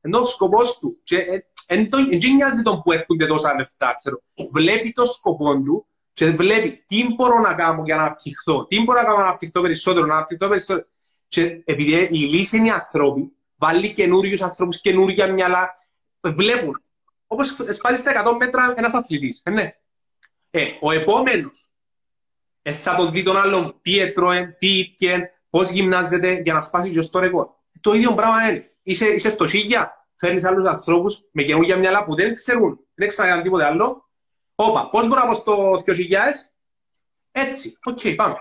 Ενώ 0.01 0.19
ο 0.19 0.25
σκοπός 0.25 0.79
του. 0.79 0.99
Και 1.03 1.45
δεν 1.67 1.89
νοιάζει 2.35 2.61
τον 2.63 2.81
που 2.81 2.91
έρχονται 2.91 3.25
τόσα 3.25 3.55
λεφτά, 3.55 3.95
ξέρω. 3.97 4.21
Βλέπει 4.51 4.91
το 4.91 5.05
σκοπό 5.05 5.61
του 5.63 5.87
και 6.15 6.29
βλέπει 6.29 6.83
τι 6.85 7.13
μπορώ 7.15 7.39
να 7.39 7.53
κάνω 7.53 7.81
για 7.85 7.95
να 7.95 8.01
αναπτυχθώ, 8.01 8.65
τι 8.65 8.83
μπορώ 8.83 8.99
να 8.99 9.05
κάνω 9.05 9.17
να 9.17 9.23
αναπτυχθώ 9.23 9.61
περισσότερο, 9.61 10.05
να 10.05 10.13
αναπτυχθώ 10.13 10.47
περισσότερο. 10.47 10.87
Και 11.27 11.61
επειδή 11.65 12.07
η 12.11 12.17
λύση 12.17 12.57
είναι 12.57 12.67
οι 12.67 12.69
ανθρώποι, 12.69 13.31
βάλει 13.55 13.93
καινούριους 13.93 14.41
ανθρώπους, 14.41 14.81
καινούργια 14.81 15.33
μυαλά, 15.33 15.77
βλέπουν. 16.21 16.83
Όπως 17.27 17.55
σπάζει 17.69 17.97
στα 17.97 18.11
100 18.25 18.35
μέτρα 18.39 18.73
ένας 18.77 18.93
αθλητής. 18.93 19.41
Ε, 19.43 19.49
ναι. 19.49 19.75
ε, 20.49 20.65
ο 20.81 20.91
επόμενος 20.91 21.69
ε, 22.61 22.73
θα 22.73 22.95
το 22.95 23.09
δει 23.09 23.23
τον 23.23 23.37
άλλον 23.37 23.79
τι 23.81 23.99
έτρωε, 23.99 24.55
τι 24.59 24.79
ήπιε, 24.79 25.29
πώς 25.49 25.69
γυμνάζεται 25.69 26.33
για 26.33 26.53
να 26.53 26.61
σπάσει 26.61 26.91
και 26.91 27.01
στο 27.01 27.19
ρεκόρ. 27.19 27.47
Το 27.81 27.93
ίδιο 27.93 28.13
πράγμα 28.13 28.49
είναι. 28.49 28.69
Είσαι, 28.83 29.07
είσαι 29.07 29.29
στο 29.29 29.47
σίγια, 29.47 30.07
φέρνεις 30.15 30.43
άλλους 30.43 30.65
ανθρώπους 30.65 31.21
με 31.31 31.43
καινούργια 31.43 31.77
μυαλά 31.77 32.05
που 32.05 32.15
δεν 32.15 32.35
ξέρουν, 32.35 32.79
δεν 32.93 33.07
ξέρουν 33.07 33.41
τίποτε 33.41 33.65
άλλο. 33.65 34.04
Όπα, 34.55 34.89
πώς 34.89 35.07
μπορώ 35.07 35.21
να 35.21 35.27
πω 35.27 35.33
στο 35.35 35.81
2000, 35.85 35.93
έτσι. 37.31 37.77
OK, 37.83 37.99
okay, 38.03 38.15
πάμε. 38.15 38.35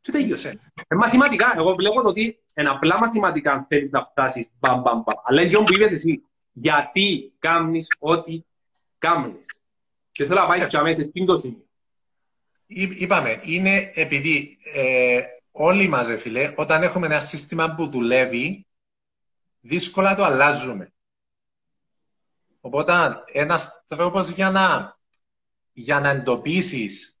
Και 0.00 0.12
τέλειωσε. 0.12 0.72
Ε, 0.88 0.94
μαθηματικά, 0.94 1.54
εγώ 1.56 1.74
βλέπω 1.74 2.00
ότι 2.00 2.38
είναι 2.56 2.68
απλά 2.68 2.96
μαθηματικά 3.00 3.52
αν 3.52 3.66
θέλεις 3.68 3.90
να 3.90 4.04
φτάσεις 4.04 4.50
μπαμ, 4.58 4.80
μπαμ, 4.80 5.02
μπαμ. 5.02 5.16
Αλλά 5.24 5.42
είναι 5.42 5.56
που 5.56 5.74
είπες 5.74 5.92
εσύ. 5.92 6.22
Γιατί 6.52 7.32
κάνεις 7.38 7.92
ό,τι 7.98 8.42
κάνεις. 8.98 9.46
Και 10.12 10.24
θέλω 10.24 10.40
να 10.40 10.46
πάει 10.46 10.66
και 10.66 10.76
αμέσως 10.76 11.04
στην 11.04 11.26
το 11.26 11.36
σημείο. 11.36 11.66
Είπαμε, 12.66 13.40
είναι 13.42 13.90
επειδή 13.94 14.56
ε, 14.74 15.22
όλοι 15.52 15.88
μας, 15.88 16.20
φίλε, 16.20 16.54
όταν 16.56 16.82
έχουμε 16.82 17.06
ένα 17.06 17.20
σύστημα 17.20 17.74
που 17.74 17.88
δουλεύει, 17.88 18.66
δύσκολα 19.60 20.14
το 20.14 20.24
αλλάζουμε. 20.24 20.92
Οπότε, 22.60 22.92
ένας 23.26 23.84
τρόπος 23.86 24.30
για 24.30 24.50
να, 24.50 24.95
για 25.78 26.00
να 26.00 26.08
εντοπίσεις 26.08 27.18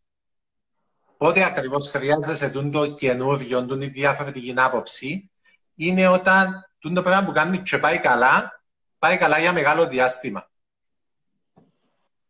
πότε 1.16 1.44
ακριβώς 1.44 1.90
χρειάζεσαι 1.90 2.50
το 2.50 2.92
καινούριο, 2.92 3.66
την 3.66 3.92
διαφορετική 3.92 4.54
άποψη, 4.56 5.30
είναι 5.74 6.08
όταν 6.08 6.70
το 6.78 7.02
πράγμα 7.02 7.24
που 7.24 7.32
κάνεις 7.32 7.70
και 7.70 7.78
πάει 7.78 7.98
καλά, 7.98 8.62
πάει 8.98 9.16
καλά 9.16 9.38
για 9.38 9.52
μεγάλο 9.52 9.86
διάστημα. 9.86 10.50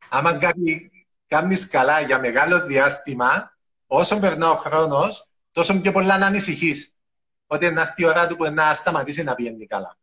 Άμα 0.08 0.38
κάτι 0.38 0.90
κάνεις 1.26 1.68
καλά 1.68 2.00
για 2.00 2.18
μεγάλο 2.18 2.66
διάστημα, 2.66 3.56
όσο 3.86 4.18
περνά 4.18 4.50
ο 4.50 4.56
χρόνος, 4.56 5.30
τόσο 5.52 5.80
πιο 5.80 5.92
πολλά 5.92 6.18
να 6.18 6.26
ανησυχείς. 6.26 6.94
Ότι 7.46 7.70
να 7.70 7.80
έρθει 7.80 8.02
η 8.02 8.06
ώρα 8.06 8.26
του 8.26 8.36
που 8.36 8.44
να 8.44 8.74
σταματήσει 8.74 9.22
να 9.22 9.34
πηγαίνει 9.34 9.66
καλά. 9.66 9.96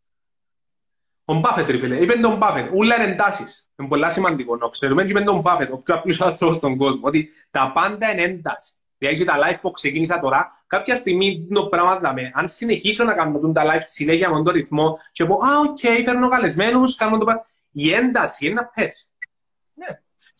Ο 1.25 1.33
Μπάφετ, 1.33 1.69
ρε 1.69 1.77
φίλε, 1.77 1.95
είπε 1.95 2.13
τον 2.13 2.37
Μπάφετ, 2.37 2.69
ούλα 2.73 2.95
είναι 2.95 3.11
εντάσεις. 3.11 3.71
Είναι 3.79 3.87
πολύ 3.87 4.11
σημαντικό 4.11 4.55
να 4.55 4.69
ξέρουμε 4.69 5.03
και 5.03 5.09
είπε 5.09 5.21
τον 5.21 5.39
Μπάφετ, 5.39 5.71
ο 5.71 5.77
πιο 5.77 5.95
απλός 5.95 6.21
άνθρωπος 6.21 6.55
στον 6.55 6.77
κόσμο, 6.77 6.99
ότι 7.01 7.29
τα 7.51 7.71
πάντα 7.73 8.11
είναι 8.11 8.21
ένταση. 8.21 8.73
Δηλαδή 8.97 9.23
τα 9.23 9.35
live 9.37 9.57
που 9.61 9.71
ξεκίνησα 9.71 10.19
τώρα, 10.19 10.49
κάποια 10.67 10.95
στιγμή 10.95 11.47
το 11.53 11.65
πράγμα 11.65 11.99
δάμε. 11.99 12.31
Αν 12.33 12.47
συνεχίσω 12.47 13.03
να 13.03 13.13
κάνω 13.13 13.51
τα 13.51 13.63
live 13.65 13.83
συνέχεια 13.85 14.29
με 14.29 14.43
τον 14.43 14.53
ρυθμό 14.53 14.97
και 15.11 15.25
πω, 15.25 15.33
α, 15.33 15.59
OK, 15.59 15.77
okay, 15.81 16.01
φέρνω 16.03 16.29
καλεσμένους, 16.29 16.95
κάνω 16.95 17.17
το 17.17 17.25
πράγμα. 17.25 17.45
Η 17.71 17.93
ένταση 17.93 18.45
είναι 18.45 18.53
να 18.53 18.65
πέσει. 18.65 19.05
Ναι. 19.73 19.85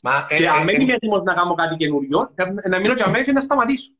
Μα, 0.04 0.26
και 0.28 0.44
ε, 0.44 0.48
αν 0.48 0.66
δεν 0.66 0.80
ε, 0.80 0.84
είμαι 0.84 0.94
έτοιμος 0.94 1.24
να 1.24 1.34
κάνω 1.34 1.54
κάτι 1.54 1.76
καινούριο, 1.76 2.30
να 2.70 2.80
μείνω 2.80 2.94
και 2.94 3.04
αμέσως 3.04 3.34
να 3.34 3.42
σταματήσω. 3.42 3.92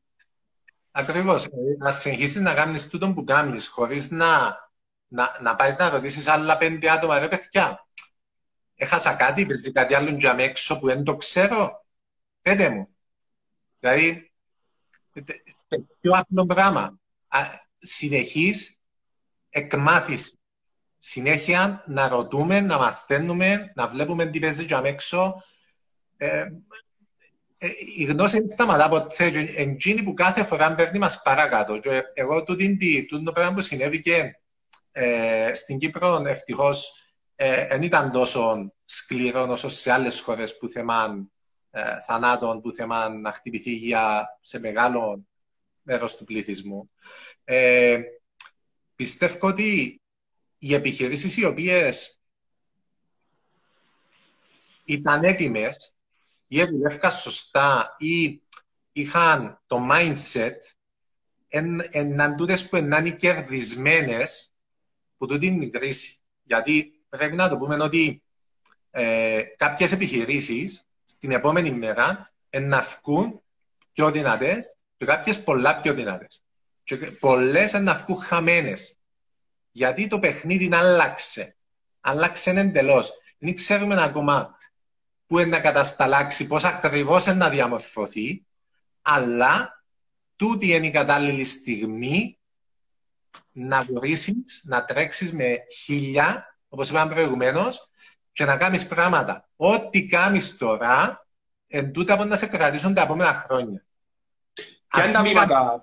Ακριβώς. 0.90 1.44
Ε, 1.44 1.48
να 1.78 1.90
συνεχίσεις 1.90 2.40
να 2.40 2.54
κάνεις 2.54 2.88
τούτο 2.88 3.12
που 3.14 3.24
κάνεις, 3.24 3.68
χωρίς 3.68 4.10
να, 4.10 4.56
να, 5.14 5.38
να 5.40 5.54
πάεις 5.54 5.76
να 5.76 5.88
ρωτήσεις 5.88 6.26
άλλα 6.26 6.56
πέντε 6.56 6.90
άτομα, 6.90 7.18
ρε 7.18 7.28
παιδιά, 7.28 7.86
έχασα 8.74 9.14
κάτι, 9.14 9.46
παίζει 9.46 9.72
κάτι 9.72 9.94
άλλο 9.94 10.10
για 10.10 10.34
έξω 10.38 10.78
που 10.78 10.86
δεν 10.86 11.04
το 11.04 11.16
ξέρω, 11.16 11.84
πέτε 12.42 12.68
μου. 12.68 12.88
Δηλαδή, 13.80 14.32
πιο 16.00 16.12
απλό 16.12 16.46
πράγμα. 16.46 16.98
Συνεχής 17.78 18.76
εκμάθηση. 19.50 20.38
Συνέχεια 20.98 21.84
να 21.86 22.08
ρωτούμε, 22.08 22.60
να 22.60 22.78
μαθαίνουμε, 22.78 23.72
να 23.74 23.88
βλέπουμε 23.88 24.26
τι 24.26 24.38
παίζει 24.38 24.64
για 24.64 24.80
έξω. 24.84 25.42
Ε, 26.16 26.46
ε, 27.56 27.68
η 27.96 28.04
γνώση 28.04 28.38
δεν 28.38 28.50
σταματά 28.50 28.88
ποτέ. 28.88 29.24
Εντζίνη 29.56 30.02
που 30.02 30.14
κάθε 30.14 30.44
φορά 30.44 30.74
παίρνει 30.74 30.98
μας 30.98 31.22
παρακάτω. 31.22 31.78
Και 31.78 32.02
εγώ 32.14 32.44
τούτο 32.44 33.22
το 33.24 33.32
πράγμα 33.32 33.54
που 33.54 33.60
συνέβη 33.60 34.00
και 34.00 34.38
ε, 34.96 35.54
στην 35.54 35.78
Κύπρο 35.78 36.22
ευτυχώς 36.26 37.04
δεν 37.36 37.82
ε, 37.82 37.84
ήταν 37.84 38.10
τόσο 38.10 38.72
σκληρό 38.84 39.46
όσο 39.50 39.68
σε 39.68 39.92
άλλες 39.92 40.20
χώρες 40.20 40.58
που 40.58 40.68
θεμάν 40.68 41.32
ε, 41.70 42.00
θανάτων 42.00 42.60
που 42.60 42.72
θέμαν 42.72 43.20
να 43.20 43.32
χτυπηθεί 43.32 43.70
υγεία 43.70 44.38
σε 44.40 44.58
μεγάλο 44.58 45.26
μέρος 45.82 46.16
του 46.16 46.24
πληθυσμού. 46.24 46.90
Ε, 47.44 48.00
πιστεύω 48.94 49.48
ότι 49.48 50.00
οι 50.58 50.74
επιχειρήσεις 50.74 51.36
οι 51.36 51.44
οποίες 51.44 52.20
ήταν 54.84 55.24
έτοιμες 55.24 55.98
ή 56.46 56.64
δουλεύκαν 56.64 57.12
σωστά 57.12 57.96
ή 57.98 58.42
είχαν 58.92 59.62
το 59.66 59.88
mindset 59.90 60.56
εν, 61.48 61.80
εν 61.90 62.36
τούτες 62.36 62.68
που 62.68 62.76
είναι 62.76 63.10
κερδισμένες 63.10 64.53
που 65.16 65.26
τούτη 65.26 65.46
είναι 65.46 65.64
η 65.64 65.70
κρίση. 65.70 66.16
Γιατί 66.42 67.04
πρέπει 67.08 67.36
να 67.36 67.48
το 67.48 67.56
πούμε 67.56 67.82
ότι 67.82 68.22
ε, 68.90 69.42
κάποιες 69.56 69.92
επιχειρήσεις 69.92 70.88
στην 71.04 71.30
επόμενη 71.30 71.70
μέρα 71.70 72.32
να 72.60 72.80
βγουν 72.82 73.42
πιο 73.92 74.10
δυνατές 74.10 74.76
και 74.96 75.04
κάποιες 75.04 75.42
πολλά 75.42 75.80
πιο 75.80 75.94
δυνατές. 75.94 76.42
Και 76.84 76.96
πολλές 76.96 77.72
να 77.72 77.94
βγουν 77.94 78.22
χαμένες. 78.22 78.98
Γιατί 79.70 80.08
το 80.08 80.18
παιχνίδι 80.18 80.74
άλλαξε. 80.74 81.56
Άλλαξε 82.00 82.50
εντελώς. 82.50 83.12
Δεν 83.38 83.54
ξέρουμε 83.54 84.02
ακόμα 84.02 84.58
πού 85.26 85.38
είναι 85.38 85.48
να 85.48 85.60
κατασταλάξει, 85.60 86.46
πώς 86.46 86.64
ακριβώς 86.64 87.26
είναι 87.26 87.34
να 87.34 87.48
διαμορφωθεί, 87.48 88.46
αλλά 89.02 89.84
τούτη 90.36 90.72
είναι 90.72 90.86
η 90.86 90.90
κατάλληλη 90.90 91.44
στιγμή 91.44 92.38
να 93.52 93.82
βρει, 93.82 94.16
να 94.64 94.84
τρέξεις 94.84 95.32
με 95.32 95.56
χίλια, 95.82 96.56
όπως 96.68 96.90
είπαμε 96.90 97.14
προηγουμένως, 97.14 97.88
και 98.32 98.44
να 98.44 98.56
κάνεις 98.56 98.86
πράγματα. 98.86 99.48
Ό,τι 99.56 100.06
κάνεις 100.06 100.56
τώρα, 100.56 101.26
εν 101.66 101.92
τούτα 101.92 102.16
που 102.16 102.24
να 102.24 102.36
σε 102.36 102.46
κρατήσουν 102.46 102.94
τα 102.94 103.02
επόμενα 103.02 103.34
χρόνια. 103.34 103.84
Ποια 104.88 105.04
είναι, 105.04 105.12
τα 105.12 105.22
βήματα, 105.22 105.80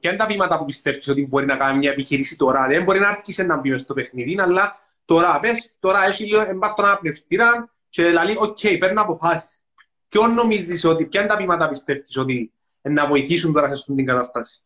ποια 0.00 0.10
είναι 0.10 0.18
τα 0.18 0.26
βήματα 0.26 0.58
που 0.58 0.64
πιστεύεις 0.64 1.08
ότι 1.08 1.26
μπορεί 1.26 1.46
να 1.46 1.56
κάνει 1.56 1.78
μια 1.78 1.90
επιχείρηση 1.90 2.36
τώρα; 2.36 2.66
Δεν 2.66 2.82
μπορεί 2.82 2.98
να 2.98 3.08
αρχίσει 3.08 3.46
να 3.46 3.56
μπει 3.56 3.78
στο 3.78 3.94
παιχνίδι, 3.94 4.40
αλλά 4.40 4.80
τώρα, 5.04 5.40
πες, 5.40 5.76
τώρα 5.80 6.04
έχει 6.04 6.24
λίγο 6.24 6.40
εμπάς 6.40 6.70
στον 6.70 6.84
αναπνευστήρα 6.84 7.74
και 7.88 8.10
λέει, 8.10 8.36
OK, 8.38 8.58
okay, 8.62 8.76
παίρνω 8.80 9.00
αποφάσεις. 9.00 9.64
Ποιο 10.08 10.26
νομίζεις 10.26 10.84
ότι, 10.84 11.04
ποια 11.04 11.20
είναι 11.20 11.28
τα 11.28 11.36
βήματα 11.36 11.68
πιστεύεις 11.68 12.16
ότι 12.16 12.52
να 12.82 13.06
βοηθήσουν 13.06 13.52
τώρα 13.52 13.66
σε 13.66 13.72
αυτήν 13.72 13.96
την 13.96 14.06
κατάσταση; 14.06 14.62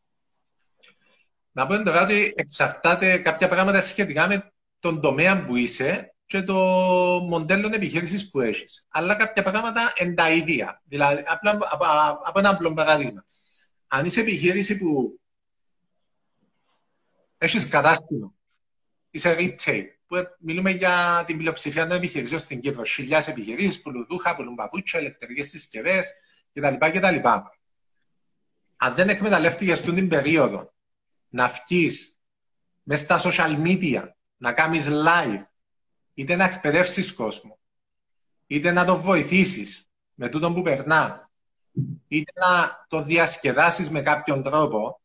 Να 1.52 1.66
πω 1.66 1.82
τώρα 1.82 2.02
ότι 2.02 2.32
εξαρτάται 2.36 3.18
κάποια 3.18 3.48
πράγματα 3.48 3.80
σχετικά 3.80 4.26
με 4.26 4.52
τον 4.78 5.00
τομέα 5.00 5.44
που 5.44 5.56
είσαι 5.56 6.14
και 6.26 6.42
το 6.42 6.54
μοντέλο 7.28 7.70
επιχείρησης 7.74 8.30
που 8.30 8.40
έχεις. 8.40 8.86
Αλλά 8.90 9.14
κάποια 9.14 9.42
πράγματα 9.42 9.92
είναι 9.96 10.14
τα 10.14 10.30
ίδια. 10.30 10.82
Δηλαδή, 10.84 11.22
απλά 11.26 11.50
από, 11.50 11.84
από 12.24 12.38
ένα 12.38 12.48
απλό 12.48 12.74
παράδειγμα. 12.74 13.24
Αν 13.86 14.04
είσαι 14.04 14.20
επιχείρηση 14.20 14.78
που 14.78 15.20
έχεις 17.38 17.68
κατάστημα, 17.68 18.34
είσαι 19.10 19.36
retail, 19.38 19.84
που 20.06 20.16
μιλούμε 20.38 20.70
για 20.70 21.24
την 21.26 21.38
πλειοψηφία 21.38 21.86
των 21.86 21.96
επιχειρήσεων 21.96 22.40
στην 22.40 22.60
Κύπρο, 22.60 22.84
χιλιάδε 22.84 23.30
επιχειρήσεις, 23.30 23.82
πουλουδούχα, 23.82 24.36
πουλούν 24.36 24.54
παπούτσια, 24.54 25.00
ηλεκτρικές 25.00 25.48
συσκευές 25.48 26.12
κτλ. 26.52 26.74
κτλ. 26.78 27.28
Αν 28.76 28.94
δεν 28.94 29.08
εκμεταλλεύτηκες 29.08 29.80
την 29.80 30.08
περίοδο 30.08 30.72
να 31.30 31.48
βγει 31.48 31.90
μέσα 32.82 33.02
στα 33.02 33.30
social 33.30 33.66
media, 33.66 34.08
να 34.36 34.52
κάνει 34.52 34.78
live, 34.86 35.42
είτε 36.14 36.36
να 36.36 36.44
εκπαιδεύσεις 36.44 37.14
κόσμο, 37.14 37.58
είτε 38.46 38.72
να 38.72 38.84
το 38.84 39.00
βοηθήσεις 39.00 39.90
με 40.14 40.28
τούτο 40.28 40.52
που 40.52 40.62
περνά, 40.62 41.30
είτε 42.08 42.32
να 42.34 42.84
το 42.88 43.02
διασκεδάσεις 43.02 43.90
με 43.90 44.00
κάποιον 44.00 44.42
τρόπο 44.42 45.00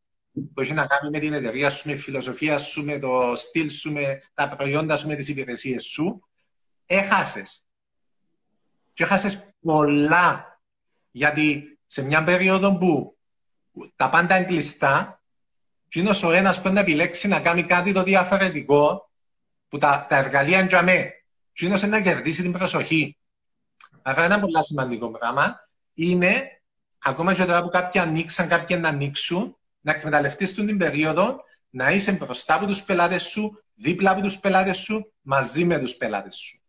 που 0.53 0.61
έχει 0.61 0.73
να 0.73 0.85
κάνει 0.85 1.09
με 1.09 1.19
την 1.19 1.33
εταιρεία 1.33 1.69
σου, 1.69 1.87
με 1.87 1.95
τη 1.95 2.01
φιλοσοφία 2.01 2.57
σου, 2.57 2.85
με 2.85 2.99
το 2.99 3.33
στυλ 3.35 3.69
σου, 3.69 3.91
με 3.91 4.21
τα 4.33 4.49
προϊόντα 4.49 4.95
σου, 4.95 5.07
με 5.07 5.15
τις 5.15 5.27
υπηρεσίες 5.27 5.83
σου, 5.83 6.27
έχασες. 6.85 7.67
Και 8.93 9.03
έχασες 9.03 9.55
πολλά. 9.59 10.59
Γιατί 11.11 11.79
σε 11.87 12.01
μια 12.01 12.23
περίοδο 12.23 12.77
που 12.77 13.17
τα 13.95 14.09
πάντα 14.09 14.37
είναι 14.37 14.45
κλειστά 14.45 15.21
είναι 15.99 16.09
ο 16.23 16.31
ένας 16.31 16.61
που 16.61 16.69
να 16.69 16.79
επιλέξει 16.79 17.27
να 17.27 17.39
κάνει 17.39 17.63
κάτι 17.63 17.91
το 17.93 18.03
διαφορετικό, 18.03 19.09
που 19.67 19.77
τα, 19.77 20.05
τα 20.09 20.17
εργαλεία 20.17 20.59
είναι 20.59 20.67
για 20.67 20.83
μέ. 20.83 21.13
είναι 21.59 21.87
να 21.87 22.01
κερδίσει 22.01 22.41
την 22.41 22.51
προσοχή. 22.51 23.17
Άρα 24.01 24.23
ένα 24.23 24.39
πολύ 24.39 24.63
σημαντικό 24.63 25.11
πράγμα 25.11 25.69
είναι, 25.93 26.61
ακόμα 26.99 27.33
και 27.33 27.45
τώρα 27.45 27.61
που 27.61 27.69
κάποιοι 27.69 28.01
ανοίξαν, 28.01 28.47
κάποιοι 28.47 28.77
να 28.79 28.87
ανοίξουν, 28.87 29.57
να 29.81 29.91
εκμεταλλευτείς 29.91 30.53
την 30.53 30.77
περίοδο, 30.77 31.43
να 31.69 31.91
είσαι 31.91 32.11
μπροστά 32.11 32.55
από 32.55 32.65
τους 32.65 32.83
πελάτες 32.83 33.23
σου, 33.23 33.63
δίπλα 33.75 34.11
από 34.11 34.21
τους 34.21 34.39
πελάτες 34.39 34.77
σου, 34.77 35.13
μαζί 35.21 35.65
με 35.65 35.79
τους 35.79 35.95
πελάτες 35.95 36.35
σου. 36.35 36.59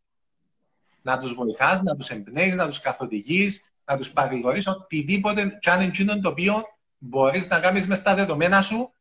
Να 1.03 1.19
τους 1.19 1.35
βοηθάς, 1.35 1.83
να 1.83 1.97
τους 1.97 2.11
εμπνέεις, 2.11 2.55
να 2.55 2.67
τους 2.67 2.81
καθοδηγείς, 2.81 3.73
να 3.85 3.97
τους 3.97 4.11
παρηγορείς, 4.11 4.67
οτιδήποτε 4.67 5.59
κι 5.61 5.71
αν 5.71 5.81
εκείνο 5.81 6.21
το 6.21 6.29
οποίο 6.29 6.65
μπορείς 6.99 7.49
να 7.49 7.61
κάνεις 7.61 7.87
μες 7.87 7.99
στα 7.99 8.15
δεδομένα 8.15 8.63
σου, 8.63 8.95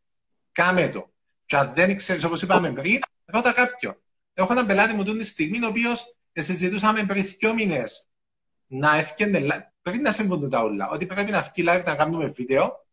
κάμε 0.56 0.90
το. 0.90 1.14
Και 1.46 1.58
αν 1.58 1.74
δεν 1.74 1.98
ξέρεις, 1.98 2.24
όπως 2.24 2.42
είπαμε 2.42 2.72
πριν, 2.72 3.00
ρώτα 3.26 3.54
κάποιον. 3.54 3.98
Έχω 4.34 4.52
έναν 4.52 4.66
πελάτη 4.66 4.94
μου 4.94 5.04
την 5.04 5.24
στιγμή, 5.24 5.64
ο 5.64 5.68
οποίος 5.68 6.18
συζητούσαμε 6.34 7.04
πριν 7.04 7.24
δύο 7.24 7.54
μήνες 7.54 8.10
να 8.68 8.96
ευκαινε, 8.96 9.72
πριν 9.82 10.02
να 10.02 10.12
συμβούν 10.12 10.50
τα 10.50 10.62
όλα, 10.62 10.90
ότι 10.90 11.06
πρέπει 11.06 11.32
να 11.32 11.42
βγει 11.42 11.64
live 11.68 11.84
να 11.86 11.96
κάνουμε 11.96 12.28
βίντεο. 12.28 12.86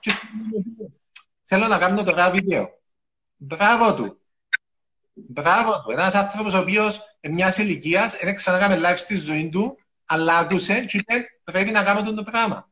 Και 0.00 0.12
θέλω 1.44 1.66
να 1.66 1.78
κάνω 1.78 2.04
τώρα 2.04 2.30
βίντεο. 2.30 2.80
Μπράβο 3.36 3.94
του. 3.94 4.20
Μπράβο 5.12 5.82
του. 5.82 5.90
Ένας 5.90 6.14
άνθρωπος 6.14 6.54
ο 6.54 6.58
οποίος 6.58 7.18
μιας 7.20 7.58
ηλικίας 7.58 8.16
δεν 8.16 8.34
ξανακάμε 8.34 8.78
live 8.82 8.98
στη 8.98 9.16
ζωή 9.16 9.48
του, 9.48 9.78
αλλά 10.04 10.36
άκουσε 10.36 10.84
και 10.84 10.96
είπε 10.96 11.26
πρέπει 11.44 11.70
να 11.70 11.84
κάνουμε 11.84 12.12
το 12.12 12.22
πράγμα. 12.22 12.70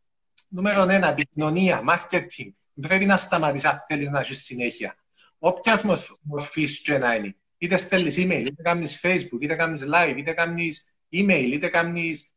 Νούμερο 0.49 0.89
ένα, 0.89 1.09
επικοινωνία, 1.09 1.83
marketing. 1.89 2.51
Πρέπει 2.81 3.05
να 3.05 3.17
σταματήσεις 3.17 3.69
αν 3.69 3.85
θέλεις 3.89 4.11
να 4.11 4.21
έχει 4.21 4.35
συνέχεια. 4.35 4.97
Όποιας 5.39 5.85
μορφής 6.21 6.81
και 6.81 6.99
να 6.99 7.15
είναι. 7.15 7.37
Είτε 7.59 7.77
στέλνεις 7.77 8.17
email, 8.19 8.45
είτε 8.47 8.63
κάνεις 8.63 9.01
Facebook, 9.03 9.41
είτε 9.41 9.55
κάνεις 9.55 9.85
live, 9.95 10.15
είτε 10.17 10.33
κάνεις 10.33 10.95
email, 11.13 11.49
είτε 11.53 11.69
κάνεις 11.69 12.35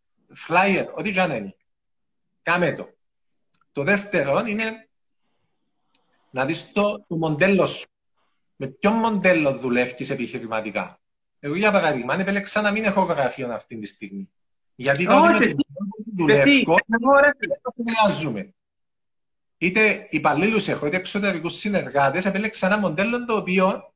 flyer, 0.47 0.87
ό,τι 0.93 1.11
και 1.11 1.25
να 1.25 1.35
είναι. 1.35 1.55
Κάμε 2.41 2.73
το. 2.73 2.89
Το 3.71 3.83
δεύτερο 3.83 4.43
είναι 4.45 4.87
να 6.31 6.45
δεις 6.45 6.71
το, 6.71 7.05
το 7.07 7.15
μοντέλο 7.15 7.65
σου. 7.65 7.87
Με 8.55 8.67
ποιο 8.67 8.91
μοντέλο 8.91 9.57
δουλεύεις 9.57 10.09
επιχειρηματικά. 10.09 10.99
Εγώ, 11.39 11.55
για 11.55 11.71
παράδειγμα, 11.71 12.13
αν 12.13 12.19
επέλεξα 12.19 12.61
να 12.61 12.71
μην 12.71 12.83
έχω 12.83 13.01
γραφείο 13.01 13.53
αυτή 13.53 13.79
τη 13.79 13.85
στιγμή. 13.85 14.29
Γιατί 14.75 15.05
το 15.05 15.35
ότι 15.35 15.55
δουλεύω, 16.15 16.75
δεν 17.75 17.85
χρειάζομαι. 17.85 18.53
Είτε 19.57 20.07
υπαλλήλους 20.09 20.67
έχω, 20.67 20.85
είτε 20.85 20.97
εξωτερικούς 20.97 21.53
συνεργάτες, 21.53 22.25
επέλεξα 22.25 22.67
ένα 22.67 22.77
μοντέλο 22.77 23.25
το 23.25 23.35
οποίο 23.35 23.93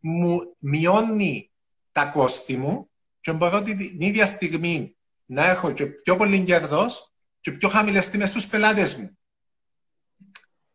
μου 0.00 0.56
μειώνει 0.58 1.50
τα 1.92 2.04
κόστη 2.04 2.56
μου 2.56 2.90
και 3.20 3.32
μπορώ 3.32 3.62
την 3.62 4.00
ίδια 4.00 4.26
στιγμή 4.26 4.96
να 5.24 5.44
έχω 5.44 5.72
και 5.72 5.86
πιο 5.86 6.16
πολύ 6.16 6.44
κέρδος 6.44 7.12
και 7.40 7.50
πιο 7.52 7.68
χαμηλές 7.68 8.10
τιμές 8.10 8.28
στους 8.28 8.46
πελάτες 8.46 8.96
μου. 8.96 9.18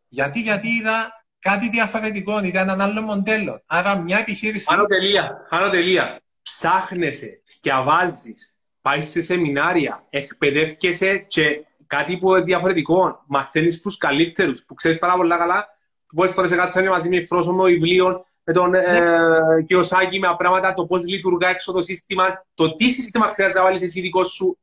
Γιατί, 0.07 0.41
γιατί 0.41 0.67
είδα 0.67 1.25
κάτι 1.39 1.69
διαφορετικό, 1.69 2.43
είδα 2.43 2.59
έναν 2.59 2.81
άλλο 2.81 3.01
μοντέλο. 3.01 3.63
Άρα 3.65 4.01
μια 4.01 4.17
επιχείρηση. 4.17 4.65
Άνω 4.69 4.85
τελεία. 4.85 5.47
Άνω 5.49 5.69
τελεία. 5.69 6.21
Ψάχνεσαι, 6.41 7.41
σκιαβάζει, 7.43 8.33
πάεις 8.81 9.09
σε 9.09 9.21
σεμινάρια, 9.21 10.05
εκπαιδεύκεσαι 10.09 11.17
και 11.17 11.65
κάτι 11.87 12.17
που 12.17 12.35
είναι 12.35 12.43
διαφορετικό. 12.43 13.23
Μαθαίνεις 13.27 13.81
τους 13.81 13.97
καλύτερους, 13.97 14.63
που 14.63 14.73
ξέρεις 14.73 14.97
πάρα 14.97 15.15
πολύ 15.15 15.29
καλά. 15.29 15.67
Πολλές 16.15 16.33
φορές 16.33 16.51
κάτσαμε 16.51 16.89
μαζί 16.89 17.09
με 17.09 17.21
φρόσωμο 17.21 17.63
βιβλίων, 17.63 18.25
με 18.43 18.53
τον 18.53 18.69
ναι. 18.69 18.79
ε, 18.79 19.63
Κιωσάκη, 19.65 20.19
με 20.19 20.35
πράγματα, 20.37 20.73
το 20.73 20.85
πώς 20.85 21.05
λειτουργά 21.05 21.49
έξω 21.49 21.71
το 21.71 21.81
σύστημα, 21.81 22.45
το 22.53 22.75
τι 22.75 22.89
σύστημα 22.89 23.27
χρειάζεται 23.27 23.59
να 23.59 23.65
βάλεις 23.65 23.81
εσύ 23.81 24.01
δικό 24.01 24.23
σου, 24.23 24.57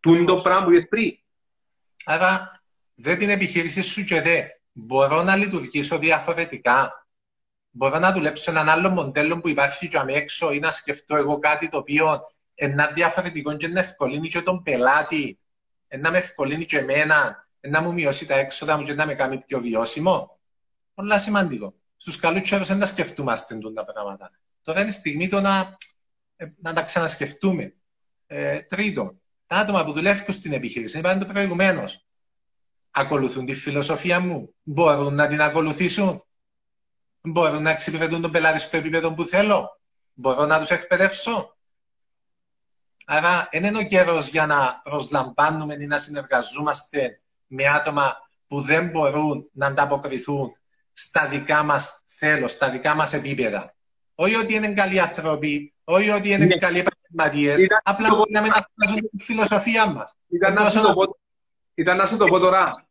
του 0.00 0.14
είναι 0.14 0.24
το 0.24 0.36
πράγμα 0.36 0.64
που 0.64 0.70
είπες 0.70 0.88
πριν. 0.88 1.18
Άρα, 2.04 2.62
δεν 2.94 3.18
την 3.18 3.28
επιχείρηση 3.28 3.82
σου 3.82 4.04
και 4.04 4.20
δε. 4.20 4.42
Μπορώ 4.72 5.22
να 5.22 5.36
λειτουργήσω 5.36 5.98
διαφορετικά. 5.98 7.06
Μπορώ 7.70 7.98
να 7.98 8.12
δουλέψω 8.12 8.50
έναν 8.50 8.68
άλλο 8.68 8.90
μοντέλο 8.90 9.40
που 9.40 9.48
υπάρχει 9.48 9.88
και 9.88 10.00
έξω 10.06 10.52
ή 10.52 10.58
να 10.58 10.70
σκεφτώ 10.70 11.16
εγώ 11.16 11.38
κάτι 11.38 11.68
το 11.68 11.78
οποίο 11.78 12.20
είναι 12.54 12.92
διαφορετικό 12.94 13.56
και 13.56 13.68
να 13.68 13.80
ευκολύνει 13.80 14.28
και 14.28 14.42
τον 14.42 14.62
πελάτη, 14.62 15.38
να 15.98 16.10
με 16.10 16.18
ευκολύνει 16.18 16.64
και 16.64 16.78
εμένα, 16.78 17.48
να 17.60 17.80
μου 17.80 17.92
μειώσει 17.92 18.26
τα 18.26 18.34
έξοδα 18.34 18.76
μου 18.76 18.84
και 18.84 18.94
να 18.94 19.06
με 19.06 19.14
κάνει 19.14 19.38
πιο 19.38 19.60
βιώσιμο. 19.60 20.38
Πολλά 20.94 21.18
σημαντικό. 21.18 21.74
Στους 21.96 22.16
καλούς 22.16 22.42
καιρούς 22.48 22.68
δεν 22.68 22.78
τα 22.78 22.86
σκεφτούμαστε 22.86 23.58
τα 23.74 23.84
πράγματα. 23.84 24.30
Τώρα 24.62 24.80
είναι 24.80 24.88
η 24.88 24.92
στιγμή 24.92 25.28
το 25.28 25.40
να, 25.40 25.76
ε, 26.36 26.46
να 26.62 26.72
τα 26.72 26.82
ξανασκεφτούμε. 26.82 27.74
Ε, 28.26 28.60
τρίτον, 28.60 29.20
τα 29.46 29.56
άτομα 29.56 29.84
που 29.84 29.92
δουλεύουν 29.92 30.34
στην 30.34 30.52
επιχείρηση, 30.52 30.98
είπαμε 30.98 31.24
το 31.24 31.32
προηγουμένως, 31.32 32.06
ακολουθούν 32.90 33.46
τη 33.46 33.54
φιλοσοφία 33.54 34.20
μου, 34.20 34.54
μπορούν 34.62 35.14
να 35.14 35.28
την 35.28 35.42
ακολουθήσουν, 35.42 36.24
μπορούν 37.20 37.62
να 37.62 37.70
εξυπηρετούν 37.70 38.20
τον 38.20 38.30
πελάτη 38.30 38.58
στο 38.58 38.76
επίπεδο 38.76 39.14
που 39.14 39.24
θέλω, 39.24 39.80
μπορώ 40.12 40.46
να 40.46 40.60
τους 40.60 40.70
εκπαιδεύσω. 40.70 41.56
Άρα, 43.12 43.48
δεν 43.50 43.64
είναι 43.64 43.78
ο 43.78 43.82
καιρό 43.82 44.18
για 44.30 44.46
να 44.46 44.80
προσλαμβάνουμε 44.82 45.76
ή 45.80 45.86
να 45.86 45.98
συνεργαζόμαστε 45.98 47.20
με 47.46 47.66
άτομα 47.66 48.16
που 48.46 48.60
δεν 48.60 48.88
μπορούν 48.88 49.48
να 49.52 49.66
ανταποκριθούν 49.66 50.52
στα 50.92 51.28
δικά 51.28 51.62
μας 51.62 52.02
θέλω, 52.04 52.48
στα 52.48 52.70
δικά 52.70 52.94
μας 52.94 53.12
επίπεδα. 53.12 53.74
Όχι 54.14 54.34
ότι 54.34 54.54
είναι 54.54 54.72
καλοί 54.72 55.00
άνθρωποι, 55.00 55.74
όχι 55.84 56.10
ότι 56.10 56.30
είναι 56.30 56.44
ναι. 56.44 56.56
καλοί 56.56 56.78
επαγγελματίες, 56.78 57.66
απλά 57.82 58.08
μπορεί 58.14 58.32
να 58.32 58.42
μεταφράζουν 58.42 59.08
τη 59.10 59.24
φιλοσοφία 59.24 59.86
μας. 59.86 60.14
Ήταν, 60.28 60.54
να 60.54 60.70
σου 60.70 60.82
το 60.82 60.92
πω, 60.92 61.18
ήταν 61.74 61.96
να 61.96 62.06
σου 62.06 62.16
το 62.16 62.24
πω 62.24 62.38
τώρα. 62.38 62.86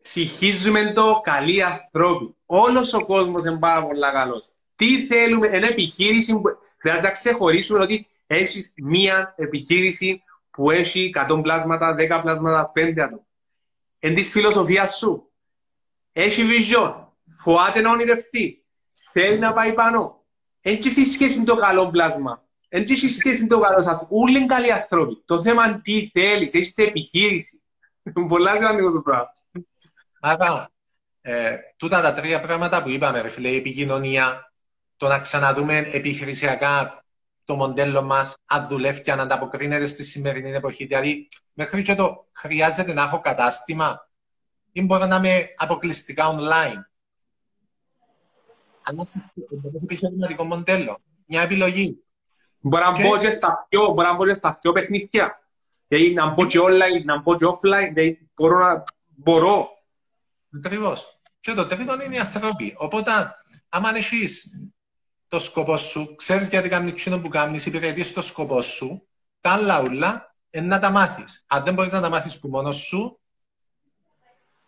Συγχύζουμε 0.00 0.92
το 0.92 1.20
καλοί 1.24 1.62
άνθρωποι. 1.62 2.34
Όλος 2.46 2.92
ο 2.92 3.04
κόσμος 3.04 3.44
είναι 3.44 3.58
πάρα 3.58 3.86
πολύ 3.86 4.00
καλός. 4.12 4.48
Τι 4.76 5.06
θέλουμε, 5.06 5.48
ένα 5.48 5.66
επιχείρηση 5.66 6.32
που 6.32 6.42
χρειάζεται 6.78 7.06
να 7.06 7.12
ξεχωρίσουμε 7.12 7.82
ότι 7.82 8.06
έχεις 8.34 8.72
μία 8.82 9.34
επιχείρηση 9.36 10.22
που 10.50 10.70
έχει 10.70 11.12
100 11.28 11.40
πλάσματα, 11.42 11.94
10 11.98 12.20
πλάσματα, 12.22 12.72
5 12.74 13.00
άτομα. 13.00 13.26
Εν 13.98 14.14
της 14.14 14.30
φιλοσοφίας 14.30 14.96
σου. 14.96 15.30
Έχει 16.12 16.42
vision. 16.48 16.94
Φοάται 17.26 17.80
να 17.80 17.90
ονειρευτεί. 17.90 18.64
Θέλει 19.12 19.38
να 19.38 19.52
πάει 19.52 19.72
πάνω. 19.72 20.24
Έχει 20.60 21.04
σχέση 21.04 21.38
με 21.38 21.44
το 21.44 21.56
καλό 21.56 21.90
πλάσμα. 21.90 22.44
Έχει 22.68 23.08
σχέση 23.08 23.42
με 23.42 23.48
το 23.48 23.60
καλό 23.60 23.80
σας. 23.80 24.06
Όλοι 24.08 24.36
είναι 24.36 24.46
καλοί 24.46 24.72
άνθρωποι. 24.72 25.22
Το 25.24 25.42
θέμα 25.42 25.66
είναι 25.66 25.80
τι 25.82 26.10
θέλεις. 26.12 26.54
Έχεις 26.54 26.76
επιχείρηση. 26.76 27.62
Πολλά 28.28 28.56
σημαντικό 28.56 28.92
το 28.92 29.00
πράγμα. 29.00 29.34
Άρα, 30.20 30.70
ε, 31.20 31.56
τούτα 31.76 32.00
τα 32.00 32.14
τρία 32.14 32.40
πράγματα 32.40 32.82
που 32.82 32.88
είπαμε, 32.88 33.20
ρε 33.20 33.28
φίλε, 33.28 33.48
η 33.48 33.56
επικοινωνία, 33.56 34.52
το 34.96 35.06
να 35.06 35.18
ξαναδούμε 35.18 35.78
επιχειρησιακά 35.78 37.04
το 37.50 37.56
μοντέλο 37.56 38.02
μας, 38.02 38.36
αν 38.46 38.66
δουλεύει 38.66 39.00
και 39.00 39.12
αν 39.12 39.20
ανταποκρίνεται 39.20 39.86
στη 39.86 40.04
σημερινή 40.04 40.50
εποχή. 40.50 40.86
Δηλαδή, 40.86 41.28
μέχρι 41.52 41.82
και 41.82 41.94
το 41.94 42.28
χρειάζεται 42.32 42.92
να 42.92 43.02
έχω 43.02 43.20
κατάστημα 43.20 44.08
ή 44.72 44.82
μπορώ 44.82 45.06
να 45.06 45.16
είμαι 45.16 45.54
αποκλειστικά 45.56 46.36
online. 46.36 46.80
Αλλά 48.82 49.04
σε 49.04 49.32
επιχειρηματικό 49.82 50.44
μοντέλο. 50.44 51.00
Μια 51.26 51.42
επιλογή. 51.42 52.04
Μπορώ 52.60 52.90
να 52.90 53.00
μπω 53.00 53.18
και 53.18 53.30
στα 53.30 53.66
πιο, 53.68 53.92
μπορώ 53.92 54.08
να 54.08 54.14
μπω 54.14 54.26
και 54.26 54.34
στα 54.34 54.58
πιο 54.60 54.72
παιχνίδια. 54.72 55.38
Δηλαδή, 55.88 56.12
να 56.12 56.28
μπω 56.28 56.46
και 56.46 56.58
online, 56.62 57.04
να 57.04 57.20
μπω 57.20 57.34
και 57.34 57.46
offline. 57.46 57.90
Δηλαδή, 57.92 58.28
μπορώ 58.34 58.58
να... 58.58 58.82
Μπορώ. 59.06 59.68
Ακριβώς. 60.56 61.20
Και 61.40 61.52
το 61.52 61.66
τρίτο 61.66 62.02
είναι 62.02 62.14
οι 62.14 62.18
άνθρωποι. 62.18 62.74
Οπότε, 62.76 63.10
άμα 63.68 63.96
έχεις 63.96 64.60
το 65.30 65.38
σκοπό 65.38 65.76
σου, 65.76 66.14
ξέρεις 66.14 66.48
γιατί 66.48 66.68
κάνει 66.68 66.88
εκείνο 66.88 67.20
που 67.20 67.28
κάνεις, 67.28 67.66
υπηρετεί 67.66 68.12
το 68.12 68.22
σκοπό 68.22 68.62
σου, 68.62 69.08
τα 69.40 69.50
άλλα 69.50 69.82
ούλα 69.82 70.34
είναι 70.50 70.66
να 70.66 70.78
τα 70.78 70.90
μάθεις. 70.90 71.44
Αν 71.48 71.64
δεν 71.64 71.74
μπορείς 71.74 71.92
να 71.92 72.00
τα 72.00 72.08
μάθεις 72.08 72.38
που 72.38 72.48
μόνος 72.48 72.76
σου, 72.76 73.20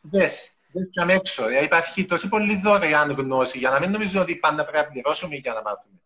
δες. 0.00 0.56
Δεν 0.72 1.08
έξω. 1.08 1.46
Δηλαδή 1.46 1.64
υπάρχει 1.64 2.06
τόση 2.06 2.28
πολύ 2.28 2.56
δωρεάν 2.56 3.10
γνώση 3.10 3.58
για 3.58 3.70
να 3.70 3.80
μην 3.80 3.90
νομίζω 3.90 4.20
ότι 4.20 4.36
πάντα 4.36 4.64
πρέπει 4.64 4.84
να 4.84 4.90
πληρώσουμε 4.90 5.34
για 5.34 5.52
να 5.52 5.62
μάθουμε. 5.62 6.00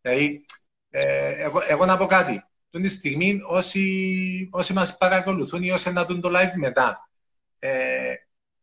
Δηλαδή, 0.00 0.46
ε, 0.90 1.42
εγώ, 1.42 1.60
εγώ 1.68 1.84
να 1.84 1.96
πω 1.96 2.06
κάτι. 2.06 2.44
Τον 2.70 2.82
τη 2.82 2.88
στιγμή, 2.88 3.40
όσοι, 3.46 4.48
όσοι 4.52 4.72
μας 4.72 4.96
παρακολουθούν 4.96 5.62
ή 5.62 5.70
όσοι 5.70 5.92
να 5.92 6.04
δουν 6.04 6.20
το 6.20 6.30
live 6.34 6.52
μετά, 6.54 7.08
ε, 7.58 8.14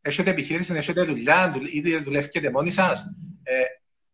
έχετε 0.02 0.30
επιχείρηση, 0.30 0.74
έχετε 0.74 1.04
δουλειά, 1.04 1.56
ήδη 1.66 1.98
δουλεύετε 1.98 2.52
μόνοι 2.52 2.72
σας. 2.72 3.04
Ε, 3.44 3.64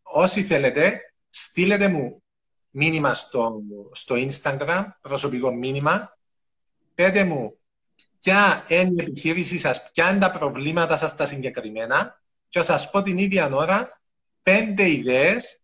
όσοι 0.02 0.42
θέλετε, 0.42 1.07
στείλετε 1.30 1.88
μου 1.88 2.22
μήνυμα 2.70 3.14
στο, 3.14 3.62
στο 3.92 4.14
Instagram, 4.18 4.84
προσωπικό 5.00 5.52
μήνυμα, 5.52 6.18
πέτε 6.94 7.24
μου 7.24 7.58
ποια 8.20 8.64
είναι 8.68 9.02
η 9.02 9.06
επιχείρησή 9.08 9.58
σας, 9.58 9.90
ποια 9.92 10.10
είναι 10.10 10.18
τα 10.18 10.30
προβλήματα 10.30 10.96
σας 10.96 11.16
τα 11.16 11.26
συγκεκριμένα. 11.26 12.22
Και 12.48 12.58
θα 12.58 12.64
σας 12.64 12.90
πω 12.90 13.02
την 13.02 13.18
ίδια 13.18 13.54
ώρα 13.54 14.00
πέντε 14.42 14.90
ιδέες, 14.90 15.60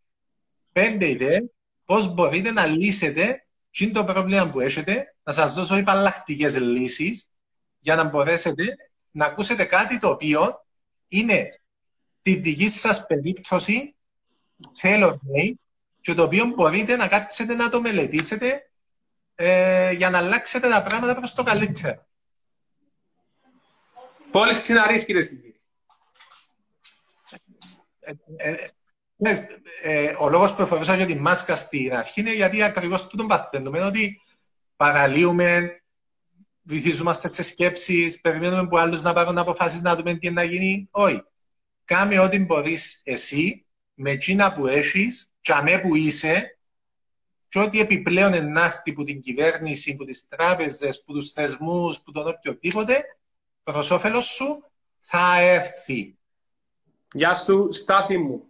πέντε 0.72 1.08
ιδέες 1.08 1.44
πώς 1.84 2.14
μπορείτε 2.14 2.50
να 2.50 2.66
λύσετε 2.66 3.46
τι 3.70 3.90
το 3.90 4.04
πρόβλημα 4.04 4.50
που 4.50 4.60
έχετε, 4.60 5.14
να 5.22 5.32
σας 5.32 5.54
δώσω 5.54 5.76
υπαλλακτικές 5.76 6.56
λύσεις 6.56 7.30
για 7.78 7.94
να 7.96 8.04
μπορέσετε 8.04 8.76
να 9.10 9.26
ακούσετε 9.26 9.64
κάτι 9.64 9.98
το 9.98 10.08
οποίο 10.08 10.66
είναι 11.08 11.60
τη 12.22 12.34
δική 12.34 12.68
σας 12.68 13.06
περίπτωση 13.06 13.94
tailor 14.82 15.12
made 15.12 15.54
και 16.00 16.14
το 16.14 16.22
οποίο 16.22 16.44
μπορείτε 16.46 16.96
να 16.96 17.08
κάτσετε 17.08 17.54
να 17.54 17.70
το 17.70 17.80
μελετήσετε 17.80 18.70
ε, 19.34 19.92
για 19.92 20.10
να 20.10 20.18
αλλάξετε 20.18 20.68
τα 20.68 20.82
πράγματα 20.82 21.14
προς 21.14 21.34
το 21.34 21.42
καλύτερο. 21.42 22.06
Πόλεις 24.30 24.60
ξυναρείς, 24.60 25.04
κύριε 25.04 25.22
Στυλίδη. 25.22 25.54
Ε, 28.00 28.12
ε, 28.36 28.68
ναι, 29.16 29.46
ε, 29.82 30.16
ο 30.18 30.28
λόγος 30.28 30.54
που 30.54 30.62
εφορούσα 30.62 30.96
για 30.96 31.06
τη 31.06 31.14
μάσκα 31.14 31.56
στην 31.56 31.94
αρχή 31.94 32.20
είναι 32.20 32.34
γιατί 32.34 32.62
ακριβώς 32.62 33.06
τούτον 33.06 33.26
παθαίνουμε, 33.26 33.82
ότι 33.82 34.20
παραλύουμε, 34.76 35.78
βυθίζομαστε 36.62 37.28
σε 37.28 37.42
σκέψεις, 37.42 38.20
περιμένουμε 38.20 38.68
που 38.68 38.78
άλλους 38.78 39.02
να 39.02 39.12
πάρουν 39.12 39.38
αποφάσεις 39.38 39.82
να 39.82 39.96
δούμε 39.96 40.14
τι 40.14 40.30
να 40.30 40.42
γίνει. 40.42 40.88
Όχι. 40.90 41.22
Κάμε 41.84 42.18
ό,τι 42.18 42.38
μπορείς 42.38 43.00
εσύ, 43.04 43.66
με 43.94 44.10
εκείνα 44.10 44.54
που 44.54 44.66
έχεις, 44.66 45.32
και 45.40 45.78
που 45.82 45.94
είσαι, 45.94 46.58
και 47.48 47.58
ό,τι 47.58 47.80
επιπλέον 47.80 48.34
ενάρτη 48.34 48.92
που 48.92 49.04
την 49.04 49.20
κυβέρνηση, 49.20 49.96
που 49.96 50.04
τις 50.04 50.28
τράπεζες, 50.28 51.04
που 51.04 51.12
τους 51.12 51.30
θεσμούς, 51.30 52.00
που 52.00 52.12
τον 52.12 52.28
οποιοδήποτε, 52.28 53.04
προς 53.62 53.90
όφελος 53.90 54.24
σου 54.24 54.70
θα 55.00 55.40
έρθει. 55.40 56.18
Γεια 57.12 57.34
σου, 57.34 57.68
Στάθη 57.72 58.18
μου. 58.18 58.44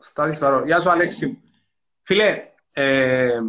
Στάθης 0.00 0.38
Φαρό. 0.38 0.64
Γεια 0.64 0.80
σου, 0.80 0.90
Αλέξη 0.90 1.26
μου. 1.26 1.42
Φίλε, 2.02 2.52
ε, 2.72 3.40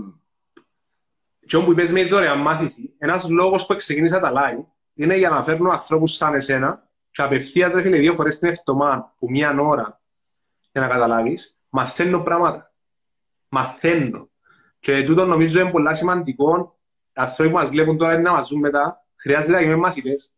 και 1.45 1.55
όπου 1.55 1.71
είπες 1.71 1.91
με 1.91 2.05
δωρεάν 2.05 2.39
μάθηση, 2.39 2.93
ένας 2.97 3.29
λόγος 3.29 3.65
που 3.65 3.75
ξεκίνησα 3.75 4.19
τα 4.19 4.31
live 4.35 4.65
είναι 4.93 5.15
για 5.15 5.29
να 5.29 5.43
φέρνω 5.43 5.69
ανθρώπους 5.69 6.15
σαν 6.15 6.33
εσένα 6.33 6.89
και 7.11 7.21
απευθείας 7.21 7.71
τρέχει 7.71 7.97
δύο 7.97 8.13
φορές 8.13 8.39
την 8.39 8.47
εβδομάδα, 8.47 9.15
που 9.19 9.29
μία 9.29 9.59
ώρα, 9.59 10.01
για 10.71 10.81
να 10.81 10.87
καταλάβεις, 10.87 11.57
μαθαίνω 11.69 12.19
πράγματα. 12.19 12.73
Μαθαίνω. 13.49 14.29
Και 14.79 15.03
τούτο 15.03 15.25
νομίζω 15.25 15.59
είναι 15.59 15.71
πολύ 15.71 15.95
σημαντικό. 15.95 16.79
Οι 17.07 17.11
άνθρωποι 17.13 17.51
που 17.51 17.57
μας 17.57 17.69
βλέπουν 17.69 17.97
τώρα 17.97 18.13
είναι 18.13 18.21
να 18.21 18.31
μας 18.31 18.47
ζουν 18.47 18.59
μετά. 18.59 19.05
Χρειάζεται 19.15 19.51
να 19.51 19.59
γίνουμε 19.59 19.79
μαθητές. 19.79 20.33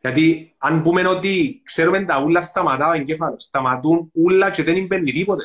Γιατί 0.00 0.54
αν 0.58 0.82
πούμε 0.82 1.06
ότι 1.06 1.60
ξέρουμε 1.64 2.04
τα 2.04 2.22
ούλα 2.22 2.42
σταματά 2.42 2.88
ο 2.88 2.92
εγκέφαλος, 2.92 3.42
σταματούν 3.42 4.10
ούλα 4.14 4.50
και 4.50 4.62
δεν 4.62 4.86
μπαίνει 4.86 5.12
τίποτε. 5.12 5.42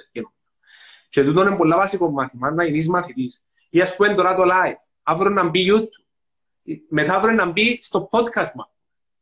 Και 1.09 1.23
τούτο 1.23 1.41
είναι 1.41 1.55
πολύ 1.55 1.73
βασικό 1.73 2.11
μάθημα, 2.11 2.51
να 2.51 2.63
γίνεις 2.63 2.87
μαθητής. 2.87 3.45
Ή 3.69 3.81
ας 3.81 3.95
πούμε 3.95 4.13
τώρα 4.13 4.35
το 4.35 4.43
live, 4.43 4.75
αύριο 5.03 5.29
να 5.29 5.43
μπει 5.43 5.67
YouTube, 5.71 6.05
μετά 6.89 7.15
αύριο 7.15 7.33
να 7.35 7.45
μπει 7.45 7.81
στο 7.81 8.07
podcast 8.11 8.51
μας, 8.55 8.72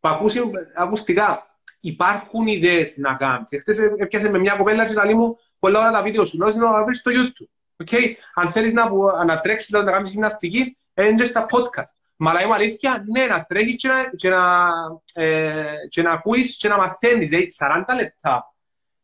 που 0.02 0.10
ακούσει 0.10 0.42
ακουστικά. 0.76 1.46
Υπάρχουν 1.80 2.48
ιδέες 2.48 2.98
να 2.98 3.14
κάνεις. 3.14 3.52
Εχθές 3.52 3.78
έπιασε 3.78 4.30
με 4.30 4.40
μια 4.40 4.56
κοπέλα 4.56 4.86
και 4.86 4.94
λέει 5.04 5.14
μου 5.14 5.38
πολλά 5.60 5.80
ώρα 5.80 5.92
τα 5.92 6.02
βίντεο 6.02 6.26
σου, 6.26 6.38
λέω 6.38 6.50
να 6.50 6.84
βρεις 6.84 7.00
στο 7.00 7.12
YouTube. 7.14 7.50
Okay. 7.86 8.14
Αν 8.34 8.52
θέλεις 8.52 8.74
να, 8.74 8.90
να 9.26 9.40
τρέξεις, 9.40 9.70
να 9.70 9.84
κάνεις 9.84 10.12
γυμναστική, 10.12 10.78
είναι 10.94 11.26
στα 11.26 11.46
podcast. 11.46 11.94
Μα 12.16 12.34
λέει 12.34 12.52
αλήθεια, 12.54 13.06
ναι, 13.08 13.26
να 13.26 13.46
τρέχεις 13.46 13.76
και 13.76 13.88
να, 13.88 14.10
και 14.16 14.30
να, 14.30 14.70
ε, 15.14 15.74
και 15.90 16.02
να 16.02 16.12
ακούεις 16.12 16.58
και 16.58 16.68
να 16.68 16.78
μαθαίνεις. 16.78 17.30
Δηλαδή, 17.30 17.48
40 17.58 17.96
λεπτά, 17.96 18.54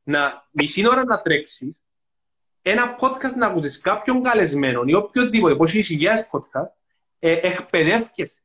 να, 0.03 0.47
μισή 0.51 0.87
ώρα 0.87 1.03
να 1.03 1.21
τρέξεις, 1.21 1.81
ένα 2.61 2.95
podcast 2.99 3.35
να 3.35 3.45
ακούσεις 3.45 3.79
κάποιον 3.79 4.23
καλεσμένο 4.23 4.81
ή 4.85 4.93
οποιοδήποτε, 4.93 5.55
πώς 5.55 5.73
είσαι 5.73 5.93
υγιές 5.93 6.29
podcast, 6.31 6.71
ε, 7.19 7.31
εκπαιδεύκεσαι. 7.31 8.41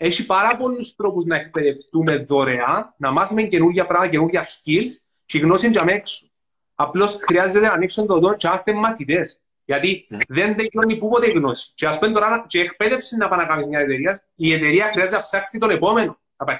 Έχει 0.00 0.26
πάρα 0.26 0.56
πολλούς 0.56 0.94
τρόπους 0.96 1.24
να 1.24 1.36
εκπαιδευτούμε 1.36 2.16
δωρεάν, 2.16 2.94
να 2.96 3.12
μάθουμε 3.12 3.42
καινούργια 3.42 3.86
πράγματα, 3.86 4.10
καινούργια 4.10 4.44
skills 4.44 4.90
και 5.26 5.38
γνώση 5.38 5.68
για 5.68 5.84
έξω. 5.86 6.26
Απλώς 6.74 7.14
χρειάζεται 7.14 7.66
να 7.66 7.72
ανοίξουν 7.72 8.06
το 8.06 8.18
δόν 8.18 8.36
και 8.36 8.48
άστε 8.48 8.72
μαθητές. 8.72 9.40
Γιατί 9.64 10.08
mm. 10.10 10.18
δεν 10.28 10.56
τελειώνει 10.56 10.96
πούποτε 10.96 11.26
η 11.26 11.30
γνώση. 11.30 11.72
Και 11.74 11.86
ας 11.86 11.98
πούμε 11.98 12.12
τώρα, 12.12 12.44
και 12.48 12.60
εκπαίδευση 12.60 13.16
να 13.16 13.28
πάει 13.28 13.38
να 13.38 13.46
κάνει 13.46 13.66
μια 13.66 13.78
εταιρεία, 13.78 14.22
η 14.34 14.52
εταιρεία 14.52 14.86
χρειάζεται 14.86 15.16
να 15.16 15.22
ψάξει 15.22 15.58
τον 15.58 15.70
επόμενο 15.70 16.18
να 16.36 16.46
πάει 16.46 16.56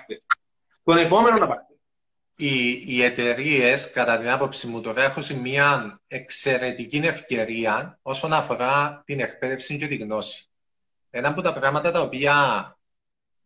Τον 0.85 0.97
επόμενο 0.97 1.39
να 1.39 1.47
πάει 1.47 1.69
οι, 2.39 2.83
οι 2.87 3.03
εταιρείες, 3.03 3.91
κατά 3.91 4.19
την 4.19 4.31
άποψη 4.31 4.67
μου, 4.67 4.81
τώρα 4.81 5.03
έχουν 5.03 5.41
μια 5.41 6.01
εξαιρετική 6.07 6.97
ευκαιρία 6.97 7.99
όσον 8.03 8.33
αφορά 8.33 9.03
την 9.07 9.21
εκπαίδευση 9.21 9.79
και 9.79 9.87
τη 9.87 9.97
γνώση. 9.97 10.47
Ένα 11.11 11.29
από 11.29 11.43
τα 11.43 11.53
πράγματα 11.53 11.91
τα 11.91 12.01
οποία 12.01 12.35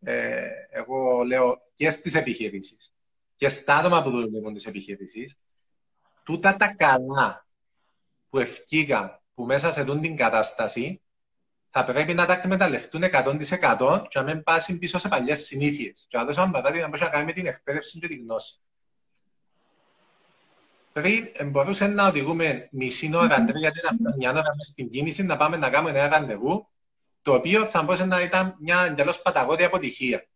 ε, 0.03 0.49
εγώ 0.71 1.23
λέω 1.23 1.63
και 1.75 1.91
στις 1.91 2.15
επιχειρήσεις 2.15 2.95
και 3.37 3.49
στα 3.49 3.77
άτομα 3.77 4.03
που 4.03 4.11
δουλεύουν 4.11 4.55
τις 4.55 4.67
επιχειρήσεις, 4.67 5.35
τούτα 6.25 6.57
τα 6.57 6.75
καλά 6.75 7.47
που 8.31 8.39
ευκήγαν 8.39 9.21
που 9.35 9.45
μέσα 9.45 9.73
σε 9.73 9.81
αυτήν 9.81 10.01
την 10.01 10.17
κατάσταση 10.17 11.03
θα 11.69 11.85
πρέπει 11.85 12.15
να 12.15 12.27
τα 12.27 12.33
εκμεταλλευτούν 12.33 13.03
100% 13.05 14.05
και 14.09 14.19
να 14.19 14.23
μην 14.23 14.43
πάσουν 14.43 14.79
πίσω 14.79 14.99
σε 14.99 15.09
παλιές 15.09 15.45
συνήθειες. 15.45 16.07
Και 16.09 16.17
να 16.17 16.25
δώσω 16.25 16.43
ένα 16.43 16.51
παράδειγμα 16.51 16.89
που 16.89 16.95
έχει 16.95 17.05
να 17.05 17.11
κάνει 17.11 17.25
με 17.25 17.33
την 17.33 17.47
εκπαίδευση 17.47 17.99
και 17.99 18.09
τη 18.09 18.17
γνώση 18.17 18.55
πριν 20.93 21.51
μπορούσε 21.51 21.87
να 21.87 22.07
οδηγούμε 22.07 22.69
μισή 22.71 23.11
ώρα, 23.15 23.45
τρία 23.45 23.61
γιατί 23.61 23.81
να 23.83 23.93
φτάνει 23.93 24.17
μια 24.17 24.31
ώρα 24.31 24.41
μέσα 24.41 24.71
στην 24.71 24.91
κίνηση, 24.91 25.23
να 25.23 25.37
πάμε 25.37 25.57
να 25.57 25.71
κάνουμε 25.71 25.99
ένα 25.99 26.09
ραντεβού, 26.09 26.69
το 27.23 27.35
οποίο 27.35 27.65
θα 27.65 27.83
μπορούσε 27.83 28.05
να 28.05 28.21
ήταν 28.21 28.57
μια 28.61 28.81
εντελώς 28.81 29.23
παταγώδη 29.23 29.65
αποτυχία. 29.65 30.27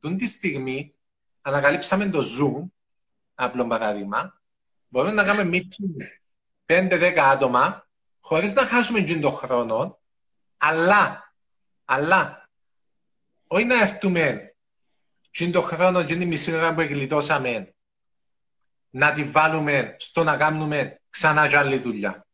Τούν 0.00 0.16
τη 0.16 0.26
στιγμή 0.26 0.94
ανακαλύψαμε 1.42 2.06
το 2.06 2.18
Zoom, 2.18 2.68
απλό 3.34 3.66
παράδειγμα, 3.66 4.40
μπορούμε 4.88 5.12
να 5.12 5.24
κάνουμε 5.24 5.58
meeting 5.58 6.02
5-10 6.66 7.16
άτομα, 7.18 7.86
χωρίς 8.20 8.54
να 8.54 8.66
χάσουμε 8.66 9.00
και 9.00 9.18
τον 9.18 9.32
χρόνο, 9.32 9.98
αλλά, 10.56 11.34
αλλά, 11.84 12.48
όχι 13.46 13.64
να 13.64 13.80
έρθουμε 13.80 14.54
και 15.30 15.50
τον 15.50 15.62
χρόνο 15.62 16.04
και 16.04 16.16
την 16.16 16.28
μισή 16.28 16.54
ώρα 16.54 16.74
που 16.74 16.80
γλιτώσαμε 16.80 17.74
να 18.90 19.12
τη 19.12 19.24
βάλουμε 19.24 19.96
στο 19.98 20.24
να 20.24 20.36
κάνουμε 20.36 21.00
ξανά 21.10 21.48
και 21.48 21.56
άλλη 21.56 21.78
δουλειά, 21.78 22.26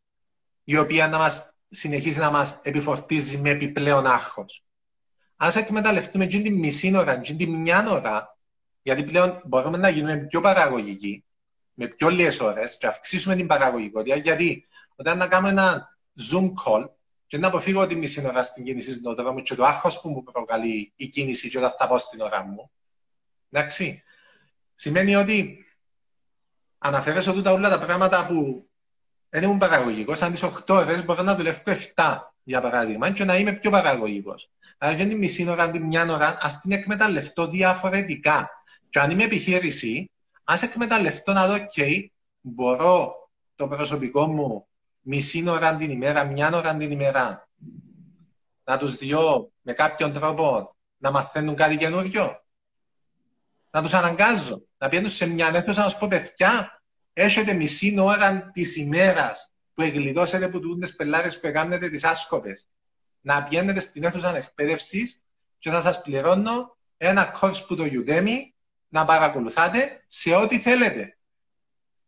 η 0.63 0.77
οποία 0.77 1.07
να 1.07 1.17
μας 1.17 1.52
συνεχίζει 1.73 2.19
να 2.19 2.31
μας 2.31 2.59
επιφορτίζει 2.63 3.37
με 3.37 3.49
επιπλέον 3.49 4.05
άγχος. 4.05 4.63
Αν 5.35 5.51
σε 5.51 5.59
εκμεταλλευτούμε 5.59 6.25
και 6.25 6.39
την 6.39 6.57
μισή 6.59 6.95
ώρα, 6.95 7.19
και 7.19 7.33
την 7.33 7.55
μια 7.55 7.89
ώρα, 7.89 8.37
γιατί 8.81 9.03
πλέον 9.03 9.41
μπορούμε 9.45 9.77
να 9.77 9.89
γίνουμε 9.89 10.17
πιο 10.17 10.41
παραγωγικοί, 10.41 11.25
με 11.73 11.87
πιο 11.87 12.09
λίγες 12.09 12.39
ώρες 12.39 12.77
και 12.77 12.87
αυξήσουμε 12.87 13.35
την 13.35 13.47
παραγωγικότητα, 13.47 14.15
γιατί 14.15 14.67
όταν 14.95 15.17
να 15.17 15.27
κάνουμε 15.27 15.49
ένα 15.49 15.97
Zoom 16.31 16.47
call 16.65 16.89
και 17.27 17.37
να 17.37 17.47
αποφύγω 17.47 17.87
τη 17.87 17.95
μισή 17.95 18.25
ώρα 18.27 18.43
στην 18.43 18.63
κίνηση 18.63 18.93
στον 18.93 19.15
δρόμο 19.15 19.41
και 19.41 19.55
το 19.55 19.65
άγχος 19.65 20.01
που 20.01 20.09
μου 20.09 20.23
προκαλεί 20.23 20.93
η 20.95 21.07
κίνηση 21.07 21.49
και 21.49 21.57
όταν 21.57 21.73
θα 21.77 21.87
πάω 21.87 21.97
στην 21.97 22.21
ώρα 22.21 22.43
μου, 22.43 22.71
εντάξει, 23.49 24.03
σημαίνει 24.75 25.15
ότι 25.15 25.65
αναφέρεσαι 26.77 27.33
τούτα 27.33 27.51
όλα 27.51 27.69
τα 27.69 27.79
πράγματα 27.79 28.27
που 28.27 28.67
δεν 29.33 29.43
ήμουν 29.43 29.57
παραγωγικός. 29.57 30.21
Αν 30.21 30.33
τι 30.33 30.41
8 30.43 30.75
ώρε 30.75 31.01
μπορώ 31.01 31.23
να 31.23 31.35
δουλεύω 31.35 31.61
7 31.95 32.17
για 32.43 32.61
παράδειγμα 32.61 33.11
και 33.11 33.25
να 33.25 33.37
είμαι 33.37 33.51
πιο 33.51 33.71
παραγωγικός. 33.71 34.49
Άρα 34.77 34.93
για 34.93 35.07
τη 35.07 35.15
μισή 35.15 35.49
ώρα, 35.49 35.71
την 35.71 35.83
μια 35.83 36.13
ώρα, 36.13 36.37
ας 36.41 36.59
την 36.59 36.71
εκμεταλλευτώ 36.71 37.47
διαφορετικά. 37.47 38.49
Και 38.89 38.99
αν 38.99 39.09
είμαι 39.09 39.23
επιχείρηση, 39.23 40.11
ας 40.43 40.61
εκμεταλλευτώ 40.61 41.33
να 41.33 41.47
δω, 41.47 41.55
OK, 41.55 42.05
μπορώ 42.41 43.13
το 43.55 43.67
προσωπικό 43.67 44.27
μου 44.27 44.67
μισή 45.01 45.49
ώρα 45.49 45.75
την 45.75 45.91
ημέρα, 45.91 46.23
μια 46.23 46.51
ώρα 46.53 46.75
την 46.75 46.91
ημέρα, 46.91 47.47
να 48.63 48.77
τους 48.77 48.95
δυο 48.95 49.51
με 49.61 49.73
κάποιον 49.73 50.13
τρόπο 50.13 50.75
να 50.97 51.11
μαθαίνουν 51.11 51.55
κάτι 51.55 51.77
καινούριο. 51.77 52.43
Να 53.71 53.81
τους 53.81 53.93
αναγκάζω 53.93 54.61
να 54.77 54.89
πιένουν 54.89 55.09
σε 55.09 55.25
μια 55.25 55.47
αίθουσα 55.53 55.83
να 55.83 55.89
σου 55.89 55.97
πω, 55.97 56.07
παιδιά, 56.07 56.82
έχετε 57.13 57.53
μισή 57.53 57.99
ώρα 57.99 58.49
της 58.53 58.75
ημέρας 58.75 59.53
που 59.73 59.81
εγκλειδώσετε 59.81 60.45
από 60.45 60.59
τούτες 60.59 60.95
πελάρε 60.95 61.31
που 61.31 61.51
κάνετε 61.51 61.89
τις 61.89 62.03
άσκοπες. 62.03 62.67
Να 63.21 63.43
πηγαίνετε 63.43 63.79
στην 63.79 64.03
αίθουσα 64.03 64.35
εκπαίδευσης 64.35 65.25
και 65.59 65.69
θα 65.69 65.81
σας 65.81 66.01
πληρώνω 66.01 66.77
ένα 66.97 67.39
course 67.39 67.65
που 67.67 67.75
το 67.75 67.83
Udemy 67.83 68.37
να 68.87 69.05
παρακολουθάτε 69.05 70.03
σε 70.07 70.35
ό,τι 70.35 70.59
θέλετε. 70.59 71.17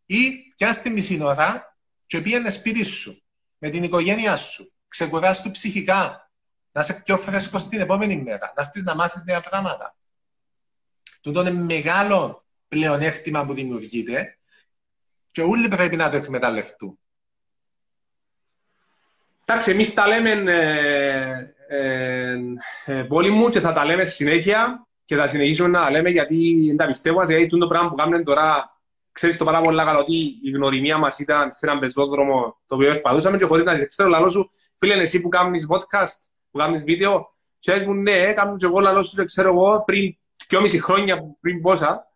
Ή 0.06 0.32
πιάστε 0.56 0.90
μισή 0.90 1.22
ώρα 1.22 1.76
και 2.06 2.20
πήγαινε 2.20 2.50
σπίτι 2.50 2.84
σου 2.84 3.22
με 3.58 3.70
την 3.70 3.82
οικογένειά 3.82 4.36
σου. 4.36 4.72
Ξεκουράσου 4.88 5.50
ψυχικά. 5.50 6.30
Να 6.72 6.80
είσαι 6.80 7.02
πιο 7.04 7.18
φρέσκος 7.18 7.68
την 7.68 7.80
επόμενη 7.80 8.16
μέρα. 8.16 8.52
Να 8.56 8.62
έρθεις 8.62 8.82
να 8.82 8.94
μάθεις 8.94 9.24
νέα 9.24 9.40
πράγματα. 9.40 9.96
Τούτο 11.20 11.40
είναι 11.40 11.50
μεγάλο 11.50 12.44
πλεονέκτημα 12.68 13.46
που 13.46 13.54
δημιουργείται 13.54 14.38
και 15.36 15.42
όλοι 15.42 15.68
πρέπει 15.68 15.96
να 15.96 16.10
το 16.10 16.16
εκμεταλλευτούν. 16.16 16.98
Εντάξει, 19.44 19.70
εμείς 19.70 19.94
τα 19.94 20.06
λέμε 20.06 20.30
ε, 20.30 21.54
ε, 21.68 22.38
ε, 22.84 23.02
πολύ 23.02 23.30
μου 23.30 23.48
και 23.48 23.60
θα 23.60 23.72
τα 23.72 23.84
λέμε 23.84 24.04
συνέχεια 24.04 24.86
και 25.04 25.16
θα 25.16 25.28
συνεχίσουμε 25.28 25.68
να 25.68 25.84
τα 25.84 25.90
λέμε 25.90 26.08
γιατί 26.08 26.64
δεν 26.66 26.76
τα 26.76 26.86
πιστεύω, 26.86 27.24
γιατί 27.24 27.46
το 27.46 27.66
πράγμα 27.66 27.88
που 27.88 27.94
κάνουμε 27.94 28.22
τώρα 28.22 28.78
ξέρεις 29.12 29.36
το 29.36 29.44
πάρα 29.44 29.60
πολύ 29.60 29.76
καλά 29.76 29.98
ότι 29.98 30.38
η 30.42 30.50
γνωριμία 30.50 30.98
μας 30.98 31.18
ήταν 31.18 31.52
σε 31.52 31.66
έναν 31.66 31.78
πεζόδρομο 31.78 32.60
το 32.66 32.74
οποίο 32.74 32.90
ευπαδούσαμε 32.90 33.36
και 33.36 33.44
χωρίς 33.44 33.64
να 33.64 33.84
ξέρω 33.84 34.08
λαλό 34.08 34.28
σου, 34.28 34.50
φίλε 34.76 34.94
εσύ 34.94 35.20
που 35.20 35.28
κάνεις 35.28 35.66
podcast, 35.68 36.18
που 36.50 36.58
κάνεις 36.58 36.84
βίντεο, 36.84 37.34
και 37.58 37.84
μου 37.86 37.94
ναι, 37.94 38.32
κάνω 38.32 38.56
και 38.56 38.66
εγώ 38.66 38.78
λαλό 38.78 39.02
σου, 39.02 39.24
ξέρω 39.24 39.48
εγώ, 39.48 39.82
πριν 39.86 40.16
δυόμιση 40.48 40.80
χρόνια, 40.80 41.36
πριν 41.40 41.60
πόσα, 41.60 42.10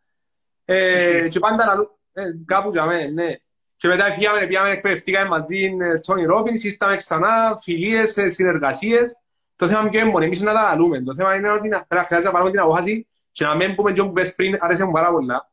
ε, 0.64 1.28
και 1.28 1.38
πάντα 1.38 1.64
λαλό, 1.64 1.82
ε, 1.82 1.99
κάπου 2.44 2.70
για 2.70 2.84
μένα, 2.84 3.10
ναι. 3.10 3.34
Και 3.76 3.88
μετά 3.88 4.04
φύγαμε, 4.04 4.46
πήγαμε, 4.46 4.70
εκπαιδευτήκαμε 4.70 5.28
μαζί 5.28 5.70
στον 6.02 6.22
Ρόμπινς, 6.22 6.64
ήρθαμε 6.64 6.96
ξανά, 6.96 7.58
φιλίες, 7.62 8.16
ε, 8.16 8.30
συνεργασίες. 8.30 9.20
Το 9.56 9.68
θέμα 9.68 9.80
είναι 9.80 9.90
και 9.90 9.98
έμπονε, 9.98 10.24
εμείς 10.24 10.40
να 10.40 10.52
τα 10.52 10.62
λαλούμε. 10.62 11.02
Το 11.02 11.14
θέμα 11.14 11.34
είναι 11.34 11.50
ότι 11.50 11.68
να, 11.68 11.86
χρειάζεται 11.88 12.22
να 12.22 12.30
πάρουμε 12.30 12.50
την 12.50 12.60
απόφαση 12.60 13.06
και 13.30 13.44
να 13.44 13.54
μην 13.54 13.74
πούμε 13.74 13.92
και 13.92 14.00
όπου 14.00 14.12
πες 14.12 14.34
πριν, 14.34 14.56
άρεσε 14.60 14.84
μου 14.84 14.92
πάρα 14.92 15.10
πολλά. 15.10 15.50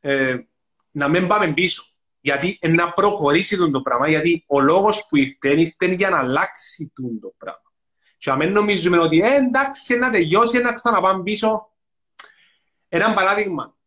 Ε, 0.00 0.36
να 0.90 1.08
μην 1.08 1.26
πάμε 1.26 1.52
πίσω. 1.52 1.82
Γιατί 2.20 2.58
να 2.68 2.92
προχωρήσει 2.92 3.56
τον 3.56 3.72
το 3.72 3.80
πράγμα, 3.80 4.08
γιατί 4.08 4.44
ο 4.46 4.60
λόγος 4.60 5.06
που 5.08 5.16
ήρθε, 5.16 5.60
ήρθε 5.60 5.86
για 5.86 6.10
να 6.10 6.18
αλλάξει 6.18 6.92
τον 6.94 7.20
το 7.20 7.34
πράγμα. 7.38 7.72
Και 8.18 8.30
να 8.30 8.36
μην 8.36 8.52
νομίζουμε 8.52 8.98
ότι 8.98 9.18
ε, 9.18 9.34
εντάξει, 9.34 9.98
να 9.98 10.10
τελειώσει, 10.10 10.58
να 10.58 10.72
ξαναπάμε 10.72 11.22
πίσω. 11.22 11.70
Ένα 12.88 13.14
παράδειγμα. 13.14 13.77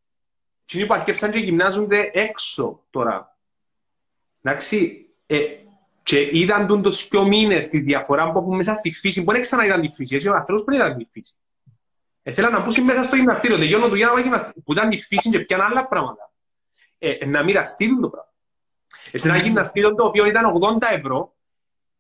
Τι 0.72 0.80
υπαρκεύσαν 0.80 1.32
και 1.32 1.38
γυμνάζονται 1.38 2.12
έξω 2.14 2.84
τώρα. 2.90 3.38
Εντάξει, 4.42 5.06
ε, 5.28 5.38
και 6.04 6.30
είδαν 6.32 6.68
τον 6.68 6.82
τους 6.82 7.08
δυο 7.08 7.26
μήνες 7.26 7.70
τη 7.70 7.80
διαφορά 7.80 8.32
που 8.32 8.38
έχουν 8.38 8.56
μέσα 8.56 8.74
στη 8.76 8.92
φύση. 8.92 9.22
Μπορεί 9.22 9.38
να 9.38 9.44
ξαναείδαν 9.44 9.82
τη 9.82 9.88
φύση, 9.88 10.16
εσύ 10.16 10.28
ο 10.28 10.34
άνθρωπος 10.34 10.64
πριν 10.64 10.80
ήταν 10.80 10.98
τη 10.98 11.06
φύση. 11.12 11.34
Ε, 12.24 12.32
θέλω 12.32 12.50
να 12.50 12.64
πούσει 12.64 12.82
μέσα 12.82 13.04
στο 13.04 13.16
γυμναστήριο, 13.16 13.58
τελειώνω 13.58 13.90
του 13.90 13.96
για 13.96 14.12
να 14.30 14.52
που 14.66 14.72
ήταν 14.72 14.90
τη 14.90 14.98
φύση 14.98 15.30
και 15.30 15.40
πιάνε 15.40 15.64
άλλα 15.64 15.88
πράγματα 15.88 16.32
ε, 17.00 17.26
να 17.26 17.44
μοιραστεί 17.44 18.00
το 18.00 18.10
πράγμα. 18.10 18.34
Σε 19.14 19.28
ένα 19.28 19.38
γυμναστήριο 19.38 19.96
το 19.96 20.06
οποίο 20.06 20.26
ήταν 20.26 20.46
80 20.80 20.88
ευρώ, 20.92 21.36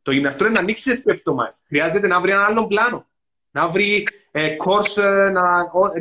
το 0.01 0.11
γυμναστήριο 0.11 0.51
να 0.51 0.59
ανοίξει 0.59 0.91
τις 0.91 1.03
εβδομάδε. 1.05 1.51
Χρειάζεται 1.67 2.07
να 2.07 2.22
βρει 2.22 2.32
έναν 2.32 2.45
άλλο 2.45 2.67
πλάνο. 2.67 3.05
Να 3.51 3.67
βρει 3.67 3.95
ε, 4.03 4.20
course, 4.34 5.03
ε, 5.03 5.29
να, 5.29 5.41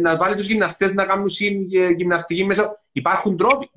να 0.01 0.17
βάλει 0.17 0.37
τους 0.37 0.47
γυμναστές 0.47 0.95
να 0.95 1.05
κάνουν 1.05 1.29
ε, 1.73 1.87
γυμναστική 1.87 2.45
μέσα. 2.45 2.83
Υπάρχουν 2.93 3.37
τρόποι. 3.37 3.71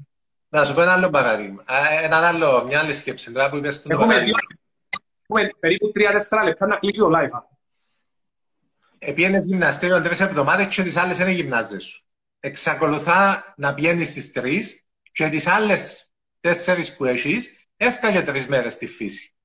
Να 0.50 0.64
σου 0.64 0.74
πω 0.74 0.82
ένα 0.82 0.94
άλλο 0.94 1.10
παράδειγμα. 1.10 1.64
Ένα 2.04 2.28
άλλο, 2.28 2.64
μια 2.64 2.80
άλλη 2.80 2.94
σκέψη. 2.94 3.32
Τώρα 3.32 3.50
που 3.50 3.56
είπες 3.56 3.86
Έχουμε, 3.88 4.20
δύο, 4.20 4.34
έχουμε 5.22 5.50
περίπου 5.60 5.92
3-4 5.96 6.44
λεπτά 6.44 6.68
να 6.68 6.76
κλείσει 6.76 7.00
το 7.00 7.10
live. 7.14 7.42
Επίενες 9.00 9.46
γυμναστήριο 9.46 10.02
τρει 10.02 10.16
εβδομάδες 10.20 10.76
και 10.76 10.84
τις 10.84 10.98
άλλες 10.98 11.20
είναι 11.20 11.32
γυμνάζε 11.32 11.80
σου. 11.80 12.04
Εξακολουθά 12.40 13.54
να 13.58 13.74
πηγαίνεις 13.74 14.10
στις 14.10 14.32
τρεις 14.32 14.86
και 15.12 15.30
τις 15.30 15.48
άλλες 15.48 16.12
τέσσερις 16.40 16.96
που 16.96 17.06
έχεις, 17.06 17.68
έφκαγε 17.78 18.22
τρεις 18.22 18.48
μέρες 18.48 18.74
στη 18.74 18.88
φύση. 18.88 19.36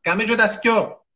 Κάμε 0.00 0.24
και 0.24 0.34
τα 0.34 0.48
δυο. 0.48 1.06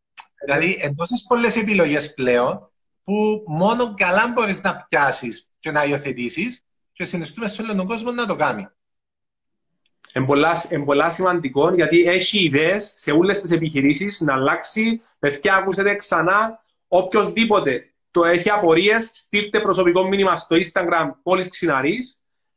Δηλαδή, 0.44 0.78
εν 0.80 0.94
τόσες 0.94 1.24
πολλές 1.28 1.57
επιλογές 1.57 2.14
πλέον, 2.14 2.70
που 3.05 3.44
μόνο 3.46 3.94
καλά 3.94 4.32
μπορείς 4.34 4.62
να 4.62 4.86
πιάσεις 4.88 5.53
και 5.59 5.70
να 5.70 5.84
υιοθετήσεις 5.84 6.64
και 6.92 7.05
συνιστούμε 7.05 7.48
σε 7.48 7.62
όλο 7.62 7.74
τον 7.74 7.86
κόσμο 7.86 8.11
να 8.11 8.26
το 8.26 8.36
κάνει. 8.36 8.68
Είναι 10.14 10.84
πολλά, 10.84 11.11
σημαντικό 11.11 11.74
γιατί 11.74 12.03
έχει 12.03 12.44
ιδέες 12.44 12.92
σε 12.96 13.11
όλες 13.12 13.40
τις 13.40 13.51
επιχειρήσεις 13.51 14.20
να 14.20 14.34
αλλάξει. 14.34 15.01
Παιδιά, 15.18 15.55
ακούσετε 15.55 15.96
ξανά. 15.96 16.64
Οποιοδήποτε 16.88 17.94
το 18.11 18.24
έχει 18.24 18.51
απορίες, 18.51 19.11
στείλτε 19.12 19.61
προσωπικό 19.61 20.05
μήνυμα 20.05 20.36
στο 20.36 20.57
Instagram 20.57 21.11
Πόλη 21.22 21.48
Ξιναρή 21.48 21.98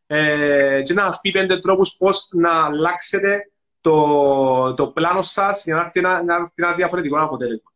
ε, 0.08 0.82
και 0.82 0.94
να 0.94 1.20
πει 1.22 1.32
πέντε 1.32 1.60
τρόπους 1.60 1.96
πώς 1.98 2.30
να 2.32 2.66
αλλάξετε 2.66 3.52
το, 3.82 4.74
το 4.74 4.88
πλάνο 4.88 5.22
σας 5.22 5.64
για 5.64 5.76
να 5.76 5.82
έρθει 5.82 6.00
ένα, 6.00 6.24
να 6.24 6.36
έρθει 6.36 6.54
ένα 6.56 6.74
διαφορετικό 6.74 7.22
αποτέλεσμα. 7.22 7.72